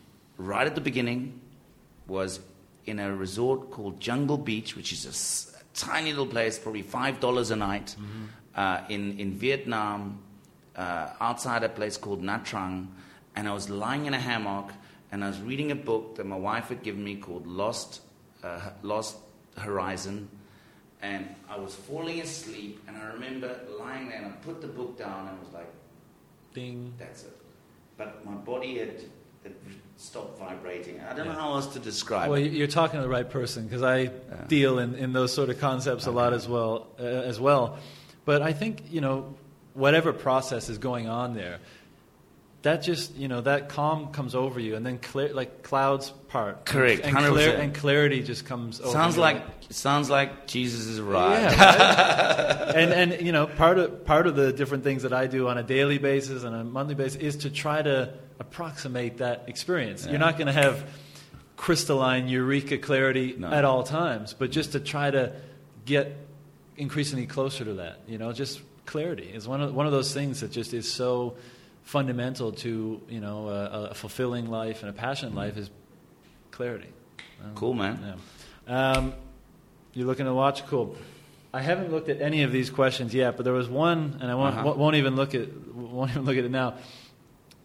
[0.39, 1.41] right at the beginning,
[2.07, 2.39] was
[2.87, 7.51] in a resort called Jungle Beach, which is a s- tiny little place, probably $5
[7.51, 7.97] a night,
[8.55, 10.21] uh, in, in Vietnam,
[10.77, 12.87] uh, outside a place called Nha Trang.
[13.35, 14.71] And I was lying in a hammock,
[15.11, 18.03] and I was reading a book that my wife had given me called Lost,
[18.45, 19.17] uh, Lost
[19.59, 20.29] Horizon
[21.03, 24.99] and I was falling asleep, and I remember lying there, and I put the book
[24.99, 25.71] down, and I was like,
[26.55, 26.93] Ding.
[26.99, 27.37] "That's it."
[27.97, 29.01] But my body had,
[29.43, 29.55] had
[29.97, 31.01] stopped vibrating.
[31.01, 32.53] I don't know how else to describe Well, it.
[32.53, 34.07] you're talking to the right person because I
[34.49, 36.89] deal in, in those sort of concepts a lot as well.
[36.99, 37.79] Uh, as well,
[38.25, 39.35] but I think you know
[39.75, 41.59] whatever process is going on there,
[42.67, 46.67] that just you know that calm comes over you, and then clear like clouds part.
[46.67, 47.59] Correct, and, and, 100%.
[47.61, 48.81] and clarity just comes.
[48.81, 49.23] over Sounds you.
[49.23, 51.57] like sounds like Jesus is arrived.
[51.57, 52.75] Yeah, right?
[52.77, 55.59] and and you know part of part of the different things that I do on
[55.59, 60.05] a daily basis and a monthly basis is to try to approximate that experience.
[60.05, 60.85] You're not going to have
[61.57, 63.49] crystalline eureka clarity No.
[63.49, 65.33] at all times, but just to try to
[65.85, 66.17] get
[66.77, 68.01] increasingly closer to that.
[68.09, 71.37] You know, just clarity is one of one of those things that just is so
[71.87, 75.71] fundamental to you know a, a fulfilling life and a passionate life is
[76.51, 76.93] clarity.
[77.43, 78.17] Um, Cool, man.
[78.69, 78.93] yeah.
[78.93, 79.15] Um,
[79.95, 80.67] you're looking to watch?
[80.67, 80.97] Cool.
[81.55, 84.35] I haven't looked at any of these questions yet, but there was one, and I
[84.35, 84.75] won't, Uh-huh.
[84.77, 86.75] won't even look at won't even look at it now.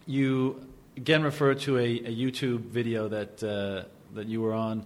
[0.06, 0.62] You
[0.96, 3.84] again refer to a, a YouTube video that uh,
[4.14, 4.86] that you were on,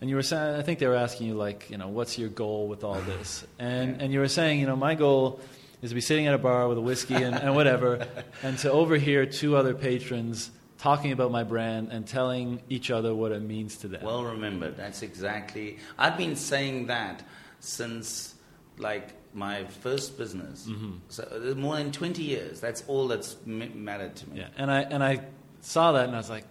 [0.00, 2.30] and you were saying, I think they were asking you like, you know, what's your
[2.30, 3.44] goal with all this?
[3.58, 5.40] And and you were saying, you know, my goal
[5.82, 8.06] is to be sitting at a bar with a whiskey and, and whatever,
[8.42, 13.32] and to overhear two other patrons talking about my brand and telling each other what
[13.32, 14.02] it means to them.
[14.02, 14.76] Well remembered.
[14.76, 15.78] That's exactly.
[15.98, 17.22] I've been saying that
[17.60, 18.34] since
[18.78, 20.66] like my first business.
[20.66, 20.92] Mm-hmm.
[21.08, 22.60] So uh, more than twenty years.
[22.60, 24.38] That's all that's m- mattered to me.
[24.38, 25.20] Yeah, and I and I
[25.60, 26.44] saw that and I was like,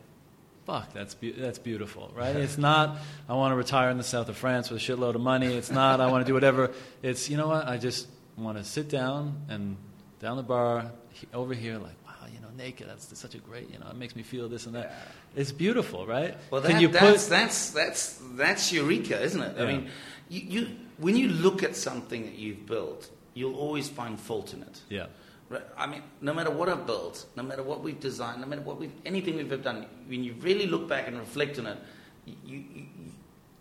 [0.65, 2.97] "Fuck, that's be- that's beautiful, right?" It's not
[3.27, 5.53] I want to retire in the south of France with a shitload of money.
[5.53, 6.71] It's not I want to do whatever.
[7.01, 7.67] It's you know what?
[7.67, 8.07] I just
[8.43, 9.77] want to sit down and
[10.19, 12.87] down the bar he- over here, like, wow, you know, naked.
[12.87, 14.93] That's such a great, you know, it makes me feel this and that.
[15.35, 16.35] It's beautiful, right?
[16.51, 17.29] Well, Can that, you that's, put?
[17.29, 19.59] that's that's that's eureka, isn't it?
[19.59, 19.89] I mean,
[20.29, 20.67] you, you
[20.97, 24.81] when you look at something that you've built, you'll always find fault in it.
[24.89, 25.05] Yeah,
[25.49, 25.63] Right?
[25.77, 28.79] I mean, no matter what I've built, no matter what we've designed, no matter what
[28.79, 31.77] we've, anything we've ever done, when you really look back and reflect on it,
[32.25, 32.85] you, you, you,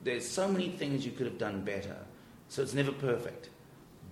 [0.04, 1.96] there's so many things you could have done better.
[2.50, 3.48] So it's never perfect.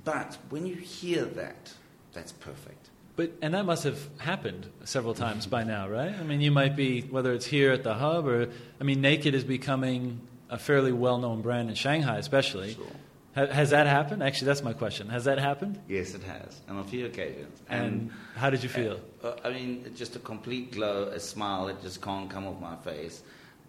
[0.07, 1.73] But when you hear that,
[2.15, 2.89] that's perfect.
[3.17, 6.15] but and that must have happened several times by now, right?
[6.15, 8.49] I mean, you might be whether it's here at the hub or
[8.81, 12.75] I mean, Naked is becoming a fairly well-known brand in Shanghai, especially.
[12.75, 12.87] Sure.
[13.35, 14.23] Ha- has that happened?
[14.23, 15.09] Actually, that's my question.
[15.09, 15.75] Has that happened?
[15.89, 17.61] Yes, it has, on a few occasions.
[17.69, 19.01] And how did you feel?
[19.25, 22.77] Uh, I mean, just a complete glow, a smile that just can't come off my
[22.77, 23.23] face.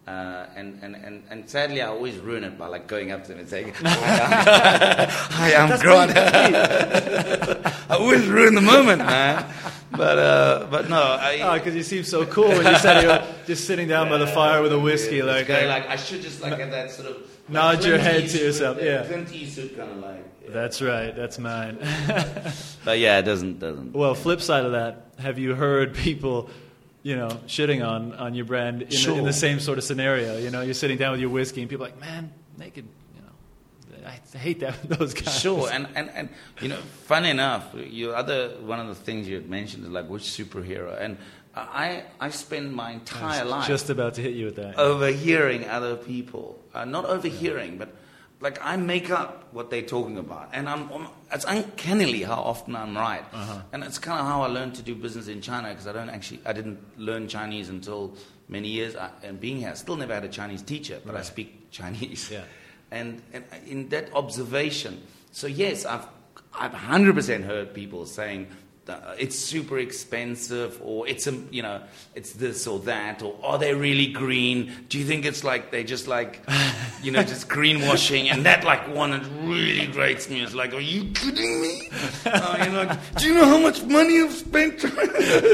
[0.08, 3.28] Uh, and, and, and, and sadly, I always ruin it by like going up to
[3.32, 6.12] them and saying, "Hi, I'm, Hi, I'm Grant."
[7.90, 9.44] I always ruin the moment, man.
[9.90, 11.40] But uh, but no, I.
[11.42, 14.16] Oh, because you seem so cool when you said you were just sitting down by
[14.16, 16.90] the fire with a whiskey, It's like, kinda like I should just like have that
[16.90, 17.16] sort of
[17.48, 19.04] Nod your Clint head to Eastwood- yourself, yeah.
[19.04, 20.24] Clint Eastwood kind of like.
[20.42, 20.50] yeah.
[20.52, 21.78] That's right, that's mine.
[22.84, 23.92] But yeah, it doesn't doesn't.
[23.92, 26.48] well, flip side of that, have you heard people,
[27.02, 30.38] you know, shitting on, on your brand in, the, in the same sort of scenario?
[30.38, 33.22] You know, you're sitting down with your whiskey and people are like, man, naked, you
[33.22, 35.40] know, I hate that those guys.
[35.40, 36.28] Sure, and, and, and
[36.60, 40.08] you know, funny enough, you other one of the things you had mentioned is like
[40.08, 41.18] which superhero, and
[41.54, 44.78] I I spend my entire life just about to hit you with that.
[44.78, 47.94] overhearing other people, uh, not overhearing, but
[48.40, 50.88] like I make up what they're talking about, and I'm
[51.32, 53.62] it's uncannily how often I'm right, Uh-huh.
[53.72, 56.10] and it's kind of how I learned to do business in China because I don't
[56.10, 58.14] actually I didn't learn Chinese until
[58.48, 61.22] many years, I, and being here, I still never had a Chinese teacher, but I
[61.22, 62.30] speak Chinese.
[62.30, 62.44] Yeah.
[62.90, 66.06] And, and in that observation, so yes, I've,
[66.54, 68.54] I've 100% heard people saying uh,
[69.18, 71.82] it's super expensive or it's, a, you know,
[72.14, 74.72] it's this or that or are they really green?
[74.88, 76.42] Do you think it's like they just like,
[77.02, 78.32] you know, just greenwashing?
[78.32, 80.42] And that like one that really grates me.
[80.42, 81.90] It's like, are you kidding me?
[82.28, 84.84] Uh, you know, do you know how much money you've spent?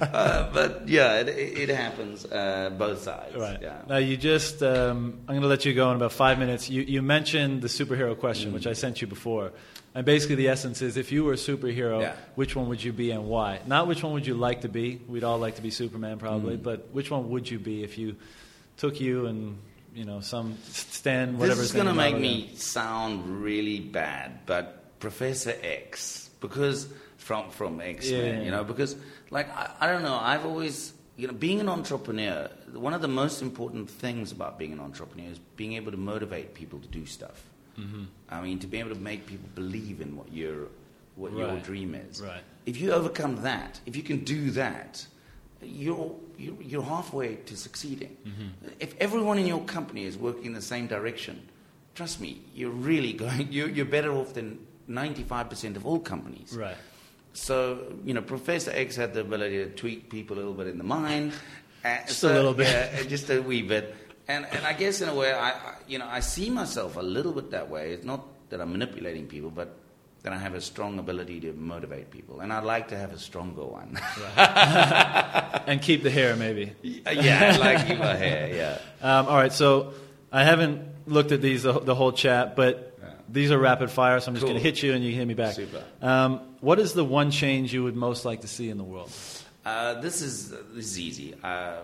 [0.00, 3.36] uh, but yeah, it, it happens uh, both sides.
[3.36, 3.58] Right.
[3.60, 3.82] Yeah.
[3.88, 6.70] Now you just, um, I'm going to let you go in about five minutes.
[6.70, 8.20] You, you mentioned the superhero Mm.
[8.20, 9.52] question, which I sent you before.
[9.98, 12.14] And basically the essence is if you were a superhero, Yeah.
[12.36, 13.58] which one would you be and why?
[13.66, 15.00] Not which one would you like to be.
[15.08, 16.62] We'd all like to be Superman probably, Mm.
[16.62, 18.14] but which one would you be if you
[18.76, 19.58] took you and,
[19.96, 25.00] you know, some Stan, whatever This is going to make me sound really bad, but
[25.00, 28.94] Professor X, because from from X Men, yeah, you know, because
[29.30, 33.08] like I, I don't know, I've always you know, being an entrepreneur, one of the
[33.08, 37.04] most important things about being an entrepreneur is being able to motivate people to do
[37.04, 37.42] stuff.
[37.78, 38.04] Mm-hmm.
[38.30, 40.68] I mean, to be able to make people believe in what your
[41.16, 42.20] what your dream is.
[42.22, 42.42] Right.
[42.66, 45.06] If you overcome that, if you can do that,
[45.62, 48.16] you're you're, you're halfway to succeeding.
[48.26, 48.68] Mm-hmm.
[48.80, 51.48] If everyone in your company is working in the same direction,
[51.94, 53.52] trust me, you're really going.
[53.52, 56.56] You're, you're better off than ninety-five percent of all companies.
[56.56, 56.76] Right.
[57.34, 60.78] So, you know, Professor X had the ability to tweak people a little bit in
[60.78, 61.32] the mind.
[61.84, 63.08] Uh, Just so- a little bit.
[63.08, 63.94] Just a wee bit.
[64.28, 67.02] And, and I guess in a way, I, I, you know, I see myself a
[67.02, 67.92] little bit that way.
[67.92, 69.74] It's not that I'm manipulating people, but
[70.22, 72.40] that I have a strong ability to motivate people.
[72.40, 73.98] And I'd like to have a stronger one.
[75.66, 76.72] And keep the hair maybe.
[76.82, 78.78] yeah, I'd like keep my hair, yeah.
[79.18, 79.92] Um, all right, so
[80.32, 83.08] I haven't looked at these the, the whole chat, but Yeah.
[83.28, 84.52] these are rapid fire, so I'm just Cool.
[84.54, 85.54] going to hit you and you hit me back.
[85.54, 85.84] Super.
[86.02, 89.10] Um, what is the one change you would most like to see in the world?
[89.64, 91.34] Uh, this is this is easy.
[91.42, 91.80] Uh,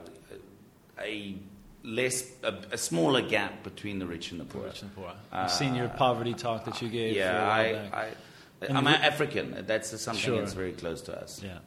[1.00, 1.36] a
[1.84, 4.64] less, a, a smaller gap between the rich and the poor.
[4.64, 5.12] Rich and poor.
[5.30, 7.14] I've seen your poverty talk that you gave.
[7.14, 7.62] Yeah, I,
[7.96, 8.08] I,
[8.70, 9.64] I'm we- African.
[9.66, 10.38] That's something Sure.
[10.38, 11.42] that's very close to us.
[11.44, 11.58] yeah.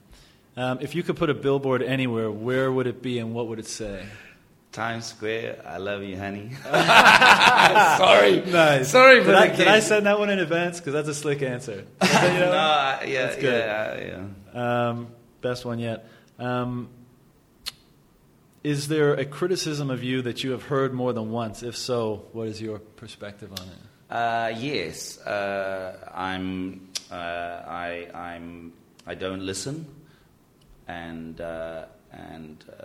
[0.57, 3.59] Um, if you could put a billboard anywhere, where would it be and what would
[3.59, 4.03] it say?
[4.71, 6.51] Times Square, I love you, honey.
[6.63, 8.41] Sorry.
[8.41, 8.89] Nice.
[8.89, 10.79] Sorry for did, the I, did I send that one in advance?
[10.79, 11.85] Because that's a slick answer.
[12.01, 13.65] I send no, yeah, That's good.
[13.65, 14.21] yeah,
[14.53, 14.89] yeah.
[14.89, 15.07] Um,
[15.41, 16.07] best one yet.
[16.39, 16.89] Um,
[18.67, 21.63] Is there a criticism of you that you have heard more than once?
[21.63, 24.13] If so, what is your perspective on it?
[24.13, 26.89] Uh, yes, uh, I'm.
[27.09, 28.73] Uh, I, I'm.
[29.05, 29.85] I don't listen,
[30.85, 32.83] and uh, and uh,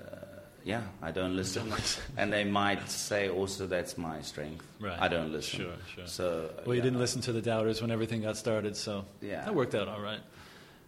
[0.65, 1.73] yeah, I don't listen.
[2.17, 4.65] and they might say also that's my strength.
[4.79, 4.97] Right.
[5.01, 5.61] I don't listen.
[5.61, 6.07] Sure, sure.
[6.07, 6.85] So Well, you yeah.
[6.85, 9.45] didn't listen to the doubters when everything got started, so Yeah.
[9.45, 10.21] that worked out all right.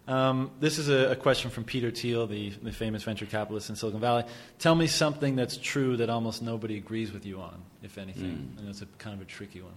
[0.07, 3.77] Um, this is a, a question from Peter Thiel, the, the famous venture capitalist in
[3.77, 4.25] Silicon Valley.
[4.59, 8.53] Tell me something that's true that almost nobody agrees with you on, if anything.
[8.55, 8.59] Mm.
[8.59, 9.73] And it's a kind of a tricky one.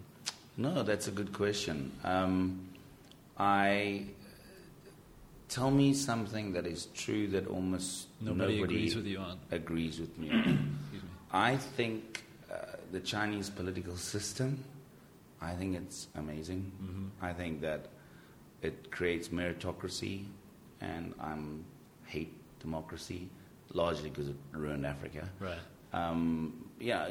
[0.57, 1.91] No, that's a good question.
[2.03, 2.67] Um,
[3.37, 4.05] I
[5.47, 9.39] tell me something that is true that almost Nobody, agrees with you on.
[9.51, 10.27] agrees with me.
[10.27, 11.09] Excuse me.
[11.31, 12.55] I think uh,
[12.91, 14.63] the Chinese political system.
[15.41, 16.71] I think it's amazing.
[16.83, 17.25] Mhm.
[17.25, 17.85] I think that
[18.61, 20.25] it creates meritocracy,
[20.81, 21.35] and I
[22.05, 23.29] hate democracy
[23.73, 25.29] largely because it ruined Africa.
[25.39, 25.57] Right.
[25.93, 27.09] Um, yeah,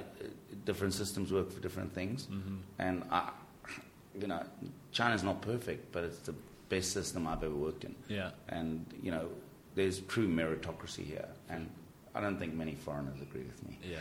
[0.65, 2.59] different systems work for different things, Mhm.
[2.79, 3.31] and I,
[4.21, 4.43] you know,
[4.93, 6.35] China's not perfect, but it's the
[6.69, 7.95] best system I've ever worked in.
[8.09, 8.31] Yeah.
[8.49, 9.29] And you know,
[9.75, 11.69] there's true meritocracy here, and
[12.15, 13.79] I don't think many foreigners agree with me.
[13.91, 13.99] Yeah.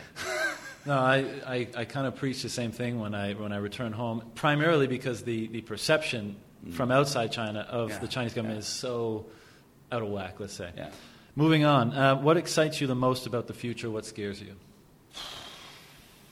[0.86, 1.16] No, I,
[1.46, 4.86] I, I kind of preach the same thing when I, when I return home, primarily
[4.86, 6.36] because the, the perception
[6.72, 7.92] from outside China of Mm.
[7.92, 8.60] Yeah, the Chinese government yeah.
[8.60, 9.26] is so
[9.92, 10.70] out of whack, let's say.
[10.76, 10.90] Yeah.
[11.34, 13.90] Moving on, uh, what excites you the most about the future?
[13.90, 14.54] What scares you?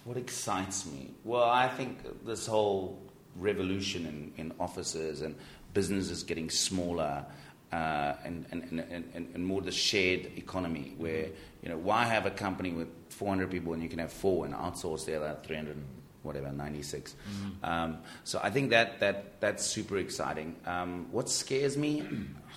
[0.05, 1.13] What excites me?
[1.25, 3.01] Well, I think this whole
[3.37, 5.35] revolution in, in offices and
[5.73, 7.25] businesses getting smaller
[7.73, 11.27] uh, and, and, and, and, and more the shared economy where,
[11.63, 14.55] you know, why have a company with 400 people and you can have four and
[14.55, 15.77] outsource the other 300
[16.25, 17.15] whatever 96
[17.63, 22.03] um, so i think that, that that's super exciting um, what scares me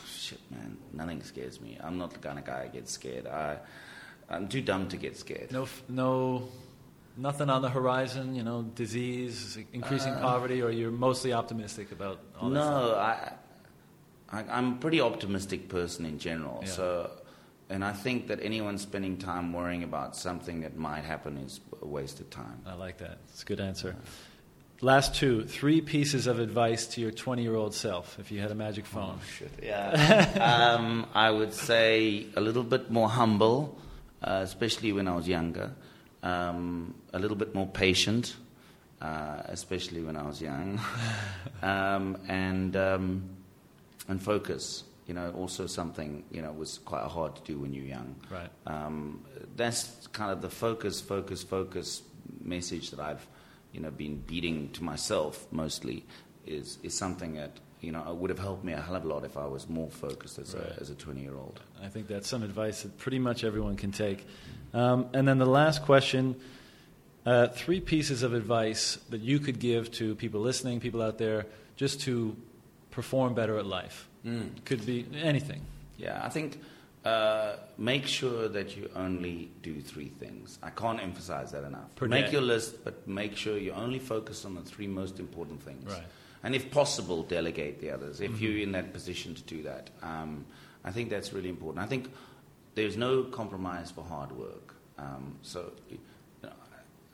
[0.08, 3.58] shit man nothing scares me i'm not the kind of guy that gets scared I,
[4.30, 6.48] i'm too dumb to get scared No, no,
[7.18, 8.36] nothing on the horizon.
[8.36, 12.60] You know, disease, increasing poverty, or you're mostly optimistic about all that?
[12.62, 13.34] Uh, No, I,
[14.30, 16.60] I, I'm a pretty optimistic person in general.
[16.62, 16.70] Yeah.
[16.70, 17.12] So,
[17.70, 21.88] and I think that anyone spending time worrying about something that might happen is a
[21.88, 22.62] waste of time.
[22.66, 23.18] I like that.
[23.30, 23.96] It's a good answer.
[24.80, 28.52] Last two, three pieces of advice to your 20 year old self if you had
[28.52, 29.20] a magic phone.
[29.38, 29.52] Shit.
[29.62, 30.76] Yeah.
[30.78, 33.78] um, I would say a little bit more humble,
[34.24, 35.72] uh, especially when I was younger.
[36.24, 38.36] Um, a little bit more patient,
[39.02, 40.80] uh, especially when I was young,
[41.62, 43.30] um, and um,
[44.08, 44.84] and focus.
[45.08, 48.16] You know, also something you know was quite hard to do when you're young.
[48.30, 48.50] Right.
[48.66, 49.24] Um,
[49.56, 52.02] that's kind of the focus, focus, focus
[52.44, 53.26] message that I've,
[53.72, 56.04] you know, been beating to myself mostly
[56.46, 59.24] is is something that you know would have helped me a hell of a lot
[59.24, 60.66] if I was more focused as Right.
[60.78, 61.60] a as a 20 year old.
[61.82, 64.26] I think that's some advice that pretty much everyone can take.
[64.74, 66.36] Um, and then the last question
[67.26, 71.46] uh, three pieces of advice that you could give to people listening, people out there,
[71.76, 72.36] just to
[72.92, 74.07] perform better at life.
[74.66, 75.62] Could be anything.
[75.98, 76.60] Yeah, I think
[77.06, 80.60] uh, make sure that you only do three things.
[80.62, 81.96] I can't emphasize that enough.
[81.96, 82.32] Per make day.
[82.34, 85.90] your list, but make sure you only focus on the three most important things.
[85.90, 86.04] Right.
[86.44, 88.20] And if possible, delegate the others.
[88.20, 90.46] If you're in that position to do that, um,
[90.84, 91.84] I think that's really important.
[91.84, 92.12] I think
[92.76, 94.76] there's no compromise for hard work.
[94.98, 96.00] Um, so you
[96.44, 96.50] know,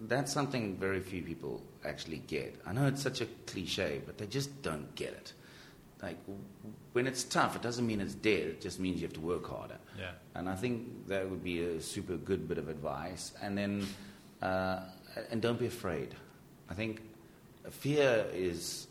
[0.02, 2.60] that's something very few people actually get.
[2.66, 5.34] I know it's such a cliche, but they just don't get it.
[6.02, 6.18] Like
[6.94, 8.42] when it's tough, it doesn't mean it's dead.
[8.48, 9.78] It just means you have to work harder.
[10.00, 10.12] Yeah.
[10.36, 13.34] And I think that would be a super good bit of advice.
[13.42, 13.86] And then,
[14.42, 14.82] uh,
[15.32, 16.16] and don't be afraid.
[16.70, 17.02] I think
[17.70, 18.88] fear is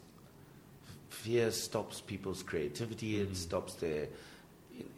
[1.09, 3.20] fear stops people's creativity.
[3.20, 4.09] It stops their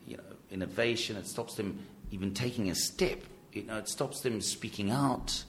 [0.06, 1.16] you know innovation.
[1.16, 1.78] It stops them
[2.10, 3.20] even taking a step.
[3.52, 5.44] You know, it stops them speaking out.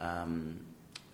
[0.00, 0.60] Um,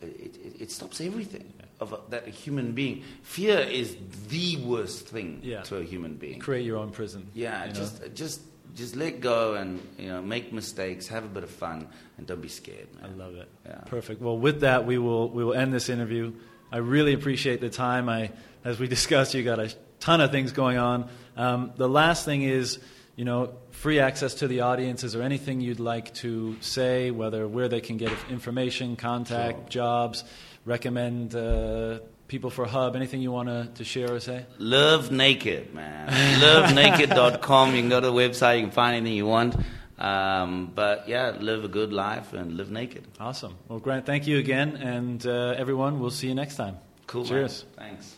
[0.00, 3.02] it, it, it stops everything of a, that a human being.
[3.22, 3.96] Fear is
[4.28, 5.62] the worst thing Yeah.
[5.62, 6.38] to a human being.
[6.38, 7.26] Create your own prison.
[7.34, 7.74] Yeah, you know?
[7.74, 8.40] just just
[8.76, 11.88] just let go and you know make mistakes, have a bit of fun,
[12.18, 12.88] and don't be scared.
[13.02, 13.48] I love it.
[13.66, 13.78] Yeah.
[13.86, 14.20] Perfect.
[14.22, 16.32] Well, with that, we will we will end this interview.
[16.72, 18.08] I really appreciate the time.
[18.08, 18.30] I,
[18.64, 21.08] as we discussed, you got a ton of things going on.
[21.36, 22.78] Um, the last thing is,
[23.16, 25.02] you know, free access to the audience.
[25.02, 27.10] Is there anything you'd like to say?
[27.10, 29.82] Whether where they can get information, contact, Sure.
[29.82, 30.22] jobs,
[30.70, 31.98] recommend uh,
[32.28, 32.96] people for Hub.
[32.96, 34.46] Anything you want to, share or say?
[34.58, 36.08] Love Naked, man.
[36.40, 37.74] LoveNaked.com.
[37.74, 38.56] You can go to the website.
[38.56, 39.56] You can find anything you want.
[39.98, 43.06] Um, but yeah, live a good life and live naked.
[43.18, 43.58] Awesome.
[43.68, 46.78] Well, Grant, thank you again, and uh, everyone, we'll see you next time.
[47.06, 47.22] Cool.
[47.24, 47.28] man.
[47.28, 47.66] Cheers.
[47.76, 48.16] Thanks.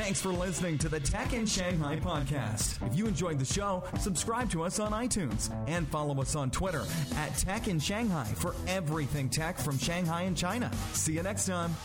[0.00, 2.84] Thanks for listening to the Tech in Shanghai podcast.
[2.86, 6.84] If you enjoyed the show, subscribe to us on iTunes and follow us on Twitter
[7.16, 10.70] at Tech in Shanghai for everything tech from Shanghai and China.
[10.94, 11.76] See you next time.